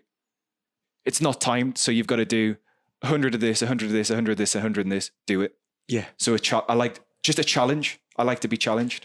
it's 1.05 1.21
not 1.21 1.41
timed 1.41 1.79
so 1.79 1.93
you've 1.93 2.09
got 2.09 2.17
to 2.17 2.25
do 2.25 2.57
100 3.03 3.35
of 3.37 3.41
this 3.41 3.63
100 3.63 3.87
of 3.87 3.93
this 3.93 4.11
100 4.11 4.33
of 4.33 4.39
this 4.39 4.55
100 4.57 4.87
of 4.87 4.91
this 4.91 5.13
do 5.27 5.41
it 5.41 5.55
Yeah. 5.91 6.07
so 6.25 6.35
a 6.35 6.39
cha- 6.39 6.65
i 6.69 6.75
like 6.75 7.01
just 7.23 7.39
a 7.39 7.45
challenge 7.55 7.87
i 8.17 8.23
like 8.31 8.41
to 8.41 8.49
be 8.49 8.57
challenged 8.57 9.03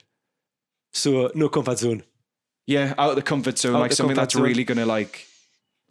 So 0.93 1.09
uh, 1.25 1.29
no 1.35 1.49
comfort 1.49 1.79
zone. 1.79 2.03
yeah 2.67 2.93
out 2.97 3.11
of 3.11 3.15
the 3.15 3.21
comfort 3.21 3.57
zone 3.57 3.75
Out 3.75 3.81
like 3.85 3.93
something 3.93 4.15
that's 4.15 4.33
zone. 4.33 4.43
really 4.43 4.63
gonna 4.63 4.85
like 4.97 5.27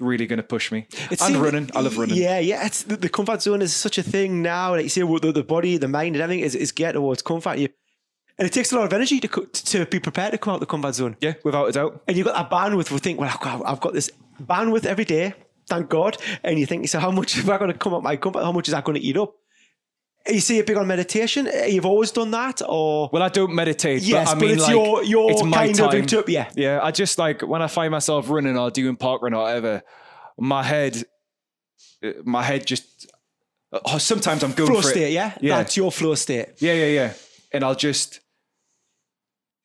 really 0.01 0.27
gonna 0.27 0.43
push 0.43 0.73
me 0.73 0.87
It 1.11 1.21
and 1.21 1.37
running 1.37 1.71
i 1.75 1.81
love 1.81 1.97
running 1.99 2.17
Yeah, 2.17 2.39
yeah. 2.51 2.67
It's 2.67 2.83
the, 2.91 2.97
the 2.97 3.09
comfort 3.09 3.41
zone 3.43 3.63
is 3.63 3.73
such 3.75 3.97
a 3.99 4.03
thing 4.03 4.43
now. 4.43 4.73
Like 4.77 4.83
you 4.85 4.89
say, 4.97 5.03
well, 5.05 5.21
the, 5.21 5.31
the 5.33 5.45
body, 5.45 5.77
the 5.79 5.89
mind, 5.89 6.17
and 6.17 6.23
everything 6.23 6.45
is, 6.45 6.55
is 6.65 6.73
get 6.73 6.93
towards 6.93 7.23
comfort. 7.23 7.59
You, 7.59 7.69
and 8.39 8.45
it 8.49 8.53
takes 8.53 8.73
a 8.73 8.77
lot 8.77 8.85
of 8.87 8.93
energy 8.93 9.21
to 9.21 9.29
to 9.73 9.87
be 9.87 10.01
prepared 10.01 10.33
to 10.33 10.39
come 10.39 10.55
out 10.55 10.61
the 10.61 10.67
comfort 10.75 10.95
zone. 11.01 11.17
yeah 11.21 11.35
without 11.45 11.67
a 11.69 11.73
doubt 11.73 12.03
And 12.09 12.17
you've 12.17 12.27
got 12.27 12.35
that 12.41 12.51
bandwidth. 12.51 12.91
We 12.91 12.99
think, 12.99 13.21
well, 13.21 13.31
I've 13.33 13.41
got, 13.47 13.63
I've 13.71 13.81
got 13.87 13.93
this 13.93 14.11
bandwidth 14.43 14.85
every 14.85 15.05
day. 15.05 15.35
Thank 15.69 15.89
God. 15.91 16.17
And 16.43 16.59
you 16.59 16.67
think, 16.67 16.89
so 16.89 16.99
how 16.99 17.13
much 17.13 17.39
am 17.41 17.49
I 17.51 17.59
going 17.59 17.73
to 17.73 17.79
come 17.79 17.95
out 17.95 18.03
my 18.03 18.17
comfort? 18.17 18.43
How 18.43 18.53
much 18.53 18.67
is 18.69 18.73
that 18.75 18.83
going 18.85 18.99
to 19.01 19.07
eat 19.09 19.17
up? 19.17 19.33
You 20.27 20.41
say 20.41 20.57
you're 20.57 20.65
big 20.65 20.77
on 20.77 20.87
meditation. 20.87 21.49
You've 21.69 21.85
always 21.85 22.11
done 22.11 22.31
that, 22.31 22.63
or 22.67 23.11
well 23.13 23.23
i 23.23 23.29
don't 23.29 23.55
meditate 23.55 24.03
yes, 24.03 24.33
but 24.33 24.37
i 24.37 24.41
mean 24.41 24.51
it's 24.53 24.63
like 24.63 24.73
your 24.73 25.03
your 25.03 25.31
it's 25.31 25.43
kind 25.43 25.75
time. 25.75 26.03
of 26.03 26.29
yeah. 26.29 26.51
Yeah, 26.55 26.81
I 26.83 26.91
just 26.93 27.19
like 27.19 27.43
when 27.43 27.61
I 27.61 27.67
find 27.67 27.91
myself 27.91 28.31
running 28.31 28.57
or 28.57 28.71
doing 28.71 28.97
park 28.97 29.21
run 29.23 29.35
or 29.35 29.43
whatever, 29.43 29.83
my 30.39 30.63
head, 30.63 31.05
uh, 32.03 32.13
my 32.25 32.43
head 32.43 32.67
just. 32.67 33.11
Oh, 33.87 33.99
sometimes 33.99 34.45
I'm 34.45 34.53
going 34.53 34.71
Flow 34.71 34.83
for 34.83 34.89
state, 34.89 35.09
it. 35.09 35.13
yeah? 35.15 35.37
Yeah. 35.41 35.57
That's 35.57 35.77
your 35.77 35.91
flow 35.91 36.15
state. 36.15 36.47
Yeah, 36.59 36.75
yeah, 36.75 36.87
yeah, 36.87 37.13
and 37.53 37.65
I'll 37.65 37.75
just 37.75 38.21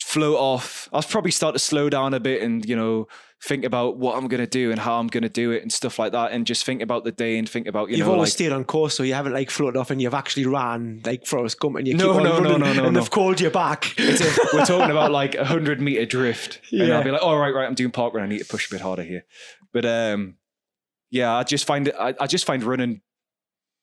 float 0.03 0.37
off. 0.39 0.89
I'll 0.91 1.03
probably 1.03 1.29
start 1.29 1.53
to 1.53 1.59
slow 1.59 1.89
down 1.89 2.15
a 2.15 2.19
bit 2.19 2.41
and, 2.41 2.67
you 2.67 2.75
know, 2.75 3.07
think 3.41 3.63
about 3.63 3.97
what 3.97 4.17
I'm 4.17 4.27
going 4.27 4.41
to 4.41 4.47
do 4.47 4.69
and 4.71 4.79
how 4.79 4.99
I'm 4.99 5.07
going 5.07 5.23
to 5.23 5.29
do 5.29 5.51
it 5.51 5.61
and 5.61 5.71
stuff 5.71 5.97
like 5.97 6.11
that. 6.11 6.31
And 6.33 6.45
just 6.45 6.65
think 6.65 6.81
about 6.81 7.05
the 7.05 7.11
day 7.11 7.37
and 7.37 7.47
think 7.47 7.67
about, 7.67 7.89
you 7.89 7.95
You've 7.97 8.07
know, 8.07 8.13
always 8.13 8.27
like, 8.29 8.33
stayed 8.33 8.51
on 8.51 8.65
course, 8.65 8.95
so 8.95 9.03
you 9.03 9.13
haven't 9.13 9.31
like 9.33 9.49
floated 9.49 9.79
off 9.79 9.91
and 9.91 10.01
you've 10.01 10.13
actually 10.13 10.45
ran 10.45 11.01
like 11.05 11.25
Forrest 11.25 11.57
Gump 11.59 11.77
and 11.77 11.87
you 11.87 11.93
No, 11.95 12.07
keep 12.11 12.15
on 12.17 12.23
no, 12.23 12.29
no, 12.29 12.35
running 12.35 12.59
no, 12.59 12.73
no, 12.73 12.83
and 12.85 12.93
no. 12.93 12.99
they've 12.99 13.09
called 13.09 13.39
you 13.39 13.49
back. 13.49 13.97
a- 13.97 14.03
we're 14.53 14.65
talking 14.65 14.91
about 14.91 15.11
like 15.11 15.35
a 15.35 15.45
hundred 15.45 15.79
meter 15.79 16.05
drift. 16.05 16.59
And 16.71 16.91
I'll 16.91 17.03
be 17.03 17.11
like, 17.11 17.21
oh, 17.23 17.35
right, 17.37 17.53
right, 17.53 17.65
I'm 17.65 17.75
doing 17.75 17.91
park 17.91 18.13
run. 18.13 18.23
I 18.25 18.27
need 18.27 18.39
to 18.39 18.45
push 18.45 18.69
a 18.69 18.73
bit 18.75 18.81
harder 18.81 19.03
here. 19.03 19.23
But 19.71 19.85
um, 19.85 20.35
yeah, 21.09 21.33
I 21.35 21.43
just 21.43 21.65
find 21.65 21.87
it, 21.87 21.95
I, 21.97 22.13
I 22.19 22.27
just 22.27 22.45
find 22.45 22.61
running 22.63 23.01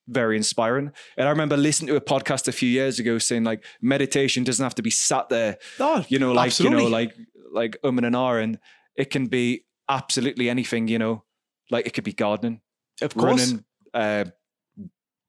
very 0.07 0.37
inspiring. 0.37 0.91
And 1.17 1.27
I 1.27 1.31
remember 1.31 1.57
listening 1.57 1.87
to 1.87 1.95
a 1.95 2.01
podcast 2.01 2.47
a 2.47 2.51
few 2.51 2.69
years 2.69 2.99
ago 2.99 3.17
saying 3.17 3.43
like 3.43 3.63
meditation 3.81 4.43
doesn't 4.43 4.63
have 4.63 4.75
to 4.75 4.81
be 4.83 4.89
sat 4.91 5.29
there 5.29 5.57
Oh, 5.79 6.05
you 6.07 6.19
know, 6.19 6.31
like 6.31 6.47
absolutely. 6.47 6.83
you 6.83 6.89
know, 6.89 6.89
like 6.95 7.15
like 7.51 7.77
um 7.83 7.97
and 7.97 8.05
an 8.05 8.15
and 8.15 8.59
it 8.97 9.09
can 9.11 9.27
be 9.27 9.65
absolutely 9.87 10.49
anything, 10.49 10.87
you 10.87 10.99
know, 10.99 11.23
like 11.71 11.85
it 11.85 11.93
could 11.93 12.03
be 12.03 12.13
gardening, 12.13 12.61
of 13.01 13.13
course. 13.13 13.51
running, 13.51 13.65
uh, 13.93 14.25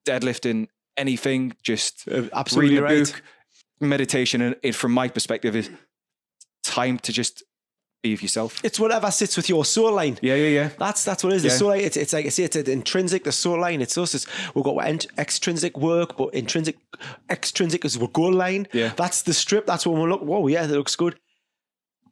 deadlifting, 0.07 0.69
anything. 0.97 1.53
Just 1.63 2.09
Uh, 2.09 2.29
absolutely 2.33 2.79
reading 2.79 2.85
a 2.85 2.99
right. 2.99 3.13
book, 3.13 3.23
meditation, 3.81 4.41
and 4.41 4.57
it, 4.63 4.75
from 4.75 4.93
my 4.93 5.09
perspective, 5.09 5.55
is 5.55 5.71
time 6.65 6.99
to 6.99 7.13
just 7.13 7.45
be 8.03 8.13
with 8.13 8.23
yourself. 8.23 8.61
It's 8.65 8.79
whatever 8.79 9.11
sits 9.11 9.37
with 9.37 9.49
your 9.49 9.65
soul 9.65 9.93
line. 9.93 10.19
Yeah, 10.23 10.37
yeah, 10.37 10.49
yeah. 10.49 10.71
That's 10.79 11.05
that's 11.05 11.25
what 11.25 11.33
it 11.33 11.37
is. 11.37 11.43
The 11.43 11.51
soul 11.51 11.71
line. 11.71 11.81
It's, 11.81 11.97
it's 11.97 12.13
like 12.13 12.27
I 12.27 12.29
say, 12.29 12.45
it's 12.45 12.57
an 12.57 12.71
intrinsic. 12.71 13.25
The 13.25 13.33
soul 13.33 13.61
line. 13.61 13.83
It's 13.83 13.99
us. 13.99 14.15
It's, 14.15 14.27
we've 14.55 14.65
got 14.65 15.07
extrinsic 15.19 15.77
work, 15.77 16.17
but 16.17 16.33
intrinsic, 16.33 16.77
extrinsic 17.29 17.85
is 17.85 17.97
our 17.97 18.09
goal 18.09 18.33
line. 18.33 18.69
Yeah. 18.73 18.93
That's 18.97 19.23
the 19.23 19.35
strip. 19.35 19.67
That's 19.67 19.87
when 19.87 20.01
we 20.01 20.09
look. 20.09 20.23
Whoa, 20.23 20.47
yeah, 20.47 20.67
that 20.67 20.77
looks 20.77 20.95
good. 20.97 21.19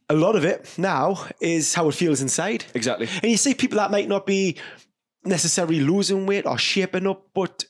A 0.08 0.14
lot 0.14 0.36
of 0.36 0.44
it 0.44 0.72
now 0.78 1.26
is 1.40 1.74
how 1.74 1.88
it 1.88 1.94
feels 1.94 2.20
inside. 2.20 2.64
Exactly. 2.74 3.08
And 3.22 3.30
you 3.30 3.36
see 3.36 3.54
people 3.54 3.78
that 3.78 3.90
might 3.90 4.08
not 4.08 4.24
be 4.24 4.56
necessarily 5.24 5.80
losing 5.80 6.26
weight 6.26 6.46
or 6.46 6.58
shaping 6.58 7.06
up, 7.06 7.26
but 7.34 7.64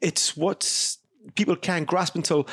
it's 0.00 0.36
what 0.36 0.96
people 1.34 1.56
can't 1.56 1.86
grasp 1.86 2.16
until 2.16 2.46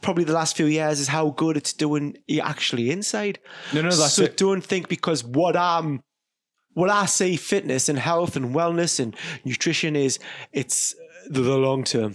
probably 0.00 0.24
the 0.24 0.32
last 0.32 0.56
few 0.56 0.66
years 0.66 1.00
is 1.00 1.08
how 1.08 1.30
good 1.30 1.56
it's 1.56 1.72
doing 1.72 2.16
you 2.26 2.40
actually 2.40 2.90
inside. 2.90 3.38
No, 3.72 3.82
no, 3.82 3.90
that's 3.90 4.14
so 4.14 4.24
it. 4.24 4.36
don't 4.36 4.62
think 4.62 4.88
because 4.88 5.24
what 5.24 5.56
I'm 5.56 6.02
what 6.74 6.90
I 6.90 7.06
say 7.06 7.34
fitness 7.36 7.88
and 7.88 7.98
health 7.98 8.36
and 8.36 8.54
wellness 8.54 9.00
and 9.00 9.16
nutrition 9.44 9.96
is 9.96 10.20
it's 10.52 10.94
the, 11.28 11.40
the 11.40 11.56
long 11.56 11.82
term. 11.82 12.14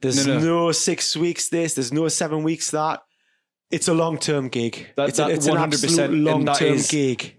There's 0.00 0.26
No, 0.26 0.38
no, 0.38 0.44
no. 0.44 0.72
six 0.72 1.14
weeks 1.16 1.50
this, 1.50 1.74
there's 1.74 1.92
no 1.92 2.08
seven 2.08 2.42
weeks 2.42 2.70
that. 2.70 3.02
It's 3.70 3.88
a 3.88 3.94
long 3.94 4.18
term 4.18 4.48
gig. 4.48 4.86
That- 4.96 5.08
it's, 5.08 5.18
that 5.18 5.30
a, 5.30 5.34
it's 5.34 5.46
an 5.46 5.56
100% 5.56 5.62
absolute 5.62 6.10
long 6.12 6.46
term 6.46 6.78
gig. 6.88 7.36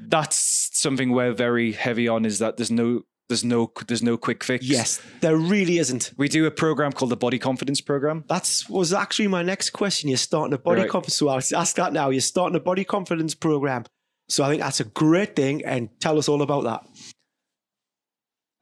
That's 0.00 0.70
something 0.72 1.12
we're 1.12 1.32
very 1.32 1.72
heavy 1.72 2.08
on. 2.08 2.24
Is 2.24 2.38
that 2.40 2.56
there's 2.56 2.70
no, 2.70 3.02
there's 3.28 3.44
no, 3.44 3.72
there's 3.88 4.02
no 4.02 4.16
quick 4.16 4.44
fix. 4.44 4.66
Yes, 4.66 5.00
there 5.20 5.36
really 5.36 5.78
isn't. 5.78 6.12
We 6.18 6.28
do 6.28 6.44
a 6.46 6.50
program 6.50 6.92
called 6.92 7.10
the 7.10 7.16
Body 7.16 7.38
Confidence 7.38 7.80
Program. 7.80 8.24
That's 8.28 8.68
was 8.68 8.92
actually 8.92 9.28
my 9.28 9.42
next 9.42 9.70
question. 9.70 10.08
You're 10.08 10.18
starting 10.18 10.52
a 10.52 10.58
body 10.58 10.82
Right. 10.82 10.90
confidence. 10.90 11.14
So 11.16 11.28
I'll 11.28 11.38
ask 11.54 11.76
that 11.76 11.92
now. 11.92 12.10
You're 12.10 12.20
starting 12.20 12.56
a 12.56 12.60
body 12.60 12.84
confidence 12.84 13.34
program. 13.34 13.84
So 14.28 14.44
I 14.44 14.48
think 14.48 14.62
that's 14.62 14.80
a 14.80 14.84
great 14.84 15.36
thing. 15.36 15.64
And 15.64 15.88
tell 16.00 16.18
us 16.18 16.28
all 16.28 16.42
about 16.42 16.64
that. 16.64 16.84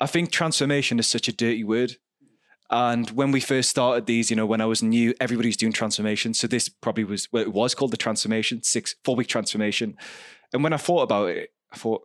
I 0.01 0.07
think 0.07 0.31
transformation 0.33 0.99
is 0.99 1.07
such 1.07 1.29
a 1.29 1.33
dirty 1.33 1.65
word. 1.65 1.97
And 2.73 3.11
when 3.11 3.33
we 3.33 3.41
first 3.41 3.69
started 3.69 4.07
these, 4.07 4.31
you 4.31 4.37
know, 4.37 4.47
when 4.47 4.63
I 4.63 4.65
was 4.65 4.83
new, 4.83 5.13
everybody's 5.21 5.59
doing 5.59 5.75
transformation. 5.75 6.33
So 6.33 6.47
this 6.47 6.71
probably 6.71 7.05
was, 7.05 7.31
well, 7.31 7.43
it 7.43 7.53
was 7.53 7.75
called 7.75 7.91
the 7.91 7.99
transformation, 7.99 8.63
six, 8.63 8.97
four 9.05 9.15
week 9.15 9.29
transformation. 9.29 9.95
And 10.55 10.65
when 10.65 10.73
I 10.73 10.79
thought 10.79 11.03
about 11.03 11.29
it, 11.29 11.51
I 11.71 11.77
thought, 11.77 12.03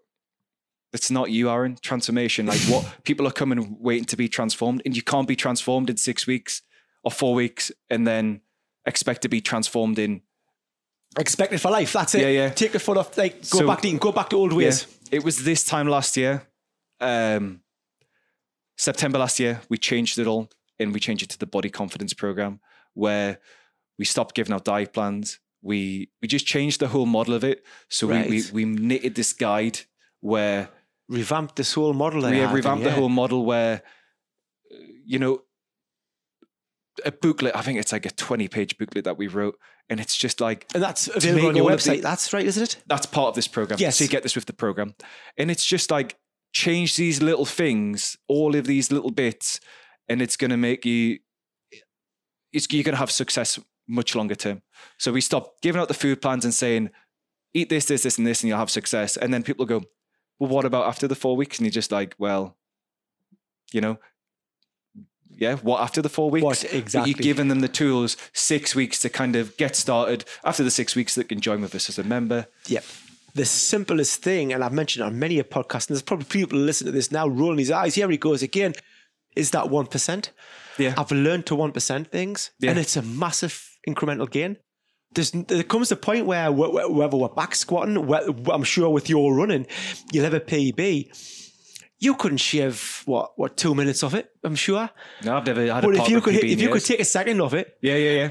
it's 0.91 1.09
not 1.09 1.32
you, 1.32 1.49
Aaron. 1.49 1.78
Transformation, 1.82 2.45
like 2.47 2.59
what 2.61 2.86
people 3.03 3.26
are 3.26 3.32
coming 3.32 3.78
waiting 3.80 4.05
to 4.05 4.18
be 4.18 4.28
transformed, 4.28 4.82
and 4.86 4.95
you 4.95 5.01
can't 5.01 5.28
be 5.28 5.36
transformed 5.38 5.89
in 5.89 5.95
six 5.97 6.28
weeks 6.28 6.61
or 7.03 7.11
four 7.11 7.34
weeks, 7.34 7.72
and 7.89 8.05
then 8.05 8.41
expect 8.86 9.22
to 9.22 9.30
be 9.30 9.41
transformed 9.41 9.97
in 9.97 10.22
Expect 11.18 11.53
it 11.53 11.59
for 11.59 11.72
life. 11.72 11.93
That's 11.93 12.13
it. 12.15 12.22
Yeah, 12.22 12.28
yeah. 12.28 12.49
Take 12.49 12.74
your 12.74 12.80
foot 12.82 12.97
off. 12.97 13.18
Like 13.18 13.36
go 13.49 13.59
So- 13.59 13.68
back 13.68 13.82
to 13.82 13.97
go 13.97 14.11
back 14.11 14.30
to 14.30 14.36
old 14.36 14.51
ways. 14.53 14.86
Yeah. 15.09 15.18
It 15.18 15.24
was 15.24 15.43
this 15.43 15.63
time 15.63 15.88
last 15.88 16.18
year, 16.18 16.45
um, 16.99 17.61
September 18.78 19.18
last 19.18 19.39
year, 19.39 19.61
we 19.70 19.78
changed 19.78 20.20
it 20.20 20.28
all 20.28 20.49
and 20.80 20.93
we 20.93 20.99
changed 20.99 21.23
it 21.23 21.30
to 21.30 21.38
the 21.39 21.45
body 21.47 21.69
confidence 21.69 22.13
program 22.13 22.59
where 22.93 23.39
we 23.99 24.05
stopped 24.05 24.36
giving 24.36 24.53
out 24.53 24.63
diet 24.65 24.93
plans. 24.93 25.39
We 25.61 26.09
we 26.21 26.28
just 26.28 26.45
changed 26.45 26.80
the 26.80 26.88
whole 26.89 27.05
model 27.07 27.34
of 27.34 27.43
it. 27.43 27.63
So 27.89 28.07
Right. 28.07 28.30
we, 28.30 28.43
we 28.53 28.65
we 28.65 28.65
knitted 28.65 29.15
this 29.15 29.34
guide 29.34 29.80
where 30.21 30.69
Revamped 31.09 31.55
this 31.55 31.73
whole 31.73 31.93
model. 31.93 32.21
we 32.30 32.38
had, 32.39 32.53
revamped 32.53 32.84
yeah. 32.84 32.89
the 32.89 32.95
whole 32.95 33.09
model 33.09 33.45
where 33.45 33.82
uh, 34.71 34.75
you 35.05 35.19
know 35.19 35.41
a 37.05 37.11
booklet, 37.11 37.55
I 37.55 37.61
think 37.61 37.80
it's 37.80 37.91
like 37.91 38.05
a 38.05 38.09
20 38.09 38.47
page 38.47 38.78
booklet 38.78 39.05
that 39.05 39.17
we 39.17 39.28
wrote. 39.28 39.57
And 39.89 39.99
it's 39.99 40.17
just 40.17 40.41
like 40.41 40.65
And 40.73 40.82
that's 40.84 41.07
available 41.07 41.47
on 41.49 41.55
your 41.55 41.71
of 41.71 41.82
the- 41.84 41.91
website. 41.91 42.01
that's 42.01 42.34
right, 42.34 42.45
isn't 42.45 42.63
it? 42.63 42.84
that's 42.88 43.05
part 43.05 43.30
of 43.30 43.36
this 43.36 43.47
program. 43.47 43.80
Yes. 43.80 43.97
So 43.97 44.03
you 44.03 44.09
get 44.09 44.23
this 44.23 44.36
with 44.36 44.45
the 44.45 44.53
program. 44.53 44.95
And 45.38 45.49
it's 45.51 45.63
just 45.65 45.91
like 45.91 46.17
change 46.53 46.95
these 46.97 47.21
little 47.21 47.45
things, 47.45 48.17
all 48.28 48.55
of 48.55 48.65
these 48.65 48.91
little 48.91 49.11
bits, 49.11 49.59
and 50.10 50.22
it's 50.22 50.38
going 50.38 50.51
to 50.51 50.58
make 50.58 50.86
you, 50.86 51.20
it's, 52.53 52.72
you're 52.72 52.84
going 52.84 52.93
to 52.93 52.99
have 52.99 53.12
success 53.12 53.60
much 53.88 54.16
longer 54.16 54.36
term. 54.36 54.62
So 54.97 55.12
we 55.12 55.22
stop 55.22 55.62
giving 55.62 55.82
out 55.82 55.88
the 55.88 55.93
food 55.93 56.22
plans 56.22 56.43
and 56.43 56.53
saying, 56.53 56.89
eat 57.53 57.70
this, 57.70 57.86
this, 57.86 58.03
this, 58.03 58.18
and 58.18 58.28
this, 58.28 58.41
and 58.41 58.49
you'll 58.49 58.60
have 58.60 58.70
success. 58.70 59.18
And 59.18 59.34
then 59.34 59.43
people 59.43 59.66
go, 59.66 59.84
well, 60.39 60.49
what 60.49 60.66
about 60.66 60.88
after 60.88 61.08
the 61.08 61.16
four 61.16 61.36
weeks? 61.36 61.58
And 61.58 61.66
you're 61.66 61.72
just 61.72 61.91
like, 61.91 62.16
well, 62.18 62.58
you 63.72 63.82
know, 63.82 63.97
yeah, 65.36 65.55
what 65.55 65.82
after 65.82 66.01
the 66.01 66.10
four 66.10 66.30
weeks? 66.30 66.43
What 66.43 66.62
But 66.62 66.74
exactly? 66.74 67.12
You're 67.12 67.22
giving 67.22 67.47
them 67.47 67.60
the 67.60 67.68
tools, 67.68 68.18
six 68.34 68.76
weeks 68.76 68.99
to 69.01 69.10
kind 69.10 69.36
of 69.36 69.55
get 69.58 69.76
started. 69.76 70.26
After 70.43 70.64
the 70.64 70.72
six 70.72 70.95
weeks, 70.95 71.16
they 71.16 71.24
can 71.24 71.41
join 71.41 71.62
with 71.62 71.76
us 71.76 71.89
as 71.89 71.99
a 71.99 72.03
member. 72.03 72.47
Yep. 72.68 72.84
The 73.36 73.45
simplest 73.45 74.24
thing, 74.24 74.51
and 74.51 74.64
I've 74.64 74.74
mentioned 74.74 75.03
it 75.03 75.08
on 75.08 75.20
many 75.20 75.38
a 75.38 75.43
podcast, 75.43 75.89
and 75.89 75.95
there's 75.95 76.01
probably 76.01 76.26
people 76.26 76.58
listening 76.58 76.91
to 76.91 76.97
this 76.97 77.12
now 77.12 77.28
rolling 77.28 77.60
his 77.60 77.70
eyes. 77.70 77.93
Here 77.93 78.10
he 78.10 78.18
goes 78.18 78.41
again. 78.41 78.74
Is 79.38 79.51
that 79.51 79.65
1%? 79.65 80.29
Yeah. 80.77 80.93
I've 80.97 81.11
learned 81.11 81.45
to 81.47 81.55
1% 81.55 82.07
things, 82.11 82.51
Yeah. 82.59 82.71
and 82.71 82.79
it's 82.79 82.95
a 82.97 83.01
massive 83.01 83.69
incremental 83.88 84.29
gain. 84.29 84.57
There's, 85.13 85.31
there 85.31 85.63
comes 85.63 85.91
a 85.91 85.95
point 85.95 86.25
where 86.25 86.51
wh- 86.51 86.71
wh- 86.71 86.91
whether 86.93 87.17
we're 87.17 87.29
back 87.29 87.55
squatting, 87.55 87.97
I'm 88.51 88.63
sure 88.63 88.89
with 88.89 89.09
your 89.09 89.33
running, 89.33 89.65
you'll 90.11 90.25
have 90.25 90.33
a 90.33 90.39
PB. 90.41 91.09
You 91.99 92.13
couldn't 92.15 92.38
shave 92.38 93.01
what 93.05 93.31
what 93.39 93.57
two 93.57 93.73
minutes 93.73 94.03
of 94.03 94.13
it. 94.13 94.29
I'm 94.43 94.53
sure. 94.55 94.88
No, 95.23 95.38
I've 95.38 95.45
never 95.47 95.65
had 95.73 95.83
But 95.83 95.95
a 95.95 96.01
if 96.03 96.09
you 96.09 96.21
could 96.21 96.35
hit, 96.35 96.43
if 96.43 96.61
you 96.61 96.69
could 96.69 96.85
take 96.85 96.99
a 96.99 97.05
second 97.05 97.41
of 97.41 97.55
it, 97.55 97.75
yeah, 97.81 97.95
yeah, 97.95 98.11
yeah, 98.21 98.29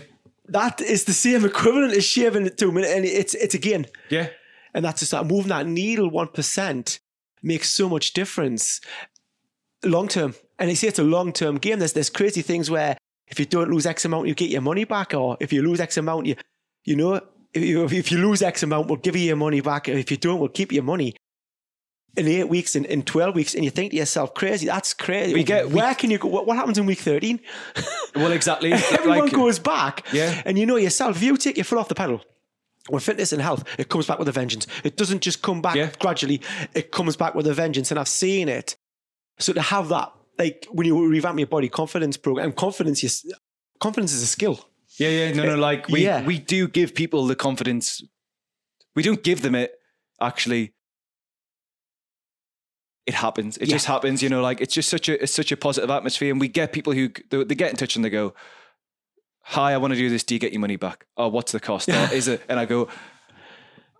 that 0.50 0.80
is 0.80 1.02
the 1.04 1.12
same 1.12 1.44
equivalent 1.44 1.92
as 1.96 2.04
shaving 2.04 2.46
it 2.46 2.56
two 2.58 2.70
minutes, 2.70 2.92
and 2.92 3.04
it's 3.04 3.34
it's 3.34 3.54
a 3.54 3.58
gain. 3.58 3.86
yeah. 4.08 4.28
And 4.72 4.84
that's 4.84 5.00
just 5.00 5.10
that 5.12 5.26
moving 5.26 5.48
that 5.48 5.66
needle 5.66 6.08
one 6.10 6.28
percent 6.28 7.00
makes 7.42 7.68
so 7.72 7.88
much 7.88 8.12
difference 8.12 8.80
long 9.84 10.06
term. 10.08 10.34
And 10.58 10.70
you 10.70 10.76
see, 10.76 10.86
it's 10.86 10.98
a 10.98 11.04
long 11.04 11.32
term 11.32 11.58
game. 11.58 11.78
There's 11.78 11.92
there's 11.92 12.10
crazy 12.10 12.42
things 12.42 12.70
where 12.70 12.96
if 13.28 13.38
you 13.38 13.46
don't 13.46 13.70
lose 13.70 13.86
X 13.86 14.04
amount, 14.04 14.28
you 14.28 14.34
get 14.34 14.50
your 14.50 14.62
money 14.62 14.84
back, 14.84 15.14
or 15.14 15.36
if 15.40 15.52
you 15.52 15.62
lose 15.62 15.80
X 15.80 15.96
amount, 15.96 16.26
you 16.26 16.36
you 16.84 16.96
know 16.96 17.20
if 17.52 17.62
you, 17.62 17.84
if 17.84 18.10
you 18.12 18.18
lose 18.18 18.42
X 18.42 18.62
amount, 18.62 18.88
we'll 18.88 18.98
give 18.98 19.16
you 19.16 19.24
your 19.24 19.36
money 19.36 19.60
back. 19.60 19.88
If 19.88 20.10
you 20.10 20.16
don't, 20.16 20.38
we'll 20.40 20.48
keep 20.48 20.72
your 20.72 20.82
money. 20.84 21.14
In 22.16 22.26
eight 22.28 22.48
weeks, 22.48 22.74
in, 22.76 22.86
in 22.86 23.02
twelve 23.02 23.34
weeks, 23.34 23.54
and 23.54 23.62
you 23.62 23.70
think 23.70 23.90
to 23.90 23.96
yourself, 23.98 24.32
"Crazy! 24.32 24.64
That's 24.66 24.94
crazy." 24.94 25.34
We 25.34 25.44
get- 25.44 25.68
we- 25.68 25.74
where 25.74 25.94
can 25.94 26.10
you 26.10 26.16
go? 26.16 26.28
What, 26.28 26.46
what 26.46 26.56
happens 26.56 26.78
in 26.78 26.86
week 26.86 27.00
thirteen? 27.00 27.40
Well, 28.16 28.32
exactly. 28.32 28.72
Everyone 28.92 29.18
Like- 29.26 29.32
goes 29.34 29.58
back. 29.58 30.06
Yeah. 30.10 30.40
And 30.46 30.58
you 30.58 30.64
know 30.64 30.76
yourself, 30.76 31.16
if 31.16 31.22
you 31.22 31.36
take 31.36 31.58
your 31.58 31.64
foot 31.64 31.76
off 31.78 31.88
the 31.88 31.94
pedal, 31.94 32.22
with 32.90 33.02
fitness 33.02 33.34
and 33.34 33.42
health, 33.42 33.62
it 33.78 33.90
comes 33.90 34.06
back 34.06 34.18
with 34.18 34.28
a 34.28 34.32
vengeance. 34.32 34.66
It 34.84 34.96
doesn't 34.96 35.20
just 35.20 35.42
come 35.42 35.60
back 35.60 35.76
Yeah. 35.76 35.90
gradually, 35.98 36.40
it 36.72 36.90
comes 36.92 37.14
back 37.16 37.34
with 37.34 37.46
a 37.46 37.52
vengeance. 37.52 37.90
And 37.90 38.00
I've 38.00 38.08
seen 38.08 38.48
it. 38.48 38.74
So 39.38 39.52
to 39.52 39.60
have 39.60 39.88
that, 39.90 40.12
like 40.38 40.66
when 40.70 40.86
you 40.86 41.08
revamp 41.08 41.38
your 41.38 41.46
body 41.48 41.68
confidence 41.68 42.16
program, 42.16 42.52
confidence 42.52 43.02
is 43.04 43.24
confidence 43.80 44.12
is 44.12 44.22
a 44.22 44.26
skill. 44.26 44.68
Yeah, 44.98 45.08
yeah. 45.08 45.32
No, 45.32 45.44
no. 45.44 45.52
Eh, 45.52 45.56
like 45.56 45.88
we 45.88 46.04
Yeah. 46.04 46.24
we 46.24 46.38
do 46.38 46.68
give 46.68 46.94
people 46.94 47.26
the 47.26 47.36
confidence. 47.36 48.02
We 48.94 49.02
don't 49.02 49.22
give 49.22 49.42
them 49.42 49.54
it. 49.54 49.72
Actually, 50.20 50.72
it 53.06 53.14
happens. 53.14 53.56
It 53.58 53.68
Yeah. 53.68 53.74
just 53.76 53.86
happens. 53.86 54.22
You 54.22 54.28
know, 54.28 54.42
like 54.42 54.60
it's 54.60 54.74
just 54.74 54.88
such 54.88 55.08
a 55.08 55.22
it's 55.22 55.32
such 55.32 55.52
a 55.52 55.56
positive 55.56 55.90
atmosphere, 55.90 56.30
and 56.32 56.40
we 56.40 56.48
get 56.48 56.72
people 56.72 56.92
who 56.92 57.10
they, 57.30 57.44
they 57.44 57.54
get 57.54 57.70
in 57.70 57.76
touch 57.76 57.96
and 57.96 58.04
they 58.04 58.10
go, 58.10 58.34
"Hi, 59.42 59.72
I 59.74 59.76
want 59.76 59.92
to 59.92 59.98
do 59.98 60.08
this. 60.10 60.24
Do 60.24 60.34
you 60.34 60.40
get 60.40 60.52
your 60.52 60.60
money 60.60 60.76
back? 60.76 61.06
Oh, 61.16 61.28
what's 61.28 61.52
the 61.52 61.60
cost? 61.60 61.88
Or 61.96 62.12
is 62.12 62.26
it?" 62.28 62.42
And 62.48 62.58
I 62.58 62.64
go, 62.64 62.88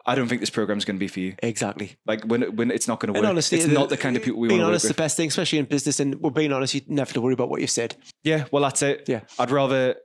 "I 0.07 0.15
don't 0.15 0.29
think 0.29 0.41
this 0.41 0.51
program's 0.51 0.85
going 0.85 0.97
to 0.97 1.01
be 1.01 1.09
for 1.09 1.21
you. 1.21 1.35
Exactly. 1.43 1.97
Like 2.07 2.25
when 2.25 2.43
when 2.57 2.71
it's 2.71 2.89
not 2.89 3.01
going 3.01 3.13
to 3.13 3.19
And 3.19 3.25
work. 3.25 3.31
honestly, 3.31 3.59
it's 3.59 3.67
not 3.67 3.89
the 3.89 3.97
kind 3.97 4.17
of 4.17 4.23
people 4.23 4.41
we 4.41 4.49
want 4.49 4.59
to 4.61 4.65
work 4.65 4.69
honest, 4.69 4.85
with." 4.85 4.97
the 4.97 5.03
best 5.03 5.17
thing, 5.17 5.29
especially 5.29 5.59
in 5.59 5.65
business, 5.67 6.01
and 6.01 6.21
we're 6.21 6.31
being 6.31 6.53
honest, 6.53 6.75
you 6.75 6.81
never 6.87 7.07
have 7.09 7.13
to 7.15 7.21
worry 7.21 7.35
about 7.35 7.49
what 7.51 7.61
you 7.61 7.67
said. 7.67 7.97
Yeah, 8.25 8.45
well, 8.53 8.63
that's 8.63 8.83
it. 8.83 9.09
Yeah. 9.09 9.21
I'd 9.39 9.51
rather 9.51 9.97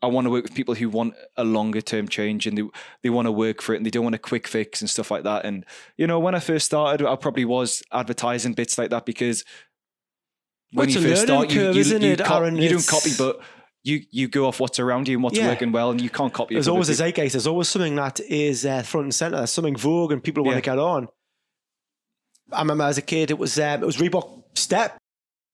I 0.00 0.06
want 0.06 0.26
to 0.26 0.30
work 0.30 0.44
with 0.44 0.54
people 0.54 0.74
who 0.76 0.88
want 0.88 1.14
a 1.36 1.42
longer 1.42 1.80
term 1.80 2.06
change 2.08 2.46
and 2.46 2.56
they 2.56 2.62
they 3.02 3.10
want 3.10 3.26
to 3.26 3.32
work 3.32 3.60
for 3.62 3.72
it 3.74 3.78
and 3.78 3.86
they 3.86 3.90
don't 3.90 4.04
want 4.04 4.14
a 4.14 4.18
quick 4.18 4.46
fix 4.46 4.80
and 4.80 4.88
stuff 4.88 5.10
like 5.10 5.24
that. 5.24 5.44
And 5.44 5.64
you 5.96 6.06
know, 6.06 6.20
when 6.20 6.34
I 6.36 6.40
first 6.40 6.66
started, 6.66 7.04
I 7.06 7.16
probably 7.16 7.44
was 7.44 7.82
advertising 7.92 8.52
bits 8.54 8.78
like 8.78 8.90
that 8.90 9.04
because 9.06 9.44
Well, 10.72 10.82
when 10.82 10.88
it's 10.90 10.96
you 10.98 11.04
a 11.04 11.08
first 11.10 11.22
start, 11.22 11.48
curve, 11.50 11.74
you, 11.74 11.80
isn't 11.80 12.02
you, 12.02 12.12
it, 12.12 12.24
co- 12.24 12.36
Aaron? 12.36 12.56
you 12.56 12.68
don't 12.68 12.86
copy, 12.86 13.10
but 13.18 13.40
you 13.88 14.04
you 14.10 14.28
go 14.28 14.46
off 14.46 14.60
what's 14.60 14.78
around 14.78 15.08
you 15.08 15.16
and 15.16 15.22
what's 15.24 15.38
Yeah. 15.38 15.48
working 15.48 15.72
well, 15.72 15.90
and 15.90 16.00
you 16.00 16.10
can't 16.10 16.32
copy. 16.32 16.54
It. 16.54 16.56
There's 16.56 16.68
always 16.68 16.88
a 16.88 16.94
zeitgeist. 16.94 17.32
There's 17.32 17.46
always 17.46 17.68
something 17.68 17.94
that 17.96 18.20
is 18.20 18.64
uh, 18.66 18.82
front 18.82 19.04
and 19.04 19.14
center. 19.14 19.36
There's 19.38 19.50
something 19.50 19.76
vogue, 19.76 20.12
and 20.12 20.22
people 20.22 20.44
want 20.44 20.56
Yeah. 20.56 20.60
to 20.60 20.70
get 20.70 20.78
on. 20.78 21.08
I 22.52 22.60
remember 22.60 22.84
as 22.84 22.98
a 22.98 23.02
kid, 23.02 23.30
it 23.30 23.38
was 23.38 23.58
um, 23.58 23.82
it 23.82 23.86
was 23.86 23.96
Reebok 23.98 24.42
Step 24.54 24.96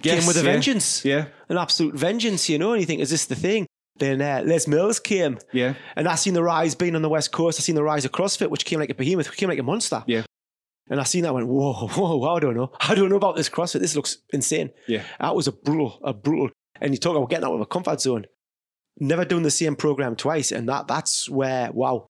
came 0.03 0.27
with 0.27 0.37
a 0.37 0.41
yeah. 0.41 0.53
vengeance, 0.53 1.05
Yeah, 1.05 1.27
an 1.49 1.57
absolute 1.59 1.95
vengeance. 1.95 2.49
You 2.49 2.59
know, 2.59 2.73
and 2.73 2.81
you 2.81 2.87
think, 2.87 3.01
is 3.01 3.11
this 3.11 3.27
the 3.27 3.35
thing? 3.37 3.67
Then 3.97 4.21
uh, 4.21 4.43
Les 4.45 4.67
Mills 4.67 4.99
came, 5.01 5.39
yeah, 5.53 5.75
and 5.97 6.09
I 6.09 6.17
seen 6.17 6.35
the 6.35 6.43
rise. 6.43 6.75
Being 6.75 6.97
on 6.97 7.03
the 7.03 7.09
west 7.09 7.31
coast, 7.33 7.61
I 7.61 7.63
seen 7.63 7.75
the 7.77 7.83
rise 7.83 8.05
of 8.05 8.13
CrossFit, 8.13 8.51
which 8.51 8.65
came 8.65 8.81
like 8.81 8.91
a 8.91 8.95
behemoth, 8.95 9.29
which 9.31 9.39
came 9.39 9.49
like 9.49 9.59
a 9.59 9.63
monster. 9.63 10.03
Yeah. 10.07 10.23
And 10.91 11.01
I 11.01 11.05
seen 11.05 11.23
that, 11.23 11.29
I 11.29 11.33
went, 11.33 11.47
whoa, 11.47 11.73
whoa, 11.73 12.17
whoa, 12.17 12.35
I 12.37 12.41
don't 12.41 12.55
know, 12.55 12.71
I 12.81 12.95
don't 12.95 13.09
know 13.09 13.17
about 13.17 13.37
this 13.37 13.49
CrossFit. 13.49 13.81
This 13.81 13.97
looks 13.97 14.19
insane. 14.35 14.71
yeah. 14.87 15.03
That 15.19 15.35
was 15.35 15.47
a 15.49 15.53
brutal, 15.53 15.99
a 16.05 16.13
brutal. 16.13 16.51
And 16.81 16.93
you 16.93 16.99
talk 16.99 17.17
about 17.17 17.31
getting 17.31 17.45
out 17.47 17.55
of 17.55 17.61
a 17.61 17.67
comfort 17.67 18.01
zone. 18.01 18.27
Never 18.99 19.25
doing 19.25 19.43
the 19.43 19.51
same 19.51 19.75
program 19.77 20.15
twice, 20.17 20.53
and 20.53 20.69
that 20.69 20.87
that's 20.87 21.29
where 21.29 21.71
wow. 21.73 22.07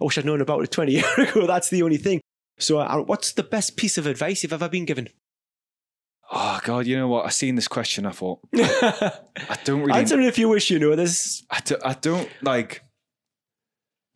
I 0.00 0.04
wish 0.04 0.18
I'd 0.18 0.24
known 0.24 0.40
about 0.40 0.62
it 0.62 0.70
20 0.70 0.92
years 0.98 1.18
ago. 1.18 1.46
That's 1.46 1.70
the 1.70 1.82
only 1.82 1.96
thing. 1.96 2.20
So, 2.58 2.78
uh, 2.78 2.98
what's 3.02 3.32
the 3.32 3.42
best 3.42 3.76
piece 3.76 3.98
of 3.98 4.06
advice 4.06 4.42
you've 4.42 4.52
ever 4.52 4.68
been 4.68 4.84
given? 4.84 5.08
Oh 6.30 6.58
God, 6.64 6.86
you 6.86 6.96
know 6.96 7.08
what? 7.08 7.26
I 7.26 7.28
seen 7.30 7.54
this 7.54 7.68
question. 7.68 8.06
I 8.06 8.10
thought 8.12 8.40
I 8.54 9.58
don't 9.64 9.80
really. 9.82 9.98
Answer 9.98 10.18
it 10.20 10.26
if 10.26 10.38
you 10.38 10.48
wish 10.48 10.70
you 10.70 10.78
know. 10.78 10.94
This 10.96 11.44
I, 11.50 11.60
do, 11.60 11.76
I 11.84 11.94
don't 11.94 12.28
like. 12.42 12.82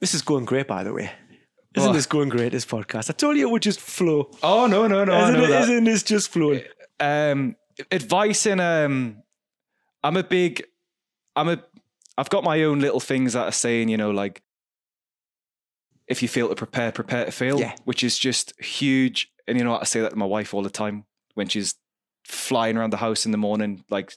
this 0.00 0.14
is 0.14 0.22
going 0.22 0.44
great, 0.44 0.66
by 0.68 0.84
the 0.84 0.92
way. 0.92 1.10
Isn't 1.76 1.90
What? 1.90 1.94
this 1.94 2.06
going 2.06 2.28
great? 2.28 2.52
This 2.52 2.64
podcast. 2.64 3.10
I 3.10 3.12
told 3.12 3.36
you 3.36 3.46
it 3.46 3.50
would 3.50 3.62
just 3.62 3.80
flow. 3.80 4.30
Oh 4.42 4.66
no, 4.66 4.86
no, 4.86 5.04
no! 5.04 5.28
Isn't, 5.28 5.40
it, 5.42 5.50
isn't 5.50 5.84
this 5.84 6.02
just 6.02 6.30
flowing? 6.30 6.62
um 7.00 7.54
advice 7.92 8.46
in 8.46 8.58
um 8.58 9.22
i'm 10.02 10.16
a 10.16 10.22
big 10.22 10.62
i'm 11.36 11.48
a 11.48 11.62
i've 12.16 12.30
got 12.30 12.44
my 12.44 12.62
own 12.62 12.80
little 12.80 13.00
things 13.00 13.32
that 13.32 13.44
are 13.46 13.52
saying 13.52 13.88
you 13.88 13.96
know 13.96 14.10
like 14.10 14.42
if 16.06 16.22
you 16.22 16.28
fail 16.28 16.48
to 16.48 16.54
prepare 16.54 16.90
prepare 16.92 17.24
to 17.26 17.30
fail 17.32 17.58
Yeah. 17.60 17.74
which 17.84 18.02
is 18.02 18.18
just 18.18 18.58
huge. 18.60 19.30
And 19.46 19.58
you 19.58 19.64
know 19.64 19.78
i 19.78 19.84
say 19.84 20.00
that 20.00 20.10
to 20.10 20.16
my 20.16 20.26
wife 20.26 20.54
all 20.54 20.62
the 20.62 20.70
time 20.70 21.04
when 21.34 21.48
she's 21.48 21.74
flying 22.24 22.76
around 22.76 22.90
the 22.90 22.98
house 22.98 23.24
in 23.26 23.32
the 23.32 23.38
morning 23.38 23.84
like 23.90 24.12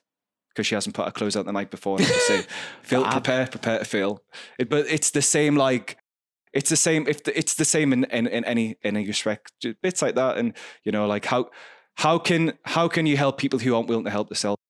because 0.50 0.68
she 0.68 0.76
hasn't 0.76 0.94
put 0.96 1.06
her 1.06 1.12
clothes 1.12 1.38
out 1.38 1.46
the 1.46 1.52
night 1.54 1.72
before 1.72 1.98
and 1.98 2.06
I 2.06 2.10
just 2.10 2.28
say 2.28 2.46
fail 2.82 3.04
to 3.06 3.10
prepare 3.12 3.48
prepare 3.48 3.80
to 3.80 3.86
fail. 3.86 4.22
It, 4.60 4.70
but 4.70 4.86
it's 4.88 5.12
the 5.12 5.22
same 5.22 5.56
like 5.56 5.98
it's 6.52 6.70
the 6.70 6.76
same 6.76 7.08
if 7.08 7.24
the, 7.24 7.38
it's 7.38 7.56
the 7.56 7.64
same 7.64 7.94
in, 7.94 8.04
in 8.06 8.28
in 8.28 8.44
any 8.44 8.72
in 8.82 8.98
any 8.98 9.08
respect 9.08 9.54
bits 9.82 10.02
like 10.02 10.16
that. 10.16 10.38
And 10.38 10.54
you 10.84 10.92
know 10.92 11.08
like 11.08 11.24
how 11.24 11.50
how 11.96 12.18
can 12.20 12.58
how 12.66 12.90
can 12.90 13.06
you 13.06 13.16
help 13.16 13.38
people 13.38 13.60
who 13.60 13.74
aren't 13.74 13.88
willing 13.88 14.04
to 14.04 14.12
help 14.12 14.28
themselves 14.28 14.61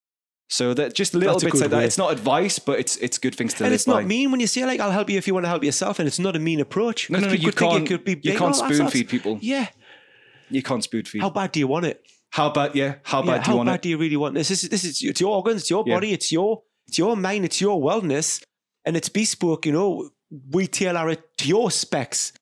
so 0.58 0.74
that 0.78 0.88
just 1.00 1.14
little 1.14 1.32
That's 1.38 1.44
bits 1.44 1.60
like 1.62 1.70
that. 1.70 1.84
It's 1.90 1.96
not 2.04 2.10
advice 2.18 2.56
but 2.68 2.76
it's 2.82 2.94
it's 3.04 3.16
good 3.24 3.34
things 3.38 3.52
to 3.54 3.64
And 3.64 3.72
it's 3.76 3.86
not 3.92 4.04
mean 4.14 4.26
when 4.32 4.40
you 4.44 4.46
say 4.54 4.64
like, 4.70 4.80
"I'll 4.84 4.96
help 4.98 5.08
you 5.10 5.16
if 5.22 5.26
you 5.26 5.34
want 5.36 5.44
to 5.48 5.52
help 5.54 5.64
yourself," 5.64 5.98
and 5.98 6.06
it's 6.10 6.18
not 6.26 6.34
a 6.36 6.38
mean 6.48 6.60
approach. 6.60 7.08
no 7.10 7.18
no, 7.18 7.28
no 7.28 7.32
you 7.46 7.52
can't 7.52 7.84
it 7.84 7.88
could 7.90 8.04
be 8.04 8.14
you 8.30 8.36
can't 8.42 8.56
spoon 8.62 8.86
feed 8.94 9.08
people 9.14 9.38
Yeah. 9.40 9.66
you 10.56 10.62
can't 10.62 10.84
spoon 10.88 11.04
feed 11.04 11.22
How 11.24 11.30
bad 11.30 11.52
do 11.52 11.58
you 11.60 11.68
want 11.74 11.86
it? 11.92 11.96
how 12.38 12.48
bad 12.58 12.70
yeah 12.74 12.92
how 13.12 13.20
bad 13.22 13.36
Yeah, 13.38 13.42
do 13.44 13.50
you 13.50 13.56
want 13.58 13.68
it? 13.68 13.70
How 13.70 13.74
bad 13.76 13.80
do 13.84 13.88
you 13.92 13.98
really 14.04 14.16
want 14.24 14.34
this? 14.34 14.48
This 14.52 14.60
is 14.64 14.68
this 14.74 14.84
is 14.84 15.02
it's 15.02 15.20
your 15.24 15.32
organs, 15.38 15.58
it's 15.62 15.70
your 15.70 15.84
Yeah. 15.86 15.94
body, 15.96 16.10
it's 16.18 16.30
your 16.36 16.50
it's 16.88 16.98
your 16.98 17.16
mind, 17.16 17.44
it's 17.48 17.60
your 17.66 17.76
wellness, 17.88 18.28
and 18.86 18.96
it's 18.98 19.08
bespoke. 19.18 19.62
You 19.68 19.72
know, 19.78 19.88
we 20.56 20.66
tailor 20.66 21.06
it 21.14 21.20
to 21.38 21.44
your 21.54 21.70
specs, 21.70 22.32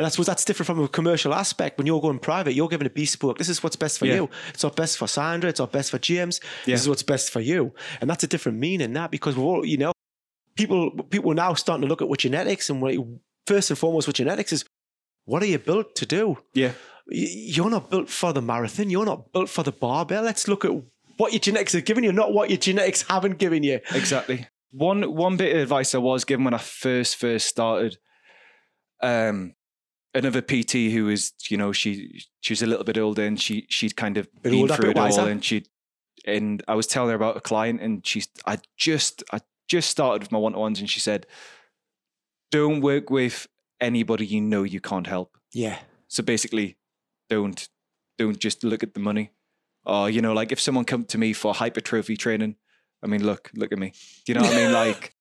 and 0.00 0.06
I 0.06 0.08
suppose 0.08 0.26
that's 0.26 0.46
different 0.46 0.66
from 0.66 0.80
a 0.82 0.88
commercial 0.88 1.34
aspect. 1.34 1.76
When 1.76 1.86
you're 1.86 2.00
going 2.00 2.18
private, 2.18 2.54
you're 2.54 2.68
giving 2.68 2.86
a 2.86 2.90
bespoke. 2.90 3.36
This 3.36 3.50
is 3.50 3.62
what's 3.62 3.76
best 3.76 3.98
for 3.98 4.06
Yeah. 4.06 4.14
you. 4.14 4.30
It's 4.54 4.62
not 4.62 4.74
best 4.74 4.96
for 4.96 5.06
Sandra. 5.06 5.50
It's 5.50 5.60
not 5.60 5.72
best 5.72 5.90
for 5.90 5.98
James. 5.98 6.40
Yeah. 6.64 6.74
This 6.74 6.80
is 6.82 6.88
what's 6.88 7.02
best 7.02 7.30
for 7.30 7.40
you, 7.40 7.74
and 8.00 8.08
that's 8.08 8.24
a 8.24 8.26
different 8.26 8.58
meaning. 8.58 8.94
That 8.94 9.10
because 9.10 9.36
we're 9.36 9.44
all 9.44 9.66
you 9.66 9.76
know, 9.76 9.92
people 10.56 10.90
people 11.14 11.30
are 11.32 11.34
now 11.46 11.52
starting 11.54 11.82
to 11.82 11.88
look 11.88 12.00
at 12.02 12.08
what 12.08 12.20
genetics 12.20 12.70
and 12.70 12.80
what 12.80 12.94
first 13.46 13.70
and 13.70 13.78
foremost 13.78 14.08
what 14.08 14.16
genetics 14.16 14.52
is. 14.52 14.64
What 15.26 15.42
are 15.42 15.46
you 15.46 15.58
built 15.58 15.94
to 15.96 16.06
do? 16.06 16.38
yeah 16.54 16.72
you're 17.12 17.70
not 17.70 17.90
built 17.90 18.08
for 18.08 18.32
the 18.32 18.40
marathon. 18.40 18.88
You're 18.88 19.04
not 19.04 19.32
built 19.32 19.48
for 19.48 19.64
the 19.64 19.72
barbell. 19.72 20.22
Let's 20.22 20.46
look 20.46 20.64
at 20.64 20.70
what 21.16 21.32
your 21.32 21.40
genetics 21.40 21.72
have 21.72 21.84
given 21.84 22.04
you, 22.04 22.12
not 22.12 22.32
what 22.32 22.50
your 22.50 22.56
genetics 22.58 23.02
haven't 23.02 23.38
given 23.38 23.62
you. 23.64 23.80
exactly 23.92 24.46
one 24.70 25.02
one 25.16 25.36
bit 25.36 25.54
of 25.56 25.60
advice 25.62 25.92
i 25.96 25.98
was 25.98 26.24
given 26.24 26.44
when 26.44 26.54
i 26.54 26.58
first 26.58 27.16
first 27.16 27.48
started 27.48 27.98
um 29.02 29.52
another 30.14 30.42
pt 30.42 30.72
who 30.72 31.04
was 31.04 31.32
you 31.48 31.56
know 31.56 31.72
she 31.72 32.22
she 32.40 32.52
was 32.52 32.62
a 32.62 32.66
little 32.66 32.84
bit 32.84 32.98
older 32.98 33.22
and 33.22 33.40
she 33.40 33.66
she'd 33.68 33.96
kind 33.96 34.16
of 34.16 34.28
been 34.42 34.54
older, 34.54 34.74
through 34.74 34.90
it 34.90 34.98
all 34.98 35.26
and 35.26 35.44
she 35.44 35.64
and 36.24 36.62
i 36.66 36.74
was 36.74 36.86
telling 36.86 37.10
her 37.10 37.16
about 37.16 37.36
a 37.36 37.40
client 37.40 37.80
and 37.80 38.06
she's 38.06 38.28
i 38.46 38.58
just 38.76 39.22
i 39.32 39.40
just 39.68 39.88
started 39.88 40.22
with 40.22 40.32
my 40.32 40.38
one-to-ones 40.38 40.80
and 40.80 40.90
she 40.90 40.98
said 40.98 41.26
don't 42.50 42.80
work 42.80 43.10
with 43.10 43.46
anybody 43.80 44.26
you 44.26 44.40
know 44.40 44.62
you 44.62 44.80
can't 44.80 45.06
help. 45.06 45.36
Yeah. 45.52 45.78
so 46.08 46.22
basically 46.22 46.76
don't 47.28 47.68
don't 48.18 48.38
just 48.38 48.62
look 48.62 48.82
at 48.82 48.94
the 48.94 49.00
money. 49.00 49.32
Or 49.86 50.10
you 50.10 50.20
know 50.20 50.34
like 50.34 50.52
if 50.52 50.60
someone 50.60 50.84
come 50.84 51.04
to 51.04 51.18
me 51.18 51.32
for 51.32 51.54
hypertrophy 51.54 52.16
training 52.16 52.56
i 53.02 53.06
mean 53.06 53.24
look 53.24 53.50
look 53.54 53.72
at 53.72 53.78
me. 53.78 53.92
Do 54.24 54.32
you 54.32 54.38
know 54.38 54.44
what 54.44 54.52
i 54.52 54.56
mean? 54.56 54.72
Like 54.84 55.14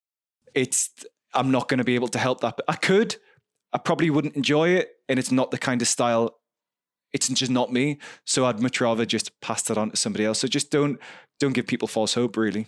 it's 0.53 0.89
i'm 1.33 1.51
not 1.51 1.69
going 1.69 1.77
to 1.77 1.83
be 1.83 1.95
able 1.95 2.07
to 2.09 2.17
help 2.17 2.41
that 2.41 2.55
but 2.57 2.65
i 2.67 2.75
could 2.75 3.15
i 3.73 3.77
probably 3.77 4.09
wouldn't 4.09 4.35
enjoy 4.35 4.69
it 4.69 4.89
and 5.07 5.19
it's 5.19 5.31
not 5.31 5.51
the 5.51 5.57
kind 5.57 5.81
of 5.81 5.87
style 5.87 6.39
it's 7.13 7.27
just 7.29 7.51
not 7.51 7.71
me 7.71 7.97
so 8.25 8.45
i'd 8.45 8.59
much 8.59 8.79
rather 8.81 9.05
just 9.05 9.39
pass 9.41 9.61
that 9.63 9.77
on 9.77 9.91
to 9.91 9.97
somebody 9.97 10.25
else 10.25 10.39
so 10.39 10.47
just 10.47 10.71
don't 10.71 10.99
don't 11.39 11.53
give 11.53 11.67
people 11.67 11.87
false 11.87 12.13
hope 12.13 12.37
really 12.37 12.67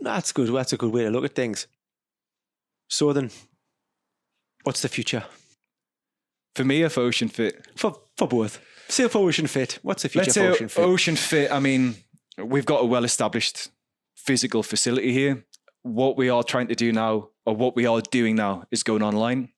That's 0.00 0.32
good. 0.32 0.52
That's 0.52 0.72
a 0.72 0.76
good 0.76 0.92
way 0.92 1.04
to 1.04 1.10
look 1.10 1.24
at 1.24 1.34
things. 1.34 1.66
So 2.88 3.12
then, 3.12 3.30
what's 4.62 4.82
the 4.82 4.88
future 4.88 5.24
for 6.54 6.64
me 6.64 6.82
if 6.82 6.96
ocean 6.98 7.28
fit 7.28 7.66
for 7.74 7.96
for 8.16 8.28
both? 8.28 8.60
Say 8.88 9.08
for 9.08 9.18
Ocean 9.18 9.48
Fit. 9.48 9.80
What's 9.82 10.02
the 10.04 10.08
future 10.08 10.26
Let's 10.26 10.34
for 10.34 10.40
say 10.40 10.48
Ocean 10.48 10.68
Fit? 10.68 10.84
Ocean 10.84 11.16
Fit. 11.16 11.50
I 11.50 11.58
mean, 11.58 11.96
we've 12.38 12.66
got 12.66 12.82
a 12.82 12.86
well-established 12.86 13.70
physical 14.14 14.62
facility 14.62 15.12
here. 15.12 15.44
What 15.82 16.16
we 16.16 16.28
are 16.30 16.44
trying 16.44 16.68
to 16.68 16.76
do 16.76 16.92
now, 16.92 17.30
or 17.44 17.56
what 17.56 17.74
we 17.74 17.86
are 17.86 18.00
doing 18.00 18.36
now, 18.36 18.64
is 18.70 18.84
going 18.84 19.02
online. 19.02 19.48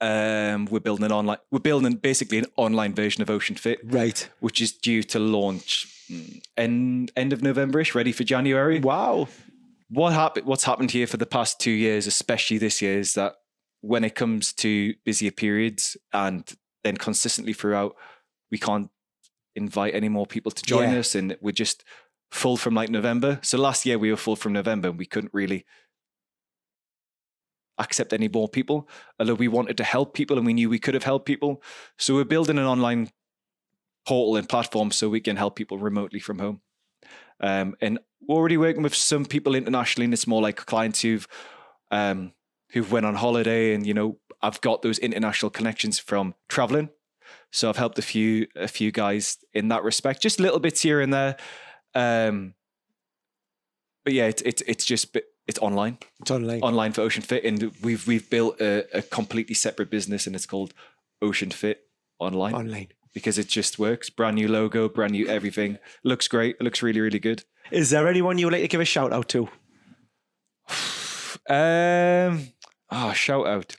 Um, 0.00 0.64
we're 0.66 0.80
building 0.80 1.04
an 1.04 1.12
online. 1.12 1.38
We're 1.50 1.58
building 1.60 1.94
basically 1.96 2.38
an 2.38 2.46
online 2.56 2.94
version 2.94 3.22
of 3.22 3.30
Ocean 3.30 3.56
Fit, 3.56 3.80
right. 3.84 4.28
which 4.40 4.60
is 4.60 4.72
due 4.72 5.02
to 5.04 5.18
launch 5.18 5.86
mm, 6.10 6.42
end 6.56 7.12
end 7.16 7.32
of 7.32 7.40
Novemberish, 7.40 7.94
ready 7.94 8.12
for 8.12 8.24
January. 8.24 8.80
Wow. 8.80 9.28
What 9.90 10.12
happened? 10.12 10.46
What's 10.46 10.64
happened 10.64 10.92
here 10.92 11.06
for 11.06 11.16
the 11.16 11.26
past 11.26 11.60
two 11.60 11.70
years, 11.72 12.06
especially 12.06 12.58
this 12.58 12.80
year, 12.80 12.98
is 12.98 13.14
that 13.14 13.34
when 13.82 14.04
it 14.04 14.14
comes 14.14 14.52
to 14.54 14.94
busier 15.04 15.30
periods 15.32 15.96
and 16.12 16.50
then 16.84 16.96
consistently 16.96 17.52
throughout, 17.52 17.94
we 18.50 18.58
can't 18.58 18.90
invite 19.56 19.94
any 19.94 20.08
more 20.08 20.26
people 20.26 20.52
to 20.52 20.62
join 20.62 20.92
Yeah. 20.92 21.00
us, 21.00 21.14
and 21.14 21.36
we're 21.40 21.52
just 21.52 21.84
full 22.30 22.56
from 22.56 22.74
like 22.74 22.88
November. 22.88 23.38
So 23.42 23.58
last 23.58 23.84
year 23.84 23.98
we 23.98 24.10
were 24.10 24.16
full 24.16 24.36
from 24.36 24.52
November, 24.52 24.88
and 24.88 24.98
we 24.98 25.06
couldn't 25.06 25.34
really 25.34 25.66
accept 27.78 28.12
any 28.12 28.28
more 28.28 28.48
people. 28.48 28.88
Although 29.18 29.34
we 29.34 29.48
wanted 29.48 29.76
to 29.78 29.84
help 29.84 30.14
people, 30.14 30.36
and 30.36 30.46
we 30.46 30.54
knew 30.54 30.68
we 30.68 30.78
could 30.78 30.94
have 30.94 31.04
helped 31.04 31.26
people, 31.26 31.62
so 31.98 32.14
we're 32.14 32.24
building 32.24 32.58
an 32.58 32.64
online 32.64 33.10
portal 34.06 34.36
and 34.36 34.48
platform 34.48 34.90
so 34.90 35.08
we 35.08 35.20
can 35.20 35.36
help 35.36 35.56
people 35.56 35.78
remotely 35.78 36.20
from 36.20 36.38
home. 36.38 36.60
Um, 37.40 37.74
and 37.80 37.98
we're 38.26 38.36
already 38.36 38.56
working 38.56 38.82
with 38.82 38.94
some 38.94 39.24
people 39.24 39.54
internationally, 39.54 40.04
and 40.04 40.14
it's 40.14 40.26
more 40.26 40.42
like 40.42 40.56
clients 40.56 41.02
who've 41.02 41.26
um, 41.90 42.32
who've 42.72 42.90
went 42.90 43.06
on 43.06 43.14
holiday, 43.14 43.74
and 43.74 43.86
you 43.86 43.94
know, 43.94 44.18
I've 44.42 44.60
got 44.60 44.82
those 44.82 44.98
international 44.98 45.50
connections 45.50 45.98
from 45.98 46.34
traveling. 46.48 46.90
So 47.52 47.68
I've 47.68 47.76
helped 47.76 47.98
a 47.98 48.02
few 48.02 48.46
a 48.56 48.68
few 48.68 48.92
guys 48.92 49.38
in 49.52 49.68
that 49.68 49.82
respect, 49.82 50.22
just 50.22 50.40
little 50.40 50.60
bits 50.60 50.82
here 50.82 51.00
and 51.00 51.12
there. 51.12 51.36
Um, 51.94 52.54
but 54.04 54.12
yeah, 54.12 54.26
it's 54.26 54.42
it's 54.42 54.62
it's 54.66 54.84
just 54.84 55.16
it's 55.50 55.58
online 55.58 55.98
It's 56.20 56.30
online. 56.30 56.60
online 56.62 56.92
for 56.92 57.02
Ocean 57.02 57.22
Fit, 57.22 57.44
and 57.44 57.72
we've 57.82 58.06
we've 58.06 58.28
built 58.30 58.60
a, 58.60 58.86
a 58.98 59.02
completely 59.02 59.54
separate 59.54 59.90
business, 59.90 60.26
and 60.26 60.34
it's 60.34 60.46
called 60.46 60.72
Ocean 61.20 61.50
Fit 61.50 61.78
Online 62.18 62.54
online. 62.54 62.88
because 63.12 63.36
it 63.38 63.48
just 63.48 63.78
works. 63.78 64.08
Brand 64.10 64.36
new 64.36 64.48
logo, 64.48 64.88
brand 64.88 65.12
new 65.12 65.26
everything. 65.28 65.78
Looks 66.04 66.28
great. 66.28 66.56
It 66.60 66.62
looks 66.64 66.82
really 66.82 67.00
really 67.00 67.18
good. 67.18 67.44
Is 67.70 67.90
there 67.90 68.08
anyone 68.08 68.38
you 68.38 68.46
would 68.46 68.52
like 68.54 68.62
to 68.62 68.68
give 68.68 68.80
a 68.80 68.84
shout 68.86 69.12
out 69.12 69.28
to? 69.30 69.48
Um, 71.48 72.48
ah, 72.90 73.12
shout 73.12 73.46
out. 73.46 73.76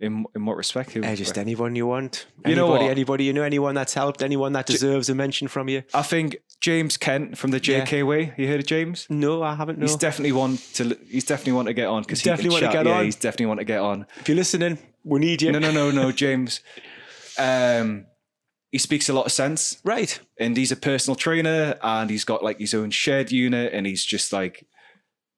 In 0.00 0.24
in 0.34 0.44
what 0.44 0.56
respect? 0.56 0.90
Who- 0.90 1.02
Uh, 1.04 1.14
just 1.14 1.38
anyone 1.38 1.76
you 1.76 1.86
want. 1.86 2.26
You 2.44 2.54
know 2.56 2.64
anybody, 2.66 2.84
what? 2.84 2.90
anybody 2.90 3.24
you 3.24 3.32
know, 3.32 3.42
anyone 3.42 3.74
that's 3.76 3.94
helped, 3.94 4.22
anyone 4.22 4.52
that 4.54 4.66
deserves 4.66 5.08
a 5.08 5.14
mention 5.14 5.46
from 5.48 5.68
you. 5.68 5.82
I 5.94 6.02
think 6.02 6.36
James 6.60 6.96
Kent 6.96 7.38
from 7.38 7.52
the 7.52 7.58
Yeah. 7.62 7.84
JK 7.84 8.02
Way. 8.02 8.32
You 8.36 8.48
heard 8.48 8.60
of 8.60 8.66
James? 8.66 9.06
No, 9.08 9.42
I 9.42 9.54
haven't. 9.54 9.78
No. 9.78 9.86
He's 9.86 9.96
definitely 9.96 10.32
one 10.32 10.58
to. 10.74 10.98
He's 11.08 11.24
definitely 11.24 11.52
one 11.52 11.66
to 11.66 11.72
get 11.74 11.86
on 11.86 12.02
because 12.02 12.20
he 12.20 12.24
Definitely 12.28 12.56
can 12.60 12.64
one 12.66 12.72
to 12.72 12.78
get 12.78 12.86
yeah, 12.86 12.98
on. 12.98 13.04
he's 13.04 13.16
definitely 13.16 13.46
one 13.46 13.56
to 13.58 13.64
get 13.64 13.78
on. 13.80 14.06
if 14.20 14.28
you're 14.28 14.36
listening, 14.36 14.78
we 15.04 15.20
need 15.20 15.40
you. 15.42 15.52
No, 15.52 15.58
no, 15.60 15.70
no, 15.70 15.90
no, 15.92 16.10
James. 16.10 16.60
Um, 17.38 18.06
he 18.72 18.78
speaks 18.78 19.08
a 19.08 19.12
lot 19.12 19.26
of 19.26 19.32
sense, 19.32 19.78
Right. 19.84 20.18
and 20.40 20.56
he's 20.56 20.72
a 20.72 20.76
personal 20.76 21.14
trainer, 21.14 21.76
and 21.82 22.10
he's 22.10 22.24
got 22.24 22.42
like 22.42 22.58
his 22.58 22.74
own 22.74 22.90
shed 22.90 23.30
unit, 23.30 23.72
and 23.72 23.86
he's 23.86 24.04
just 24.04 24.32
like, 24.32 24.66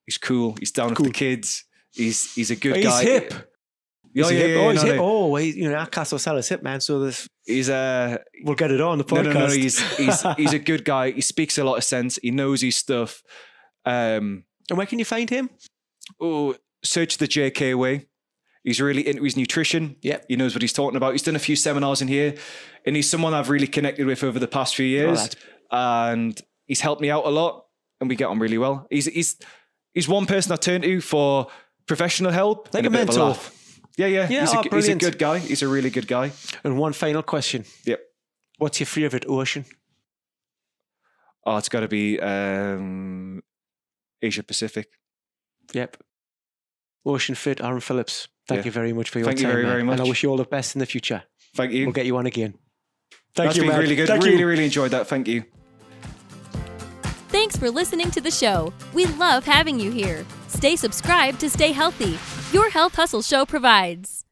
he's 0.07 0.17
cool. 0.19 0.57
He's 0.59 0.71
down 0.73 0.91
with 0.95 1.05
the 1.05 1.11
kids. 1.11 1.65
He's 1.93 2.33
he's 2.35 2.51
a 2.51 2.57
good 2.57 2.77
He's 2.77 2.87
guy. 2.87 3.03
hip. 3.03 3.35
Yeah, 4.25 4.31
he 4.31 4.39
yeah, 4.39 4.47
hip? 4.47 4.57
yeah, 4.57 4.63
oh, 4.63 4.71
he's 4.71 4.83
no, 4.83 4.89
hip. 4.89 4.97
no. 4.97 5.05
Oh, 5.05 5.37
you 5.37 5.71
know, 5.71 5.77
our 5.77 5.87
Castle 5.87 6.19
Sellers 6.19 6.49
hip, 6.49 6.63
man. 6.63 6.81
So 6.81 7.01
this, 7.01 7.29
He's 7.45 7.69
uh, 7.69 8.17
we'll 8.45 8.55
get 8.57 8.71
it 8.71 8.81
on 8.81 8.99
the 8.99 9.05
podcast. 9.05 9.25
no, 9.35 9.47
no. 9.47 9.49
He's 9.49 9.79
he's 9.97 10.23
he's 10.37 10.53
a 10.53 10.59
good 10.59 10.85
guy. 10.85 11.11
He 11.11 11.21
speaks 11.21 11.59
a 11.59 11.65
lot 11.65 11.77
of 11.77 11.85
sense. 11.85 12.19
He 12.23 12.31
knows 12.31 12.63
his 12.63 12.77
stuff. 12.77 13.23
Um, 13.85 14.45
and 14.69 14.77
where 14.79 14.87
can 14.87 14.99
you 14.99 15.05
find 15.05 15.29
him? 15.31 15.51
oh, 16.21 16.55
search 16.83 17.19
the 17.19 17.27
JK 17.29 17.75
way. 17.77 18.07
He's 18.65 18.81
really 18.81 19.07
into 19.07 19.23
his 19.23 19.37
nutrition. 19.37 19.97
Yeah, 20.03 20.19
He 20.29 20.35
knows 20.37 20.55
what 20.55 20.63
he's 20.63 20.73
talking 20.73 20.97
about. 20.97 21.13
He's 21.13 21.23
done 21.23 21.37
a 21.37 21.41
few 21.41 21.55
seminars 21.55 22.03
in 22.03 22.09
here, 22.09 22.35
and 22.85 22.97
he's 22.97 23.09
someone 23.09 23.33
I've 23.35 23.49
really 23.51 23.69
connected 23.69 24.07
with 24.07 24.25
over 24.25 24.39
the 24.41 24.49
past 24.49 24.75
few 24.75 24.87
years. 24.87 25.31
and 25.71 26.41
he's 26.67 26.81
helped 26.81 27.01
me 27.01 27.11
out 27.11 27.27
a 27.27 27.31
lot, 27.31 27.67
and 28.01 28.09
we 28.09 28.17
get 28.17 28.27
on 28.27 28.39
really 28.41 28.59
well. 28.59 28.87
He's 28.91 29.07
he's 29.07 29.37
he's 29.95 30.09
one 30.09 30.27
person 30.27 30.51
I 30.53 30.57
turn 30.57 30.83
to 30.83 31.01
for 31.01 31.47
professional 31.87 32.33
help, 32.33 32.73
Like 32.75 32.85
a 32.85 32.87
of 32.89 32.93
mentor. 32.93 33.37
Laugh. 33.99 34.11
Yeah, 34.11 34.21
yeah. 34.23 34.29
Yeah, 34.29 34.41
he's, 34.41 34.53
a, 34.53 34.59
oh, 34.59 34.63
g- 34.63 34.63
he's 34.63 34.67
a 34.67 34.71
brilliant. 34.71 35.01
good 35.01 35.19
guy. 35.19 35.39
He's 35.39 35.63
a 35.63 35.69
really 35.69 35.91
good 35.91 36.07
guy. 36.07 36.33
And 36.65 36.79
one 36.79 36.93
final 36.93 37.23
question. 37.23 37.65
Yep. 37.85 38.01
What's 38.59 38.81
your 38.81 38.87
favourite 38.87 39.25
ocean? 39.29 39.65
Oh, 41.45 41.57
it's 41.59 41.69
got 41.69 41.81
to 41.81 41.89
be 41.89 42.19
um, 42.21 43.43
Asia 44.23 44.43
Pacific. 44.43 44.89
Yep. 45.73 45.97
Ocean 47.05 47.35
Fit, 47.37 47.61
Aaron 47.61 47.81
Phillips. 47.81 48.29
Thank 48.49 48.61
Yeah. 48.61 48.65
you 48.67 48.71
very 48.73 48.93
much 48.93 49.11
for 49.11 49.19
your 49.19 49.27
Thank 49.27 49.39
you 49.41 49.45
time. 49.47 49.53
very, 49.53 49.63
man. 49.65 49.73
very 49.87 49.93
And 49.93 50.01
I 50.01 50.05
wish 50.05 50.23
you 50.23 50.31
all 50.31 50.37
the 50.37 50.45
best 50.45 50.75
in 50.75 50.81
the 50.81 50.87
future. 50.87 51.23
Thank 51.55 51.73
you. 51.73 51.85
We'll 51.87 51.93
get 51.93 52.07
you 52.07 52.17
on 52.17 52.27
again. 52.27 52.55
Thank 53.35 53.49
That's 53.49 53.57
you, 53.57 53.63
been 53.63 53.71
man. 53.73 53.81
really 53.81 53.95
good. 53.97 54.09
Thank 54.09 54.25
really, 54.25 54.39
you. 54.39 54.47
really 54.47 54.65
enjoyed 54.65 54.91
that. 54.93 55.07
Thank 55.07 55.29
you. 55.29 55.45
Thanks 57.29 57.57
for 57.57 57.71
listening 57.71 58.11
to 58.13 58.21
the 58.21 58.31
show. 58.31 58.73
We 58.95 59.05
love 59.07 59.45
having 59.45 59.79
you 59.79 59.91
here. 59.91 60.25
Stay 60.49 60.75
subscribed 60.77 61.39
to 61.41 61.51
stay 61.51 61.71
healthy. 61.73 62.19
Your 62.53 62.71
Health 62.71 62.95
Hustle 62.95 63.23
Show 63.23 63.45
provides. 63.45 64.26